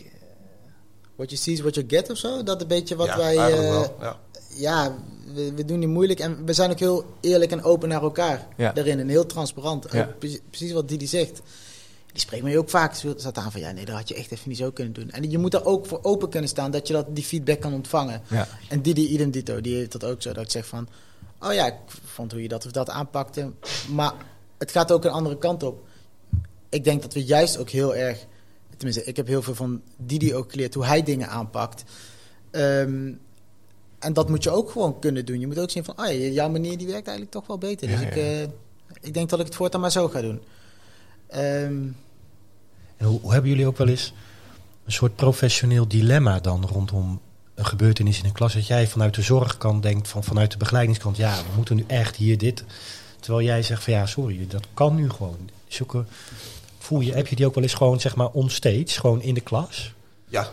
What 1.16 1.30
you 1.30 1.42
see 1.42 1.54
is 1.54 1.60
what 1.60 1.76
you 1.76 1.86
get 1.90 2.10
of 2.10 2.18
zo. 2.18 2.44
Dat 2.44 2.62
een 2.62 2.68
beetje 2.68 2.96
wat 2.96 3.08
Ja, 3.08 3.18
wij... 3.18 3.36
wel, 3.36 3.96
ja. 4.02 4.20
Ja, 4.56 4.96
we, 5.34 5.54
we 5.54 5.66
doen 5.66 5.80
niet 5.80 5.90
moeilijk. 5.90 6.20
En 6.20 6.46
we 6.46 6.54
zijn 6.54 6.72
ook 6.72 6.80
heel 6.80 7.06
eerlijk 7.22 7.52
en 7.52 7.64
open 7.64 7.90
naar 7.90 8.02
elkaar 8.02 8.48
Ja. 8.58 8.72
daarin. 8.72 9.00
En 9.00 9.08
heel 9.08 9.26
transparant. 9.26 9.88
Ja. 9.92 10.02
Ook 10.02 10.20
pre- 10.20 10.40
precies 10.50 10.72
wat 10.72 10.88
Didi 10.88 11.08
zegt. 11.08 11.42
Die 12.12 12.22
spreekt 12.22 12.44
mij 12.44 12.58
ook 12.58 12.70
vaak 12.70 12.96
zat 13.18 13.38
aan 13.38 13.52
van... 13.52 13.62
Ja, 13.62 13.72
nee, 13.72 13.86
dat 13.86 13.96
had 13.96 14.08
je 14.08 14.16
echt 14.16 14.32
even 14.32 14.50
niet 14.50 14.58
zo 14.58 14.72
kunnen 14.72 14.94
doen. 14.94 15.12
En 15.12 15.32
je 15.32 15.38
moet 15.38 15.52
daar 15.52 15.66
ook 15.66 15.86
voor 15.86 16.00
open 16.02 16.30
kunnen 16.30 16.50
staan... 16.50 16.72
dat 16.72 16.88
je 16.88 16.94
dat, 16.94 17.16
die 17.16 17.24
feedback 17.24 17.60
kan 17.60 17.74
ontvangen. 17.74 18.22
Ja. 18.30 18.48
En 18.70 18.82
Didi 18.82 19.08
idem 19.08 19.32
dito, 19.32 19.62
die 19.62 19.76
heeft 19.76 19.92
dat 19.92 20.04
ook 20.04 20.22
zo. 20.22 20.34
Dat 20.34 20.44
ik 20.44 20.52
zeg 20.52 20.66
van... 20.66 20.88
Oh 21.40 21.54
ja, 21.54 21.66
ik 21.68 21.76
vond 22.04 22.32
hoe 22.32 22.42
je 22.42 22.48
dat 22.48 22.66
of 22.66 22.72
dat 22.72 22.90
aanpakte. 22.90 23.52
Maar 23.90 24.14
het 24.58 24.72
gaat 24.72 24.92
ook 24.92 25.04
een 25.06 25.12
andere 25.12 25.38
kant 25.38 25.64
op. 25.64 25.88
Ik 26.70 26.84
denk 26.84 27.02
dat 27.02 27.14
we 27.14 27.24
juist 27.24 27.58
ook 27.58 27.70
heel 27.70 27.96
erg... 27.96 28.26
Tenminste, 28.78 29.04
ik 29.04 29.16
heb 29.16 29.28
heel 29.28 29.42
veel 29.42 29.56
van 29.56 29.82
Didi 29.98 30.36
ook 30.36 30.52
geleerd... 30.52 30.74
hoe 30.74 30.86
hij 30.86 31.04
dingen 31.04 31.30
aanpakt. 31.30 31.84
Ehm, 32.52 33.12
en 34.04 34.14
dat 34.14 34.30
moet 34.30 34.44
je 34.44 34.50
ook 34.52 34.72
gewoon 34.72 35.00
kunnen 35.00 35.26
doen. 35.26 35.40
Je 35.40 35.48
moet 35.48 35.60
ook 35.60 35.70
zien 35.70 35.84
van... 35.84 35.96
Ja, 35.98 36.12
jouw 36.12 36.50
manier 36.50 36.78
die 36.78 36.88
werkt 36.88 37.08
eigenlijk 37.08 37.32
toch 37.32 37.48
wel 37.48 37.58
beter. 37.58 37.88
Dus 37.88 38.00
Ja, 38.00 38.06
ik, 38.06 38.16
eh, 38.16 38.42
ik 39.02 39.14
denk 39.14 39.30
dat 39.30 39.40
ik 39.40 39.46
het 39.46 39.56
voortaan 39.56 39.82
maar 39.82 39.92
zo 39.92 40.08
ga 40.08 40.22
doen. 40.22 40.42
Ehm, 41.28 41.88
En 42.98 43.06
hoe, 43.06 43.20
hoe 43.22 43.32
hebben 43.32 43.50
jullie 43.50 43.68
ook 43.68 43.78
wel 43.78 43.88
eens 43.88 44.14
een 44.86 44.92
soort 44.92 45.16
professioneel 45.16 45.88
dilemma 45.88 46.40
dan 46.40 46.66
rondom 46.66 47.20
een 47.56 47.66
gebeurtenis 47.66 48.20
in 48.20 48.26
een 48.26 48.32
klas? 48.32 48.54
Dat 48.54 48.68
jij 48.68 48.88
vanuit 48.88 49.16
de 49.16 49.22
zorgkant 49.22 49.84
denkt, 49.84 50.08
van, 50.08 50.24
vanuit 50.24 50.52
de 50.52 50.58
begeleidingskant, 50.58 51.18
ja, 51.18 51.36
we 51.36 51.56
moeten 51.56 51.76
nu 51.76 51.84
echt 51.88 52.16
hier 52.16 52.38
dit. 52.38 52.64
Terwijl 53.20 53.46
jij 53.46 53.62
zegt 53.64 53.84
van 53.84 53.94
ja, 53.94 54.06
sorry, 54.06 54.48
dat 54.48 54.66
kan 54.74 54.96
nu 54.96 55.10
gewoon. 55.10 55.50
Zulke, 55.68 56.06
voel 56.78 57.00
je, 57.00 57.14
heb 57.14 57.28
je 57.28 57.36
die 57.36 57.46
ook 57.46 57.56
wel 57.56 57.64
eens 57.64 57.74
gewoon 57.74 58.00
zeg 58.00 58.16
maar 58.16 58.30
onstage, 58.30 58.86
gewoon 58.88 59.22
in 59.22 59.34
de 59.34 59.42
klas? 59.42 59.94
Ja. 60.28 60.48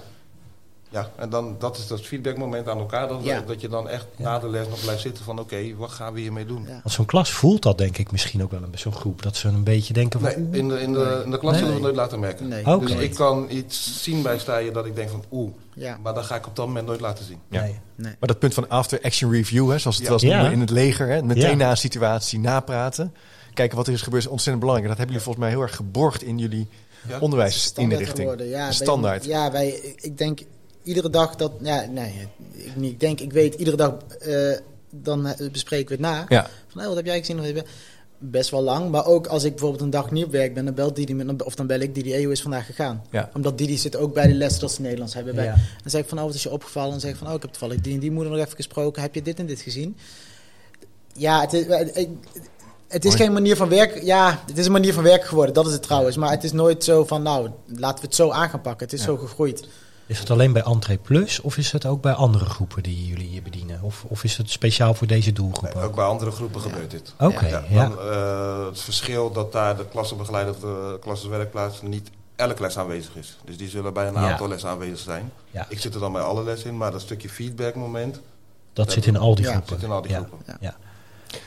Ja, 0.93 1.11
en 1.17 1.29
dan, 1.31 1.57
dat 1.59 1.79
is 1.79 1.87
dat 1.87 2.01
feedbackmoment 2.01 2.69
aan 2.69 2.79
elkaar. 2.79 3.09
Dat, 3.09 3.21
Ja. 3.23 3.41
dat 3.41 3.61
je 3.61 3.69
dan 3.69 3.89
echt 3.89 4.07
na 4.17 4.39
de 4.39 4.49
les 4.49 4.69
nog 4.69 4.81
blijft 4.81 5.01
zitten 5.01 5.25
van... 5.25 5.39
oké, 5.39 5.75
wat 5.77 5.91
gaan 5.91 6.13
we 6.13 6.21
hiermee 6.21 6.47
doen? 6.47 6.63
Ja. 6.63 6.69
Want 6.73 6.91
zo'n 6.95 7.05
klas 7.07 7.31
voelt 7.31 7.63
dat 7.63 7.79
denk 7.79 7.99
ik 7.99 8.13
misschien 8.13 8.43
ook 8.43 8.51
wel 8.51 8.63
een 8.63 8.79
zo'n 8.79 8.93
groep. 8.93 9.23
Dat 9.23 9.37
ze 9.37 9.49
een 9.49 9.63
beetje 9.65 9.93
denken 9.93 10.21
van... 10.21 10.29
Nee, 10.51 10.61
in 10.61 10.69
de, 10.69 10.81
in 10.81 10.93
de, 10.93 11.23
in 11.25 11.31
de 11.31 11.39
klas 11.39 11.53
Nee. 11.53 11.61
zullen 11.61 11.67
we 11.69 11.73
het 11.73 11.83
nooit 11.83 11.97
laten 11.97 12.21
merken. 12.21 12.49
Nee. 12.49 12.65
Dus 12.81 12.91
ik 12.93 13.15
kan 13.15 13.47
iets 13.51 14.03
zien 14.03 14.23
bij 14.23 14.39
Stijen 14.39 14.73
dat 14.73 14.87
ik 14.87 14.95
denk 14.97 15.11
van... 15.11 15.25
oeh, 15.31 15.53
ja, 15.75 15.99
maar 16.03 16.15
dat 16.15 16.25
ga 16.25 16.35
ik 16.37 16.47
op 16.47 16.57
dat 16.57 16.67
moment 16.67 16.87
nooit 16.87 17.01
laten 17.01 17.25
zien. 17.25 17.39
Ja. 17.49 17.61
Nee. 17.63 17.79
nee. 17.95 18.15
Maar 18.19 18.29
dat 18.29 18.39
punt 18.39 18.55
van 18.55 18.69
after 18.69 19.01
action 19.03 19.31
review, 19.33 19.71
hè, 19.71 19.79
zoals 19.79 19.99
het 19.99 20.21
Ja. 20.21 20.51
in 20.51 20.61
het 20.61 20.71
leger, 20.71 21.09
hè, 21.09 21.23
meteen 21.23 21.51
Ja. 21.51 21.55
na 21.55 21.71
een 21.71 21.77
situatie 21.77 22.39
napraten. 22.39 23.15
Kijken 23.55 23.77
wat 23.77 23.87
er 23.87 23.93
is 23.93 24.03
gebeurd 24.03 24.23
is 24.23 24.29
ontzettend 24.31 24.61
belangrijk. 24.61 24.91
En 24.91 24.97
dat 24.97 25.07
hebben 25.07 25.17
jullie 25.17 25.25
volgens 25.35 25.45
mij 25.45 25.55
heel 25.55 25.63
erg 25.69 25.77
geborgd 25.77 26.23
in 26.23 26.39
jullie 26.39 26.69
Ja. 27.09 27.19
onderwijsinrichting. 27.19 28.17
geworden. 28.17 28.49
Ja, 28.49 28.73
standaard. 28.73 29.25
ja, 29.25 29.51
wij, 29.53 29.69
ik 29.97 30.19
denk 30.19 30.41
iedere 30.83 31.11
dag 31.11 31.37
dat, 31.37 31.53
ja, 31.63 31.87
nee, 31.91 32.29
ik 32.81 33.01
denk, 33.01 33.21
ik 33.21 33.33
weet 33.33 33.55
iedere 33.55 33.77
dag, 33.77 33.95
eh, 34.21 34.59
dan 34.91 35.27
eh, 35.27 35.51
bespreken 35.51 35.87
we 35.89 35.93
het 35.93 36.15
na. 36.15 36.25
Ja, 36.29 36.51
Van, 36.69 36.79
hey, 36.81 36.87
wat 36.89 36.97
heb 36.97 37.07
jij 37.07 37.19
gezien? 37.19 37.37
Wat 37.37 37.47
heb 37.47 37.57
je- 37.57 37.65
Best 38.23 38.51
wel 38.51 38.63
lang, 38.63 38.91
maar 38.91 39.07
ook 39.07 39.27
als 39.27 39.45
ik 39.45 39.51
bijvoorbeeld 39.51 39.83
een 39.83 39.91
dag 39.91 40.11
niet 40.11 40.25
op 40.25 40.31
werk 40.31 40.55
ben, 40.55 40.65
dan 40.65 40.75
belt 40.75 40.97
Didi, 40.97 41.15
me- 41.15 41.45
of 41.45 41.55
dan 41.55 41.67
bel 41.67 41.81
ik 41.81 41.95
Didi, 41.95 42.11
hey, 42.13 42.23
hoe 42.23 42.33
is 42.33 42.43
vandaag 42.43 42.67
gegaan? 42.67 43.03
ja. 43.11 43.31
Omdat 43.35 43.59
Didi 43.59 43.79
zit 43.79 43.97
ook 43.97 44.15
bij 44.15 44.27
de 44.27 44.35
les 44.35 44.59
dat 44.59 44.73
ze 44.73 44.81
Nederlands 44.81 45.15
hebben. 45.15 45.35
Bij. 45.35 45.45
Ja. 45.45 45.55
Dan 45.55 45.91
zeg 45.91 46.01
ik 46.03 46.09
van, 46.09 46.19
oh, 46.19 46.25
wat 46.25 46.35
is 46.35 46.43
je 46.43 46.51
opgevallen? 46.51 46.91
Dan 46.91 47.01
zeg 47.01 47.11
ik 47.11 47.17
van, 47.17 47.27
oh, 47.29 47.35
ik 47.35 47.43
heb 47.43 47.51
toevallig 47.51 47.81
die 47.81 47.95
en 47.95 48.01
die 48.01 48.11
moeder 48.11 48.33
nog 48.33 48.43
even 48.43 48.57
gesproken. 48.57 49.03
Heb 49.03 49.15
je 49.15 49.23
dit 49.23 49.39
en 49.39 49.47
dit 49.47 49.61
gezien? 49.61 49.97
Ja, 51.15 51.41
het 51.41 51.53
is, 51.53 51.67
eh, 51.67 51.81
ik- 52.03 52.09
het 52.89 53.05
is 53.05 53.11
Mooi. 53.11 53.23
geen 53.23 53.33
manier 53.33 53.57
van 53.57 53.69
werk. 53.69 54.03
Ja, 54.03 54.43
het 54.47 54.59
is 54.59 54.67
een 54.67 54.73
manier 54.73 54.93
van 54.95 55.03
werken 55.03 55.29
geworden, 55.29 55.55
dat 55.55 55.67
is 55.67 55.73
het 55.73 55.83
trouwens. 55.83 56.17
Maar 56.17 56.31
het 56.31 56.45
is 56.45 56.53
nooit 56.53 56.85
zo 56.85 57.05
van, 57.05 57.23
nou, 57.23 57.51
laten 57.67 58.01
we 58.01 58.07
het 58.07 58.15
zo 58.15 58.31
aan 58.31 58.49
gaan 58.51 58.61
pakken. 58.61 58.85
Het 58.87 58.95
is 58.95 59.01
Ja. 59.01 59.07
zo 59.07 59.17
gegroeid. 59.17 59.69
Is 60.11 60.19
het 60.19 60.31
alleen 60.31 60.53
bij 60.53 60.63
Entree 60.63 60.99
Plus 60.99 61.41
of 61.41 61.57
is 61.57 61.73
het 61.73 61.87
ook 61.87 62.03
bij 62.03 62.13
andere 62.13 62.45
groepen 62.45 62.83
die 62.83 63.07
jullie 63.07 63.27
hier 63.29 63.43
bedienen? 63.43 63.83
Of, 63.83 64.05
of 64.09 64.25
is 64.25 64.37
het 64.37 64.51
speciaal 64.51 64.95
voor 64.95 65.07
deze 65.07 65.33
doelgroep 65.33 65.75
Nee, 65.75 65.83
ook? 65.85 65.95
bij 65.95 66.05
andere 66.05 66.31
groepen 66.31 66.61
gebeurt 66.61 66.91
dit. 66.91 67.15
Oké, 67.19 67.47
Ja, 67.69 67.91
eh, 67.91 68.67
het 68.67 68.81
verschil 68.81 69.33
dat 69.33 69.53
daar 69.53 69.77
de 69.77 69.87
klassenbegeleider, 69.89 70.61
de 70.61 70.99
klassenwerkplaats 71.01 71.83
niet 71.83 72.11
elke 72.37 72.63
les 72.63 72.79
aanwezig 72.79 73.17
is. 73.17 73.39
Dus 73.45 73.57
die 73.57 73.69
zullen 73.69 73.93
bij 73.93 74.07
een 74.09 74.15
Ja. 74.15 74.31
aantal 74.31 74.49
lessen 74.49 74.69
aanwezig 74.69 74.99
zijn. 74.99 75.33
Ja. 75.51 75.67
Ik 75.69 75.81
zit 75.81 75.95
er 75.95 76.01
dan 76.01 76.13
bij 76.13 76.23
alle 76.23 76.45
lessen 76.45 76.71
in, 76.71 76.77
maar 76.77 76.91
dat 76.91 77.01
stukje 77.01 77.29
feedbackmoment 77.29 78.21
Dat 78.73 78.93
zit 78.93 79.07
in 79.07 79.17
al 79.17 79.35
die 79.35 79.45
Ja, 79.45 79.51
groepen. 79.51 79.75
zit 79.75 79.83
in 79.83 79.91
al 79.91 80.03
die 80.03 80.11
ja. 80.11 80.17
groepen. 80.29 80.57
Ja. 80.61 80.77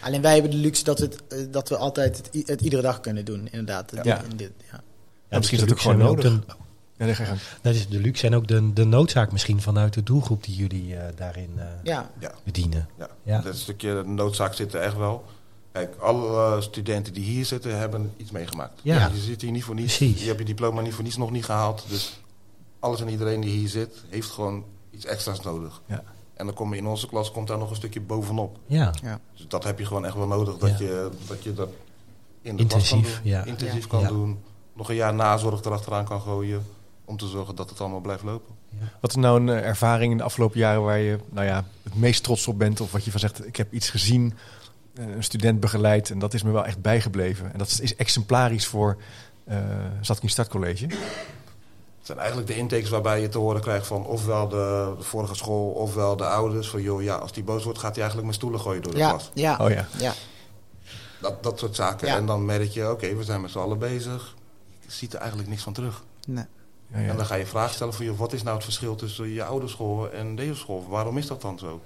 Alleen 0.01 0.21
wij 0.21 0.33
hebben 0.33 0.51
de 0.51 0.57
luxe 0.57 0.83
dat 0.83 0.99
we 0.99 1.05
het, 1.05 1.23
eh, 1.27 1.39
dat 1.51 1.69
we 1.69 1.77
altijd 1.77 2.29
het, 2.45 2.61
iedere 2.61 2.81
dag 2.81 2.99
kunnen 2.99 3.25
doen, 3.25 3.47
inderdaad. 3.51 3.91
Ja. 4.03 4.21
In 4.29 4.37
dit, 4.37 4.51
ja. 4.71 4.81
Ja, 5.29 5.37
misschien 5.37 5.59
is 5.59 5.63
dat 5.65 5.73
ook 5.73 5.79
gewoon 5.81 5.97
nodig. 5.97 6.23
de- 6.23 6.53
Ja, 6.97 7.13
ga 7.13 7.35
dat 7.61 7.75
is 7.75 7.87
de 7.87 7.99
luxe 7.99 8.27
en 8.27 8.35
ook 8.35 8.47
de, 8.47 8.73
de 8.73 8.83
noodzaak 8.83 9.31
misschien 9.31 9.61
vanuit 9.61 9.93
de 9.93 10.03
doelgroep 10.03 10.43
die 10.43 10.55
jullie 10.55 10.95
eh, 10.95 11.15
daarin 11.15 11.49
eh, 11.57 11.65
ja, 11.83 12.11
Ja. 12.19 12.31
bedienen. 12.43 12.89
Ja. 12.97 13.07
Ja. 13.23 13.39
Dat 13.41 13.55
stukje 13.55 14.03
noodzaak 14.03 14.53
zit 14.53 14.73
er 14.73 14.81
echt 14.81 14.97
wel. 14.97 15.25
Kijk, 15.71 15.95
alle 15.95 16.55
eh, 16.55 16.61
studenten 16.61 17.13
die 17.13 17.23
hier 17.23 17.45
zitten 17.45 17.77
hebben 17.77 18.11
iets 18.17 18.31
meegemaakt. 18.31 18.79
Ja. 18.83 19.07
Je 19.13 19.19
zit 19.19 19.41
hier 19.41 19.51
niet 19.51 19.63
voor 19.63 19.75
niets. 19.75 19.97
Precies. 19.97 20.21
Je 20.21 20.27
hebt 20.27 20.39
je 20.39 20.45
diploma 20.45 20.81
niet 20.81 20.93
voor 20.93 21.03
niets 21.03 21.17
nog 21.17 21.31
niet 21.31 21.45
gehaald. 21.45 21.85
Dus 21.89 22.19
alles 22.79 23.01
en 23.01 23.09
iedereen 23.09 23.41
die 23.41 23.51
hier 23.57 23.69
zit, 23.69 24.03
heeft 24.09 24.29
gewoon 24.31 24.63
iets 24.91 25.05
extra's 25.05 25.39
nodig. 25.41 25.81
Ja. 25.85 26.03
En 26.33 26.45
dan 26.45 26.55
kom 26.55 26.71
je 26.73 26.79
in 26.79 26.87
onze 26.87 27.07
klas 27.07 27.31
komt 27.31 27.47
daar 27.47 27.57
nog 27.57 27.69
een 27.69 27.75
stukje 27.75 28.01
bovenop. 28.01 28.57
Ja. 28.67 28.93
ja. 29.03 29.19
Dus 29.35 29.45
dat 29.47 29.63
heb 29.63 29.79
je 29.79 29.85
gewoon 29.85 30.05
echt 30.05 30.15
wel 30.15 30.27
nodig. 30.27 30.57
Dat, 30.57 30.69
Ja. 30.79 30.85
je, 30.85 31.09
dat 31.27 31.43
je 31.43 31.53
dat 31.53 31.69
in 32.41 32.55
de 32.55 32.65
klas 32.65 32.89
kan 32.89 32.97
Intensief, 32.97 33.21
doen. 33.21 33.31
ja. 33.31 33.43
Intensief 33.43 33.87
kan 33.87 33.99
Ja. 34.01 34.07
doen. 34.07 34.39
Nog 34.75 34.89
een 34.89 34.95
jaar 34.95 35.13
nazorg 35.13 35.63
erachteraan 35.63 36.05
kan 36.05 36.21
gooien. 36.21 36.65
Om 37.05 37.17
te 37.17 37.27
zorgen 37.27 37.55
dat 37.55 37.69
het 37.69 37.79
allemaal 37.81 37.99
blijft 37.99 38.23
lopen. 38.23 38.55
Wat 38.99 39.09
is 39.09 39.15
nou 39.15 39.39
een 39.39 39.49
eh, 39.49 39.67
ervaring 39.67 40.11
in 40.11 40.17
de 40.17 40.23
afgelopen 40.23 40.59
jaren 40.59 40.83
waar 40.83 40.97
je 40.99 41.19
nou 41.29 41.47
ja, 41.47 41.65
het 41.83 41.95
meest 41.95 42.23
trots 42.23 42.47
op 42.47 42.57
bent? 42.59 42.81
Of 42.81 42.91
wat 42.91 43.05
je 43.05 43.11
van 43.11 43.19
zegt, 43.19 43.47
ik 43.47 43.55
heb 43.55 43.73
iets 43.73 43.89
gezien, 43.89 44.33
eh, 44.95 45.05
een 45.15 45.23
student 45.23 45.59
begeleid 45.59 46.09
en 46.09 46.19
dat 46.19 46.33
is 46.33 46.43
me 46.43 46.51
wel 46.51 46.65
echt 46.65 46.81
bijgebleven. 46.81 47.51
En 47.53 47.57
dat 47.57 47.67
is, 47.67 47.79
is 47.79 47.95
exemplarisch 47.95 48.67
voor 48.67 48.97
eh 49.45 49.57
zat 50.01 50.17
ik 50.17 50.23
in 50.23 50.29
startcollege. 50.29 50.85
Het 50.85 52.11
zijn 52.11 52.17
eigenlijk 52.17 52.47
de 52.47 52.55
intakes 52.57 52.89
waarbij 52.89 53.21
je 53.21 53.29
te 53.29 53.37
horen 53.37 53.61
krijgt 53.61 53.87
van 53.87 54.05
ofwel 54.05 54.47
de, 54.47 54.93
de 54.97 55.03
vorige 55.03 55.35
school 55.35 55.69
ofwel 55.71 56.15
de 56.15 56.25
ouders. 56.25 56.69
Van 56.69 56.81
joh, 56.81 57.01
ja, 57.03 57.15
als 57.15 57.31
die 57.31 57.43
boos 57.43 57.63
wordt 57.63 57.79
gaat 57.79 57.95
hij 57.95 57.99
eigenlijk 57.99 58.25
mijn 58.27 58.39
stoelen 58.39 58.59
gooien 58.59 58.81
door 58.81 58.91
de 58.91 58.97
Ja, 58.97 59.09
klas. 59.09 59.31
ja, 59.33 59.57
Oh 59.61 59.69
ja. 59.69 59.87
ja. 59.97 60.13
Dat, 61.21 61.43
dat 61.43 61.59
soort 61.59 61.75
zaken. 61.75 62.07
Ja. 62.07 62.15
En 62.15 62.25
dan 62.25 62.45
merk 62.45 62.69
je, 62.69 62.91
oké, 62.91 63.15
we 63.15 63.23
zijn 63.23 63.41
met 63.41 63.51
z'n 63.51 63.59
allen 63.59 63.79
bezig. 63.79 64.35
Je 64.79 64.91
ziet 64.91 65.13
er 65.13 65.19
eigenlijk 65.19 65.49
niks 65.49 65.63
van 65.63 65.73
terug. 65.73 66.03
Nee. 66.27 66.45
Ja, 66.93 66.99
ja. 66.99 67.09
En 67.09 67.17
dan 67.17 67.25
ga 67.25 67.35
je 67.35 67.45
vragen 67.45 67.73
stellen 67.73 67.93
van, 67.93 68.05
joh, 68.05 68.17
wat 68.17 68.33
is 68.33 68.43
nou 68.43 68.55
het 68.55 68.63
verschil 68.63 68.95
tussen 68.95 69.29
je 69.29 69.43
oude 69.43 69.67
school 69.67 70.11
en 70.11 70.35
deze 70.35 70.55
school? 70.55 70.85
Waarom 70.89 71.17
is 71.17 71.27
dat 71.27 71.41
dan 71.41 71.59
zo? 71.59 71.81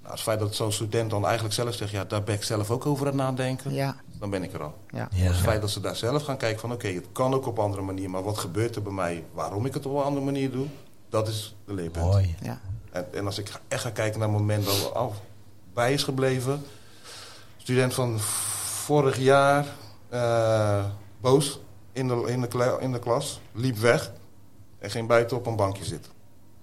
Nou, 0.00 0.12
het 0.16 0.20
feit 0.24 0.38
dat 0.38 0.54
zo'n 0.54 0.72
student 0.72 1.10
dan 1.10 1.24
eigenlijk 1.24 1.54
zelf 1.54 1.74
zegt, 1.74 1.90
ja, 1.90 2.04
daar 2.04 2.22
ben 2.22 2.34
ik 2.34 2.42
zelf 2.42 2.70
ook 2.70 2.86
over 2.86 3.06
aan 3.06 3.18
het 3.18 3.22
nadenken. 3.22 3.72
Ja, 3.74 3.96
Dan 4.18 4.30
ben 4.30 4.42
ik 4.42 4.52
er 4.52 4.62
al. 4.62 4.74
ja. 4.90 5.08
Ja. 5.12 5.22
Het 5.22 5.36
feit 5.36 5.60
dat 5.60 5.70
ze 5.70 5.80
daar 5.80 5.96
zelf 5.96 6.22
gaan 6.24 6.36
kijken 6.36 6.60
van, 6.60 6.72
oké, 6.72 6.88
het 6.88 7.06
kan 7.12 7.34
ook 7.34 7.46
op 7.46 7.58
een 7.58 7.64
andere 7.64 7.82
manier. 7.82 8.10
Maar 8.10 8.22
wat 8.22 8.38
gebeurt 8.38 8.76
er 8.76 8.82
bij 8.82 8.92
mij? 8.92 9.24
Waarom 9.32 9.66
ik 9.66 9.74
het 9.74 9.86
op 9.86 9.96
een 9.96 10.02
andere 10.02 10.24
manier 10.24 10.50
doe? 10.50 10.66
Dat 11.08 11.28
is 11.28 11.54
de 11.66 11.74
leerpunt. 11.74 12.04
Mooi. 12.04 12.34
ja. 12.42 12.60
En, 12.90 13.06
en 13.14 13.26
als 13.26 13.38
ik 13.38 13.50
echt 13.68 13.82
ga 13.82 13.90
kijken 13.90 14.18
naar 14.20 14.28
het 14.28 14.38
moment 14.38 14.64
dat 14.64 14.74
er 14.80 14.92
al 14.92 15.14
bij 15.74 15.92
is 15.92 16.02
gebleven. 16.02 16.62
Student 17.56 17.94
van 17.94 18.20
vorig 18.84 19.18
jaar, 19.18 19.66
eh, 20.08 20.84
boos 21.20 21.58
in 21.92 22.08
de, 22.08 22.24
in, 22.26 22.40
de, 22.40 22.76
in 22.80 22.92
de 22.92 22.98
klas, 22.98 23.40
liep 23.52 23.76
weg 23.76 24.12
en 24.84 24.90
ging 24.90 25.08
buiten 25.08 25.36
op 25.36 25.46
een 25.46 25.56
bankje 25.56 25.84
zitten. 25.84 26.12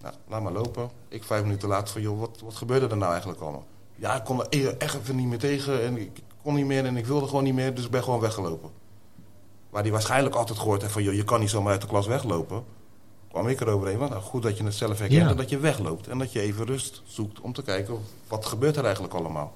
Nou, 0.02 0.14
laat 0.28 0.42
maar 0.42 0.52
lopen. 0.52 0.90
Ik 1.08 1.24
vijf 1.24 1.42
minuten 1.44 1.68
later 1.70 1.88
van, 1.94 2.02
joh, 2.02 2.20
wat, 2.20 2.40
wat 2.44 2.56
gebeurde 2.56 2.88
er 2.88 2.98
nou 2.98 3.12
eigenlijk 3.12 3.42
allemaal? 3.42 3.66
Ja, 3.96 4.16
ik 4.16 4.24
kon 4.24 4.40
er 4.40 4.48
e- 4.50 4.68
echt 4.78 4.96
even 4.96 5.16
niet 5.16 5.28
meer 5.28 5.40
tegen 5.40 5.84
en 5.84 5.98
ik 5.98 6.22
kon 6.42 6.54
niet 6.54 6.66
meer 6.66 6.86
en 6.86 6.98
ik 6.98 7.06
wilde 7.06 7.28
gewoon 7.28 7.44
niet 7.44 7.54
meer, 7.54 7.76
dus 7.76 7.86
ik 7.86 7.92
ben 7.92 8.04
gewoon 8.04 8.20
weggelopen. 8.20 8.70
Waar 9.70 9.84
die 9.84 9.92
waarschijnlijk 9.92 10.36
altijd 10.36 10.60
gehoord 10.60 10.82
heeft 10.82 10.94
van, 10.94 11.04
joh, 11.04 11.14
je 11.14 11.24
kan 11.24 11.40
niet 11.40 11.50
zomaar 11.50 11.72
uit 11.72 11.82
de 11.82 11.88
klas 11.88 12.08
weglopen 12.08 12.64
kwam 13.30 13.48
ik 13.48 13.62
eroverheen. 13.62 13.98
Want 13.98 14.10
nou, 14.12 14.22
goed 14.24 14.42
dat 14.44 14.58
je 14.58 14.64
het 14.64 14.74
zelf 14.74 15.00
herkent 15.00 15.22
Ja. 15.22 15.30
en 15.30 15.38
dat 15.38 15.50
je 15.50 15.58
wegloopt. 15.58 16.08
En 16.08 16.18
dat 16.18 16.32
je 16.32 16.40
even 16.42 16.66
rust 16.66 17.02
zoekt 17.06 17.40
om 17.42 17.54
te 17.54 17.62
kijken 17.64 17.98
wat 18.28 18.46
gebeurt 18.46 18.76
er 18.78 18.84
eigenlijk 18.84 19.14
allemaal. 19.14 19.52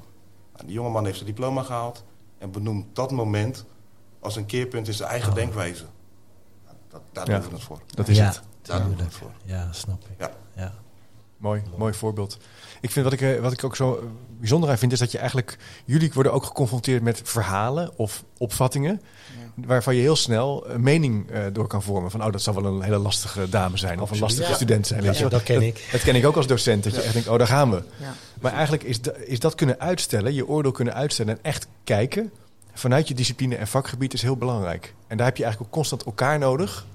Nou, 0.53 0.66
die 0.66 0.76
jongeman 0.76 1.03
heeft 1.05 1.16
zijn 1.18 1.30
diploma 1.30 1.61
gehaald 1.63 2.03
en 2.38 2.51
benoemt 2.51 2.95
dat 2.95 3.11
moment 3.11 3.66
als 4.20 4.36
een 4.36 4.45
keerpunt 4.45 4.88
in 4.88 4.93
zijn 4.93 5.09
eigen 5.09 5.30
Oh. 5.30 5.36
denkwijze. 5.36 5.86
Nou, 6.66 6.76
dat, 6.89 7.01
daar 7.11 7.30
Ja. 7.30 7.39
doen 7.39 7.47
we 7.49 7.55
het 7.55 7.63
voor. 7.63 7.80
Dat 7.88 8.07
is 8.07 8.18
ja, 8.18 8.26
het. 8.26 8.41
Daar 8.68 8.84
doen 8.84 8.95
we 8.97 9.03
het 9.03 9.13
voor. 9.13 9.32
Ja, 9.43 9.68
snap 9.72 10.03
ik. 10.09 10.16
Ja. 10.20 10.32
Ja. 10.55 10.74
Mooi, 11.38 11.61
mooi 11.78 11.93
voorbeeld. 11.93 12.38
Ik 12.82 12.91
vind 12.91 13.05
wat 13.05 13.13
ik, 13.13 13.22
eh, 13.22 13.39
wat 13.39 13.51
ik 13.51 13.63
ook 13.63 13.76
zo 13.76 13.95
eh, 13.95 14.03
bijzonder 14.39 14.70
aan 14.70 14.78
vind, 14.78 14.91
is 14.91 14.99
dat 14.99 15.11
je 15.11 15.18
eigenlijk, 15.18 15.57
jullie 15.86 16.11
worden 16.13 16.34
ook 16.34 16.43
geconfronteerd 16.45 17.01
met 17.01 17.22
verhalen 17.24 17.91
of 17.97 18.24
opvattingen, 18.38 19.01
waarvan 19.55 19.95
je 19.95 20.01
heel 20.01 20.16
snel 20.16 20.70
een 20.70 20.82
mening 20.82 21.30
eh, 21.32 21.43
door 21.53 21.68
kan 21.68 21.84
vormen. 21.84 22.11
Van, 22.11 22.24
oh, 22.26 22.32
dat 22.32 22.41
zou 22.41 22.61
wel 22.61 22.74
een 22.74 22.82
hele 22.82 22.97
lastige 22.97 23.49
dame 23.49 23.78
zijn, 23.78 23.99
of 24.01 24.11
een 24.11 24.20
lastige 24.20 24.49
Ja. 24.49 24.55
student 24.55 24.88
zijn. 24.88 25.01
Weet 25.01 25.18
Ja, 25.18 25.24
je 25.24 25.30
dat 25.30 25.43
ken 25.43 25.61
ik. 25.61 25.88
Dat 25.91 26.01
ken 26.01 26.16
ik 26.16 26.26
ook 26.26 26.36
als 26.36 26.47
docent, 26.47 26.84
dat 26.84 26.95
je 26.95 27.01
echt 27.01 27.13
denkt, 27.13 27.28
oh, 27.28 27.38
daar 27.38 27.47
gaan 27.47 27.72
we. 27.72 27.84
ja. 27.97 28.13
Maar 28.41 28.51
eigenlijk 28.51 28.84
is, 28.84 29.01
da- 29.01 29.11
is 29.26 29.39
dat 29.39 29.55
kunnen 29.55 29.80
uitstellen, 29.80 30.34
je 30.34 30.47
oordeel 30.47 30.72
kunnen 30.72 30.93
uitstellen 30.93 31.34
en 31.38 31.43
echt 31.43 31.68
kijken 31.84 32.32
vanuit 32.74 33.07
je 33.07 33.13
discipline 33.13 33.55
en 33.55 33.68
vakgebied 33.68 34.13
is 34.13 34.22
heel 34.22 34.38
belangrijk. 34.38 34.93
En 35.07 35.18
daar 35.18 35.26
heb 35.26 35.38
je 35.38 35.43
eigenlijk 35.43 35.72
ook 35.74 35.78
constant 35.80 36.03
elkaar 36.03 36.39
nodig 36.39 36.86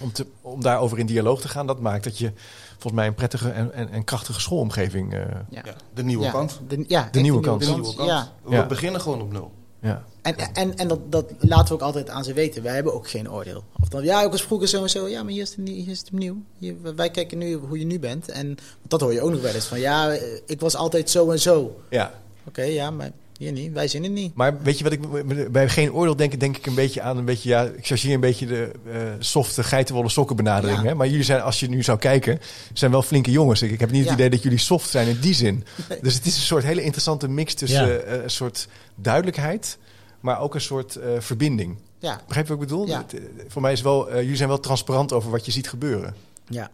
om, 0.00 0.12
te, 0.12 0.26
om 0.40 0.62
daarover 0.62 0.98
in 0.98 1.06
dialoog 1.06 1.40
te 1.40 1.48
gaan. 1.48 1.66
Dat 1.66 1.80
maakt 1.80 2.04
dat 2.04 2.18
je 2.18 2.32
volgens 2.70 2.92
mij 2.92 3.06
een 3.06 3.14
prettige 3.14 3.50
en, 3.50 3.72
en, 3.72 3.90
en 3.90 4.04
krachtige 4.04 4.40
schoolomgeving. 4.40 5.12
eh, 5.14 5.20
Ja. 5.50 5.62
Ja, 5.64 5.74
de 5.94 6.02
nieuwe 6.02 6.24
Ja, 6.24 6.30
kant. 6.30 6.60
De, 6.68 6.84
ja, 6.88 7.08
nieuwe 7.12 7.40
de 7.40 7.46
kant. 7.46 7.60
De 7.60 7.66
kans. 7.66 7.78
nieuwe 7.80 7.96
kant. 7.96 8.08
Ja. 8.08 8.32
We 8.42 8.54
Ja. 8.54 8.66
beginnen 8.66 9.00
gewoon 9.00 9.20
op 9.22 9.32
nul. 9.32 9.52
ja. 9.80 10.04
En, 10.22 10.36
en, 10.54 10.76
en 10.76 10.88
dat, 10.88 11.12
dat 11.12 11.32
laten 11.38 11.68
we 11.68 11.74
ook 11.74 11.80
altijd 11.80 12.08
aan 12.10 12.24
ze 12.24 12.32
weten. 12.32 12.62
Wij 12.62 12.74
hebben 12.74 12.94
ook 12.94 13.08
geen 13.10 13.30
oordeel. 13.30 13.64
Of 13.80 13.88
dan, 13.88 14.04
ja, 14.04 14.22
ik 14.22 14.30
was 14.30 14.42
vroeger 14.42 14.68
zo 14.68 14.82
en 14.82 14.90
zo. 14.90 15.08
Ja, 15.08 15.22
maar 15.22 15.32
hier 15.32 15.42
is 15.42 15.54
het, 15.56 15.68
hier 15.68 15.88
is 15.88 15.98
het 15.98 16.08
opnieuw. 16.12 16.36
Hier, 16.58 16.74
wij 16.96 17.10
kijken 17.10 17.38
nu 17.38 17.54
hoe 17.54 17.78
je 17.78 17.84
nu 17.84 17.98
bent. 17.98 18.28
En 18.28 18.56
dat 18.82 19.00
hoor 19.00 19.12
je 19.12 19.20
ook 19.20 19.30
nog 19.30 19.40
wel 19.40 19.54
eens. 19.54 19.64
Van 19.66 19.80
ja, 19.80 20.10
eh, 20.12 20.40
ik 20.46 20.60
was 20.60 20.76
altijd 20.76 21.10
zo 21.10 21.30
en 21.30 21.40
zo. 21.40 21.80
ja. 21.90 22.12
Oké, 22.48 22.62
ja, 22.62 22.90
maar 22.90 23.10
hier 23.38 23.52
niet. 23.52 23.72
Wij 23.72 23.88
zien 23.88 24.02
het 24.02 24.12
niet. 24.12 24.34
Maar 24.34 24.62
weet 24.62 24.78
je 24.78 24.84
wat 24.84 24.92
ik 24.92 25.52
bij 25.52 25.68
geen 25.68 25.92
oordeel 25.92 26.16
denk, 26.16 26.40
denk 26.40 26.56
ik 26.56 26.66
een 26.66 26.74
beetje 26.74 27.00
aan 27.02 27.16
een 27.16 27.24
beetje, 27.24 27.48
ja, 27.48 27.62
ik 27.62 27.86
chargeer 27.86 28.14
een 28.14 28.20
beetje 28.20 28.46
de 28.46 28.70
eh 28.92 28.98
softe 29.18 29.62
geitenwolle 29.62 30.08
sokken 30.08 30.36
benadering. 30.36 30.78
Ja. 30.82 30.86
Hè? 30.88 30.94
Maar 30.94 31.06
jullie 31.08 31.24
zijn, 31.24 31.42
als 31.42 31.60
je 31.60 31.68
nu 31.68 31.82
zou 31.82 31.98
kijken, 31.98 32.40
zijn 32.72 32.90
wel 32.90 33.02
flinke 33.02 33.30
jongens. 33.30 33.62
Ik, 33.62 33.70
ik 33.70 33.80
heb 33.80 33.90
niet 33.90 34.00
het 34.00 34.08
Ja. 34.08 34.14
idee 34.14 34.30
dat 34.30 34.42
jullie 34.42 34.58
soft 34.58 34.90
zijn 34.90 35.08
in 35.08 35.18
die 35.20 35.34
zin. 35.34 35.64
Nee. 35.88 35.98
Dus 36.02 36.14
het 36.14 36.26
is 36.26 36.34
een 36.36 36.42
soort 36.42 36.64
hele 36.64 36.82
interessante 36.82 37.28
mix 37.28 37.54
tussen 37.54 37.86
Ja. 37.88 37.96
eh, 37.96 38.22
een 38.22 38.30
soort 38.30 38.68
duidelijkheid, 38.94 39.78
maar 40.20 40.40
ook 40.40 40.54
een 40.54 40.60
soort 40.60 40.96
eh, 40.96 41.08
verbinding. 41.18 41.76
Ja, 41.98 42.20
Begrijp 42.26 42.46
je 42.48 42.52
wat 42.52 42.62
ik 42.62 42.68
bedoel? 42.68 42.88
Het, 42.88 43.14
voor 43.48 43.62
mij 43.62 43.72
is 43.72 43.80
wel, 43.82 44.08
eh, 44.10 44.20
jullie 44.20 44.36
zijn 44.36 44.48
wel 44.48 44.60
transparant 44.60 45.12
over 45.12 45.30
wat 45.30 45.44
je 45.46 45.52
ziet 45.52 45.68
gebeuren. 45.68 46.14
ja. 46.48 46.70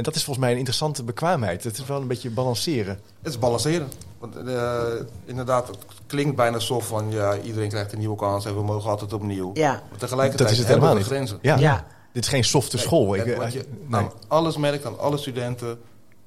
En 0.00 0.06
dat 0.06 0.14
is 0.14 0.24
volgens 0.24 0.44
mij 0.44 0.50
een 0.52 0.58
interessante 0.58 1.04
bekwaamheid. 1.04 1.64
Het 1.64 1.78
is 1.78 1.86
wel 1.86 2.00
een 2.00 2.06
beetje 2.06 2.30
balanceren. 2.30 3.00
Het 3.22 3.32
is 3.32 3.38
balanceren. 3.38 3.88
Want 4.18 4.36
eh, 4.36 4.82
inderdaad, 5.24 5.66
het 5.68 5.78
klinkt 6.06 6.36
bijna 6.36 6.58
zo 6.58 6.80
van, 6.80 7.10
ja, 7.10 7.38
iedereen 7.38 7.68
krijgt 7.68 7.92
een 7.92 7.98
nieuwe 7.98 8.16
kans 8.16 8.44
en 8.44 8.54
we 8.54 8.62
mogen 8.62 8.90
altijd 8.90 9.12
opnieuw. 9.12 9.50
Ja. 9.54 9.70
Maar 9.90 9.98
tegelijkertijd 9.98 10.38
Dat 10.48 10.50
is 10.50 10.58
het 10.58 10.68
hebben 10.68 10.88
we 10.88 10.94
helemaal 10.94 11.16
grenzen. 11.16 11.38
Ja, 11.42 11.56
Ja. 11.56 11.84
dit 12.12 12.22
is 12.22 12.28
geen 12.28 12.44
softe 12.44 12.76
Nee, 12.76 12.84
school. 12.84 13.14
Ik, 13.14 13.26
eh, 13.26 13.38
wat 13.38 13.52
je 13.52 13.64
nee. 13.86 14.00
aan 14.00 14.12
alles 14.28 14.56
merkt, 14.56 14.86
aan 14.86 14.98
alle 14.98 15.16
studenten, 15.18 15.78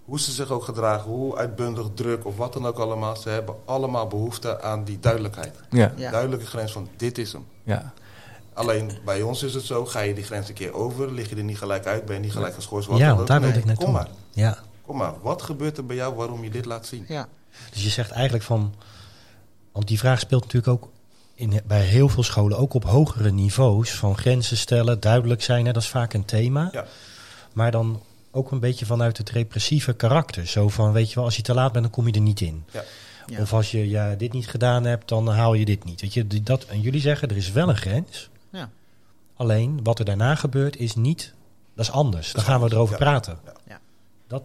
hoe 0.05 0.19
ze 0.19 0.31
zich 0.31 0.51
ook 0.51 0.63
gedragen, 0.63 1.11
hoe 1.11 1.37
uitbundig, 1.37 1.87
druk 1.93 2.25
of 2.25 2.37
wat 2.37 2.53
dan 2.53 2.65
ook 2.67 2.77
allemaal. 2.77 3.15
Ze 3.15 3.29
hebben 3.29 3.55
allemaal 3.65 4.07
behoefte 4.07 4.61
aan 4.61 4.83
die 4.83 4.99
duidelijkheid. 4.99 5.55
Ja, 5.69 5.91
Ja. 5.95 6.11
Duidelijke 6.11 6.45
grens 6.45 6.71
van 6.71 6.87
dit 6.97 7.17
is 7.17 7.31
hem. 7.33 7.45
ja. 7.63 7.93
Alleen 8.53 8.91
bij 9.05 9.21
ons 9.21 9.43
is 9.43 9.53
het 9.53 9.63
zo, 9.63 9.85
ga 9.85 9.99
je 9.99 10.13
die 10.13 10.23
grens 10.23 10.47
een 10.47 10.53
keer 10.53 10.73
over, 10.73 11.11
lig 11.13 11.29
je 11.29 11.35
er 11.35 11.43
niet 11.43 11.57
gelijk 11.57 11.85
uit, 11.85 12.05
ben 12.05 12.15
je 12.15 12.21
niet 12.21 12.31
gelijk 12.31 12.53
geschorst. 12.53 12.87
wat 12.87 12.97
Ja, 12.97 13.07
dan 13.07 13.15
want 13.15 13.27
daar 13.27 13.39
wilde 13.39 13.53
Nee, 13.53 13.61
ik 13.61 13.67
naartoe. 13.67 13.85
Kom 13.85 13.95
maar, 13.95 14.07
Ja. 14.31 14.57
kom 14.85 14.97
maar. 14.97 15.13
Wat 15.21 15.41
gebeurt 15.41 15.77
er 15.77 15.85
bij 15.85 15.95
jou 15.95 16.15
waarom 16.15 16.43
je 16.43 16.49
dit 16.49 16.65
laat 16.65 16.85
zien? 16.85 17.05
Ja. 17.07 17.27
Dus 17.71 17.83
je 17.83 17.89
zegt 17.89 18.11
eigenlijk 18.11 18.43
van. 18.43 18.73
Want 19.71 19.87
die 19.87 19.99
vraag 19.99 20.19
speelt 20.19 20.41
natuurlijk 20.41 20.73
ook 20.73 20.89
in, 21.35 21.61
bij 21.67 21.81
heel 21.81 22.09
veel 22.09 22.23
scholen, 22.23 22.57
ook 22.57 22.73
op 22.73 22.83
hogere 22.85 23.31
niveaus. 23.31 23.91
Van 23.91 24.17
grenzen 24.17 24.57
stellen, 24.57 24.99
duidelijk 24.99 25.41
zijn, 25.41 25.65
hè, 25.65 25.71
dat 25.71 25.81
is 25.81 25.89
vaak 25.89 26.13
een 26.13 26.25
thema. 26.25 26.69
Ja. 26.71 26.85
Maar 27.53 27.71
dan 27.71 28.01
ook 28.31 28.51
een 28.51 28.59
beetje 28.59 28.85
vanuit 28.85 29.17
het 29.17 29.29
repressieve 29.29 29.93
karakter. 29.93 30.47
Zo 30.47 30.69
van, 30.69 30.91
weet 30.91 31.09
je 31.09 31.15
wel, 31.15 31.23
als 31.23 31.35
je 31.35 31.41
te 31.41 31.53
laat 31.53 31.71
bent, 31.71 31.83
dan 31.83 31.93
kom 31.93 32.07
je 32.07 32.13
er 32.13 32.21
niet 32.21 32.41
in. 32.41 32.63
Ja. 32.71 32.83
Ja. 33.25 33.41
Of 33.41 33.53
als 33.53 33.71
je 33.71 33.89
ja, 33.89 34.15
dit 34.15 34.33
niet 34.33 34.47
gedaan 34.47 34.83
hebt, 34.83 35.07
dan 35.09 35.27
haal 35.27 35.53
je 35.53 35.65
dit 35.65 35.83
niet. 35.83 36.01
Weet 36.01 36.13
je, 36.13 36.27
dat, 36.43 36.65
en 36.65 36.81
jullie 36.81 37.01
zeggen, 37.01 37.29
er 37.29 37.37
is 37.37 37.51
wel 37.51 37.69
een 37.69 37.77
grens. 37.77 38.29
Ja. 39.37 39.43
Alleen, 39.43 39.79
wat 39.83 39.99
er 39.99 40.05
daarna 40.05 40.35
gebeurt, 40.35 40.77
is 40.77 40.95
niet... 40.95 41.33
Dat 41.75 41.85
is 41.85 41.91
anders. 41.91 42.33
Is 42.33 42.43
gaan 42.43 42.61
we 42.61 42.71
erover 42.71 42.93
ja. 42.93 42.99
praten. 42.99 43.39
Ja. 43.45 43.53
Ja. 43.67 43.79
Dat, 44.27 44.43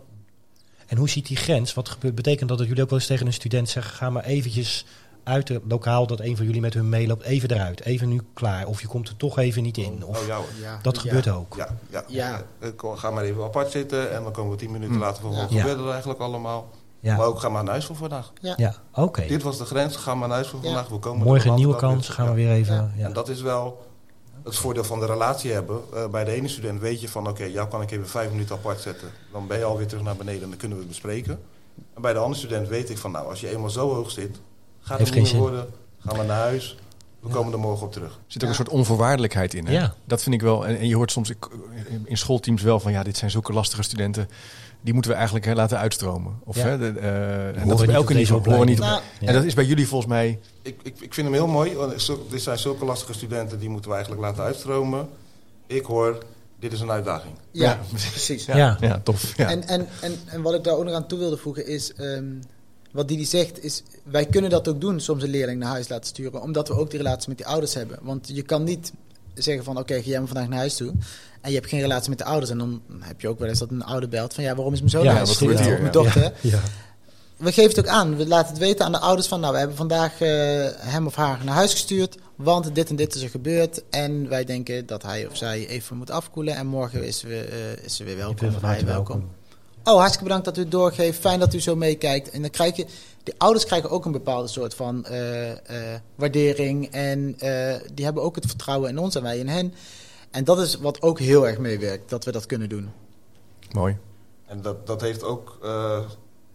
en 0.87 0.97
hoe 0.97 1.09
ziet 1.09 1.27
die 1.27 1.37
grens? 1.37 1.75
Wat 1.75 1.89
gebeurt, 1.89 2.15
betekent 2.15 2.49
dat 2.49 2.59
dat 2.59 2.67
jullie 2.67 2.83
ook 2.83 2.91
wel 2.91 2.99
eens 2.99 3.09
tegen 3.09 3.27
een 3.27 3.33
student 3.33 3.69
zeggen... 3.69 3.93
ga 3.95 4.11
maar 4.11 4.25
eventjes 4.25 4.87
uit 5.25 5.49
het 5.49 5.63
lokaal 5.69 6.07
dat 6.07 6.21
een 6.21 6.37
van 6.37 6.47
jullie 6.47 6.61
met 6.61 6.75
hun 6.75 6.89
meeloopt. 6.89 7.23
Even 7.25 7.51
eruit, 7.51 7.81
even 7.85 8.09
nu 8.09 8.21
klaar. 8.35 8.67
Of 8.67 8.81
je 8.81 8.87
komt 8.87 9.09
er 9.09 9.17
toch 9.17 9.39
even 9.39 9.63
niet 9.63 9.77
in. 9.77 10.05
Of, 10.05 10.21
Oh 10.21 10.27
ja. 10.27 10.39
Ja. 10.61 10.79
Dat 10.83 10.95
Ja. 10.95 11.01
gebeurt 11.01 11.29
ook. 11.29 11.55
Ja, 11.57 11.69
ja. 11.91 12.05
Ja. 12.09 12.43
Eh, 12.59 12.69
Ga 12.95 13.11
maar 13.11 13.25
even 13.25 13.43
apart 13.45 13.71
zitten 13.71 14.13
en 14.13 14.23
dan 14.23 14.33
komen 14.33 14.51
we 14.51 14.57
tien 14.59 14.71
minuten 14.71 14.99
later 14.99 15.23
van 15.23 15.31
wat 15.35 15.51
Ja. 15.51 15.57
Ja. 15.57 15.61
gebeurde 15.61 15.83
er 15.83 15.91
eigenlijk 15.91 16.21
allemaal. 16.21 16.69
Maar 17.01 17.17
Ja, 17.17 17.23
ook 17.25 17.41
ga 17.41 17.49
maar 17.49 17.63
naar 17.63 17.71
huis 17.73 17.85
voor 17.85 17.97
vandaag. 17.97 18.33
ja 18.41 18.75
oké. 18.95 19.27
Dit 19.27 19.43
was 19.43 19.59
de 19.59 19.65
grens, 19.65 19.97
ga 19.97 20.15
maar 20.15 20.29
naar 20.29 20.37
huis 20.37 20.49
voor 20.49 20.59
Ja. 20.63 20.65
vandaag. 20.65 20.89
We 20.89 20.99
komen 20.99 21.27
Morgen 21.27 21.51
een 21.51 21.57
nieuwe 21.57 21.77
kans, 21.77 22.09
gaan 22.09 22.35
we 22.35 22.41
Ja. 22.41 22.47
weer 22.49 22.57
even... 22.57 22.75
Ja. 22.75 22.91
Ja. 22.97 23.05
En 23.07 23.13
dat 23.13 23.29
is 23.29 23.41
wel 23.41 23.87
het 24.49 24.57
voordeel 24.57 24.85
van 24.85 25.01
de 25.01 25.07
relatie 25.07 25.53
hebben. 25.53 25.81
Eh, 25.95 26.07
bij 26.09 26.25
de 26.25 26.31
ene 26.33 26.49
student 26.49 26.81
weet 26.81 27.01
je 27.01 27.09
van, 27.09 27.29
oké, 27.29 27.45
jou 27.45 27.69
kan 27.69 27.83
ik 27.83 27.91
even 27.91 28.09
vijf 28.09 28.31
minuten 28.31 28.57
apart 28.57 28.81
zetten. 28.81 29.09
Dan 29.33 29.47
ben 29.47 29.59
je 29.59 29.65
alweer 29.65 29.87
terug 29.87 30.03
naar 30.05 30.17
beneden 30.17 30.43
en 30.43 30.49
dan 30.49 30.59
kunnen 30.59 30.77
we 30.77 30.83
het 30.83 30.93
bespreken. 30.93 31.41
En 31.95 32.03
bij 32.03 32.13
de 32.13 32.19
andere 32.19 32.39
student 32.39 32.69
weet 32.69 32.91
ik 32.91 32.99
van, 32.99 33.11
nou, 33.11 33.29
als 33.29 33.41
je 33.41 33.51
eenmaal 33.51 33.71
zo 33.71 33.95
hoog 33.95 34.11
zit, 34.11 34.41
gaat 34.81 34.99
het 34.99 35.15
niet 35.15 35.27
geen 35.27 35.33
meer 35.33 35.43
worden. 35.43 35.69
Gaan 35.99 36.19
we 36.19 36.25
naar 36.25 36.39
huis. 36.41 36.77
We 37.21 37.29
komen 37.29 37.53
er 37.53 37.59
morgen 37.59 37.87
op 37.87 37.93
terug. 37.93 38.11
Er 38.13 38.19
zit 38.27 38.37
ook 38.37 38.43
Ja. 38.43 38.49
een 38.49 38.55
soort 38.65 38.69
onvoorwaardelijkheid 38.69 39.55
in. 39.55 39.67
Hè? 39.67 39.73
Ja. 39.73 39.95
Dat 40.05 40.23
vind 40.23 40.35
ik 40.35 40.41
wel. 40.41 40.67
En, 40.67 40.79
en 40.79 40.89
je 40.89 40.97
hoort 40.97 41.13
soms 41.13 41.31
ik- 41.31 41.49
in 42.05 42.19
schoolteams 42.19 42.63
wel 42.63 42.81
van 42.81 42.93
ja, 42.93 43.03
dit 43.03 43.17
zijn 43.17 43.31
zulke 43.31 43.53
lastige 43.53 43.83
studenten. 43.83 44.29
Die 44.89 44.97
moeten 44.97 45.13
we 45.13 45.19
eigenlijk 45.19 45.49
hè, 45.49 45.55
laten 45.55 45.79
uitstromen. 45.79 46.41
Of, 46.45 46.57
Ja. 46.57 46.63
hè, 46.67 46.79
de, 46.79 46.99
eh, 47.01 47.47
en 47.63 47.69
dat 47.69 47.81
is 47.81 47.87
bij 47.87 47.95
op 47.95 48.01
elke 48.01 48.15
niveau. 48.15 48.51
Horen 48.51 48.67
niet. 48.67 48.79
Nou, 48.79 49.01
En 49.21 49.35
dat 49.35 49.45
is 49.45 49.55
bij 49.55 49.65
jullie 49.65 49.87
volgens 49.89 50.11
mij. 50.11 50.39
Ik, 50.63 50.77
ik, 50.83 51.01
ik 51.01 51.15
vind 51.15 51.27
hem 51.27 51.33
heel 51.33 51.47
mooi. 51.47 51.77
Dit 52.31 52.43
zijn 52.43 52.59
zulke 52.59 52.85
lastige 52.85 53.13
studenten, 53.13 53.59
die 53.59 53.69
moeten 53.69 53.91
we 53.91 53.97
eigenlijk 53.97 54.27
laten 54.27 54.45
uitstromen. 54.45 55.09
Ik 55.67 55.85
hoor, 55.85 56.19
dit 56.61 56.73
is 56.73 56.81
een 56.81 56.91
uitdaging. 56.91 57.35
Ja, 57.51 57.79
precies. 57.91 58.45
Ja, 58.45 58.57
Ja. 58.57 58.77
ja. 58.81 59.01
tof. 59.05 59.37
Ja. 59.37 59.49
En, 59.51 59.67
en, 59.69 59.87
en, 60.01 60.15
en 60.27 60.43
wat 60.43 60.55
ik 60.55 60.65
daar 60.65 60.75
ook 60.75 60.85
nog 60.85 60.95
aan 60.95 61.07
toe 61.07 61.19
wilde 61.19 61.37
voegen 61.37 61.67
is... 61.67 61.93
ehm, 61.95 62.25
wat 62.93 63.09
Didi 63.09 63.25
zegt 63.25 63.65
is... 63.65 63.83
Wij 64.03 64.27
kunnen 64.27 64.51
dat 64.51 64.69
ook 64.69 64.81
doen, 64.81 65.01
soms 65.01 65.23
een 65.23 65.31
leerling 65.31 65.61
naar 65.61 65.71
huis 65.71 65.89
laten 65.89 66.07
sturen. 66.07 66.43
Omdat 66.43 66.69
we 66.69 66.75
ook 66.79 66.91
die 66.91 66.99
relatie 66.99 67.29
met 67.29 67.37
die 67.39 67.47
ouders 67.47 67.75
hebben. 67.75 67.99
Want 68.03 68.29
je 68.33 68.43
kan 68.43 68.65
niet 68.65 68.93
zeggen 69.43 69.65
van... 69.65 69.79
Oké, 69.79 69.95
ga 69.95 70.09
jij 70.09 70.19
maar 70.19 70.29
vandaag 70.29 70.49
naar 70.49 70.59
huis 70.59 70.77
toe. 70.77 70.93
En 71.41 71.51
je 71.51 71.57
hebt 71.57 71.69
geen 71.69 71.81
relatie 71.81 72.09
met 72.09 72.19
de 72.19 72.25
ouders. 72.25 72.51
En 72.51 72.59
dan 72.59 72.83
heb 73.01 73.21
je 73.21 73.29
ook 73.29 73.39
wel 73.39 73.49
eens 73.49 73.59
dat 73.59 73.71
een 73.71 73.85
ouder 73.85 74.09
belt 74.09 74.35
van... 74.35 74.45
Ja, 74.45 74.55
waarom 74.55 74.73
is 74.73 74.79
mijn 74.79 74.91
zoon 74.91 75.03
Ja, 75.03 75.07
naar 75.07 75.17
huis 75.17 75.29
wat 75.29 75.39
gestuurd? 75.39 75.59
gebeurt 75.61 75.81
Of 75.83 75.93
hier? 75.93 76.03
mijn 76.13 76.23
dochter. 76.23 76.51
Ja. 76.51 76.61
We 77.37 77.53
geven 77.53 77.71
het 77.71 77.79
ook 77.79 77.87
aan. 77.93 78.17
We 78.17 78.27
laten 78.27 78.49
het 78.51 78.59
weten 78.59 78.85
aan 78.85 78.93
de 78.93 78.99
ouders 78.99 79.29
van... 79.29 79.41
Nou, 79.41 79.53
we 79.53 79.59
hebben 79.59 79.77
vandaag 79.77 80.21
eh, 80.21 80.29
hem 80.77 81.07
of 81.07 81.15
haar 81.15 81.39
naar 81.45 81.55
huis 81.55 81.73
gestuurd. 81.73 82.17
Want 82.37 82.75
dit 82.75 82.89
en 82.89 82.97
dit 82.97 83.15
is 83.15 83.23
er 83.23 83.29
gebeurd. 83.29 83.83
En 83.91 84.29
wij 84.29 84.45
denken 84.45 84.87
dat 84.87 85.03
hij 85.03 85.27
of 85.27 85.37
zij 85.37 85.67
even 85.67 85.97
moet 85.97 86.11
afkoelen. 86.11 86.57
En 86.57 86.67
morgen 86.67 87.07
is, 87.07 87.23
we, 87.23 87.41
eh, 87.41 87.85
is 87.85 87.97
ze 87.97 88.05
weer 88.05 88.17
welkom. 88.17 88.47
of 88.47 88.53
van 88.53 88.63
hij 88.63 88.71
harte 88.71 88.85
welkom. 88.85 89.17
welkom. 89.19 89.37
Oh, 89.85 89.95
hartstikke 89.95 90.25
bedankt 90.25 90.45
dat 90.45 90.57
u 90.57 90.61
het 90.61 90.71
doorgeeft. 90.71 91.19
Fijn 91.21 91.39
dat 91.41 91.55
u 91.55 91.61
zo 91.61 91.77
meekijkt. 91.77 92.31
En 92.31 92.41
dan 92.41 92.51
krijg 92.51 92.77
je... 92.77 92.87
De 93.29 93.35
ouders 93.39 93.65
krijgen 93.65 93.91
ook 93.91 94.05
een 94.05 94.13
bepaalde 94.13 94.49
soort 94.49 94.75
van 94.75 95.05
eh, 95.05 95.51
eh, 95.95 96.01
waardering. 96.15 96.91
En 96.91 97.35
eh, 97.39 97.75
die 97.95 98.05
hebben 98.05 98.23
ook 98.23 98.35
het 98.35 98.47
vertrouwen 98.47 98.91
in 98.91 98.99
ons 98.99 99.15
en 99.15 99.23
wij 99.23 99.39
in 99.39 99.49
hen. 99.49 99.75
En 100.31 100.45
dat 100.45 100.59
is 100.59 100.75
wat 100.75 101.03
ook 101.03 101.19
heel 101.19 101.47
erg 101.49 101.59
meewerkt, 101.59 102.11
dat 102.11 102.25
we 102.25 102.33
dat 102.33 102.47
kunnen 102.47 102.69
doen. 102.69 102.91
Mooi. 103.73 103.97
En 104.47 104.63
dat, 104.63 104.87
dat 104.87 105.01
heeft 105.01 105.23
ook 105.23 105.59
eh, 105.63 105.99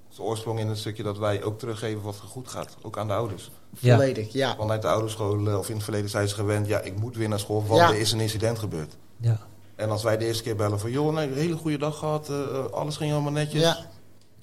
zijn 0.09 0.27
oorsprong 0.27 0.59
in 0.59 0.67
het 0.67 0.77
stukje 0.77 1.03
dat 1.03 1.17
wij 1.17 1.43
ook 1.43 1.59
teruggeven 1.59 2.01
wat 2.01 2.15
er 2.15 2.27
goed 2.27 2.47
gaat. 2.47 2.75
Ook 2.81 2.97
aan 2.97 3.07
de 3.07 3.13
ouders. 3.13 3.51
Ja. 3.79 3.95
Volledig, 3.95 4.33
ja. 4.33 4.55
Vanuit 4.55 4.81
de 4.81 4.87
ouderschool 4.87 5.47
eh, 5.47 5.57
of 5.57 5.69
in 5.69 5.75
het 5.75 5.83
verleden 5.83 6.09
zijn 6.09 6.27
ze 6.27 6.35
gewend, 6.35 6.67
ja, 6.67 6.79
ik 6.79 6.99
moet 6.99 7.15
weer 7.15 7.29
naar 7.29 7.39
school, 7.39 7.65
want 7.65 7.79
Ja. 7.79 7.89
er 7.89 7.99
is 7.99 8.11
een 8.11 8.19
incident 8.19 8.59
gebeurd. 8.59 8.97
Ja. 9.17 9.39
En 9.75 9.89
als 9.89 10.03
wij 10.03 10.17
de 10.17 10.25
eerste 10.25 10.43
keer 10.43 10.55
bellen 10.55 10.79
van, 10.79 10.91
joh, 10.91 11.13
nee, 11.13 11.27
een 11.27 11.33
hele 11.33 11.55
goede 11.55 11.77
dag 11.77 11.97
gehad, 11.97 12.29
eh, 12.29 12.35
eh, 12.41 12.65
alles 12.65 12.97
ging 12.97 13.09
helemaal 13.09 13.31
netjes. 13.31 13.61
Ja, 13.61 13.77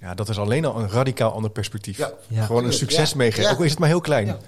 Ja, 0.01 0.15
dat 0.15 0.29
is 0.29 0.39
alleen 0.39 0.65
al 0.65 0.81
een 0.81 0.89
radicaal 0.91 1.33
ander 1.33 1.51
perspectief. 1.51 1.97
Ja. 1.99 2.11
Ja. 2.29 2.45
Gewoon 2.45 2.65
een 2.65 2.73
succes 2.73 3.11
Ja. 3.11 3.17
meegeven. 3.17 3.43
Ja. 3.45 3.51
Ook 3.51 3.59
al 3.59 3.65
is 3.65 3.71
het 3.71 3.79
maar 3.79 3.89
heel 3.89 4.01
klein. 4.01 4.27
Ja. 4.27 4.39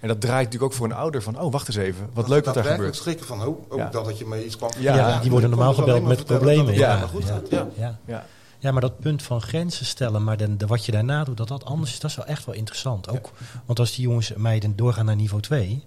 En 0.00 0.08
dat 0.08 0.20
draait 0.20 0.44
natuurlijk 0.44 0.72
ook 0.72 0.78
voor 0.78 0.86
een 0.86 0.92
ouder 0.92 1.22
van, 1.22 1.40
oh, 1.40 1.52
wacht 1.52 1.66
eens 1.66 1.76
even. 1.76 2.04
Wat 2.04 2.14
Dat 2.14 2.28
leuk 2.28 2.44
wat 2.44 2.54
daar 2.54 2.64
gebeurt. 2.64 2.96
schrikken 2.96 3.26
van, 3.26 3.44
oh, 3.46 3.70
oh 3.72 3.76
Ja. 3.78 3.88
dat 3.88 4.04
dat 4.04 4.18
je 4.18 4.26
me 4.26 4.44
iets 4.44 4.56
kwam. 4.56 4.70
Ja, 4.78 4.96
Ja, 4.96 5.20
die 5.20 5.30
worden 5.30 5.50
normaal 5.50 5.74
gebeld 5.74 6.02
met 6.04 6.24
problemen. 6.24 6.66
Dat 6.66 6.74
Ja. 6.76 7.08
Ja. 7.50 7.66
Ja. 7.76 7.98
Ja. 8.06 8.24
Ja, 8.58 8.72
maar 8.72 8.80
dat 8.80 8.98
punt 8.98 9.22
van 9.22 9.40
grenzen 9.42 9.86
stellen, 9.86 10.24
maar 10.24 10.36
de, 10.36 10.56
de- 10.56 10.66
wat 10.66 10.84
je 10.84 10.92
daarna 10.92 11.24
doet, 11.24 11.36
dat 11.36 11.48
dat 11.48 11.64
anders 11.64 11.92
is, 11.92 12.00
dat 12.00 12.10
is 12.10 12.16
wel 12.16 12.26
echt 12.26 12.44
wel 12.44 12.54
interessant. 12.54 13.08
Ook, 13.08 13.30
Want 13.66 13.78
als 13.78 13.94
die 13.94 14.04
jongens 14.08 14.32
en 14.34 14.40
meiden 14.40 14.76
doorgaan 14.76 15.04
naar 15.04 15.16
niveau 15.16 15.42
2, 15.42 15.84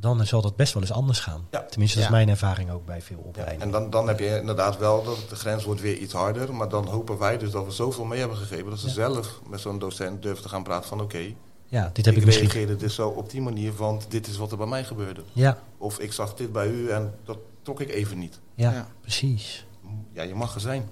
dan 0.00 0.26
zal 0.26 0.42
dat 0.42 0.56
best 0.56 0.72
wel 0.72 0.82
eens 0.82 0.92
anders 0.92 1.20
gaan. 1.20 1.46
Ja. 1.50 1.62
Tenminste, 1.70 1.98
dat 1.98 2.08
Ja. 2.08 2.12
is 2.14 2.16
mijn 2.24 2.28
ervaring 2.28 2.70
ook 2.70 2.86
bij 2.86 3.02
veel 3.02 3.18
Ja, 3.22 3.28
opleidingen. 3.28 3.62
en 3.62 3.70
dan, 3.70 3.90
dan 3.90 4.08
heb 4.08 4.18
je 4.18 4.38
inderdaad 4.40 4.78
wel 4.78 5.04
dat 5.04 5.18
de 5.28 5.36
grens 5.36 5.64
wordt 5.64 5.80
weer 5.80 5.96
iets 5.96 6.12
harder. 6.12 6.54
Maar 6.54 6.68
dan 6.68 6.86
hopen 6.88 7.18
wij 7.18 7.38
dus 7.38 7.50
dat 7.50 7.64
we 7.64 7.70
zoveel 7.70 8.04
mee 8.04 8.18
hebben 8.18 8.36
gegeven... 8.36 8.70
dat 8.70 8.78
ze 8.78 8.86
Ja. 8.86 8.92
zelf 8.92 9.40
met 9.48 9.60
zo'n 9.60 9.78
docent 9.78 10.22
durven 10.22 10.42
te 10.42 10.48
gaan 10.48 10.62
praten 10.62 10.88
van... 10.88 11.00
oké, 11.00 11.34
ja, 11.68 11.90
dit 11.92 12.04
heb 12.04 12.14
ik, 12.14 12.20
ik 12.20 12.26
misschien. 12.26 12.48
reageerde 12.48 12.76
dus 12.76 12.94
zo 12.94 13.08
op 13.08 13.30
die 13.30 13.40
manier... 13.42 13.74
want 13.76 14.10
dit 14.10 14.26
is 14.26 14.36
wat 14.36 14.50
er 14.50 14.56
bij 14.56 14.66
mij 14.66 14.84
gebeurde. 14.84 15.22
Ja, 15.32 15.58
Of 15.78 15.98
ik 15.98 16.12
zag 16.12 16.34
dit 16.34 16.52
bij 16.52 16.68
u 16.68 16.88
en 16.90 17.14
dat 17.24 17.38
trok 17.62 17.80
ik 17.80 17.90
even 17.90 18.18
niet. 18.18 18.40
ja, 18.54 18.70
Ja. 18.72 18.86
precies. 19.00 19.66
Ja, 20.12 20.22
je 20.22 20.34
mag 20.34 20.54
er 20.54 20.60
zijn. 20.60 20.88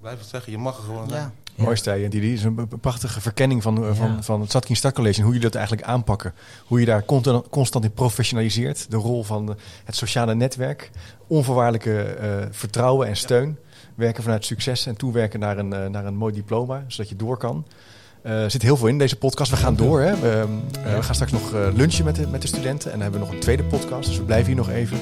Blijf 0.00 0.18
het 0.18 0.28
zeggen, 0.28 0.52
je 0.52 0.58
mag 0.58 0.76
er 0.76 0.82
gewoon 0.82 1.08
zijn. 1.08 1.22
ja. 1.22 1.32
Mooi 1.56 1.76
Stijn, 1.76 2.10
die 2.10 2.32
is 2.32 2.44
een 2.44 2.68
prachtige 2.80 3.20
verkenning 3.20 3.62
van, 3.62 3.84
eh, 3.84 3.94
van, 3.94 4.24
van 4.24 4.40
het 4.40 4.50
Zatkin 4.50 4.76
Startcollege. 4.76 5.18
En 5.18 5.24
hoe 5.24 5.34
je 5.34 5.40
dat 5.40 5.54
eigenlijk 5.54 5.86
aanpakken. 5.86 6.34
Hoe 6.66 6.80
je 6.80 6.86
daar 6.86 7.04
constant, 7.04 7.48
constant 7.48 7.84
in 7.84 7.92
professionaliseert. 7.92 8.90
De 8.90 8.96
rol 8.96 9.22
van 9.24 9.56
het 9.84 9.96
sociale 9.96 10.34
netwerk. 10.34 10.90
Onvoorwaardelijke 11.26 12.02
eh, 12.02 12.28
vertrouwen 12.50 13.08
en 13.08 13.16
steun. 13.16 13.58
Werken 13.94 14.22
vanuit 14.22 14.44
succes 14.44 14.86
en 14.86 14.96
toewerken 14.96 15.40
naar 15.40 15.58
een, 15.58 15.72
eh, 15.72 15.86
naar 15.86 16.06
een 16.06 16.16
mooi 16.16 16.34
diploma. 16.34 16.84
Zodat 16.86 17.08
je 17.08 17.16
door 17.16 17.36
kan. 17.36 17.66
Er 18.22 18.50
zit 18.50 18.62
heel 18.62 18.76
veel 18.76 18.88
in 18.88 18.98
deze 18.98 19.16
podcast. 19.16 19.50
We 19.50 19.56
gaan 19.56 19.76
door. 19.76 20.00
Hè. 20.00 20.16
We, 20.20 20.28
eh, 20.28 20.84
Ja. 20.84 20.96
we 20.96 21.02
gaan 21.02 21.14
straks 21.14 21.32
nog 21.32 21.52
lunchen 21.52 22.04
met 22.04 22.14
de, 22.16 22.26
met 22.28 22.42
de 22.42 22.48
studenten. 22.48 22.92
En 22.92 22.98
dan 22.98 23.00
hebben 23.02 23.20
we 23.20 23.26
nog 23.26 23.34
een 23.34 23.40
tweede 23.40 23.64
podcast. 23.64 24.08
Dus 24.08 24.18
we 24.18 24.24
blijven 24.24 24.46
hier 24.46 24.56
nog 24.56 24.70
even. 24.70 24.98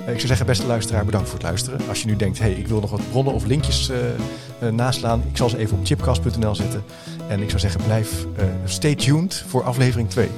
Eh, 0.00 0.12
ik 0.12 0.16
zou 0.16 0.26
zeggen, 0.26 0.46
beste 0.46 0.66
luisteraar, 0.66 1.04
bedankt 1.04 1.28
voor 1.28 1.38
het 1.38 1.46
luisteren. 1.46 1.80
Als 1.88 2.00
je 2.00 2.06
nu 2.06 2.16
denkt, 2.16 2.38
hey, 2.38 2.52
ik 2.52 2.68
wil 2.68 2.80
nog 2.80 2.90
wat 2.90 3.10
bronnen 3.10 3.34
of 3.34 3.44
linkjes 3.44 3.88
eh, 3.88 3.98
eh, 4.60 4.72
naslaan. 4.72 5.22
Ik 5.30 5.36
zal 5.36 5.48
ze 5.48 5.58
even 5.58 5.78
op 5.78 5.86
chipcast.nl 5.86 6.54
zetten. 6.54 6.82
En 7.28 7.42
ik 7.42 7.48
zou 7.48 7.60
zeggen, 7.60 7.82
blijf 7.84 8.26
stay 8.64 8.94
tuned 8.94 9.44
voor 9.48 9.62
aflevering 9.62 10.10
2. 10.10 10.28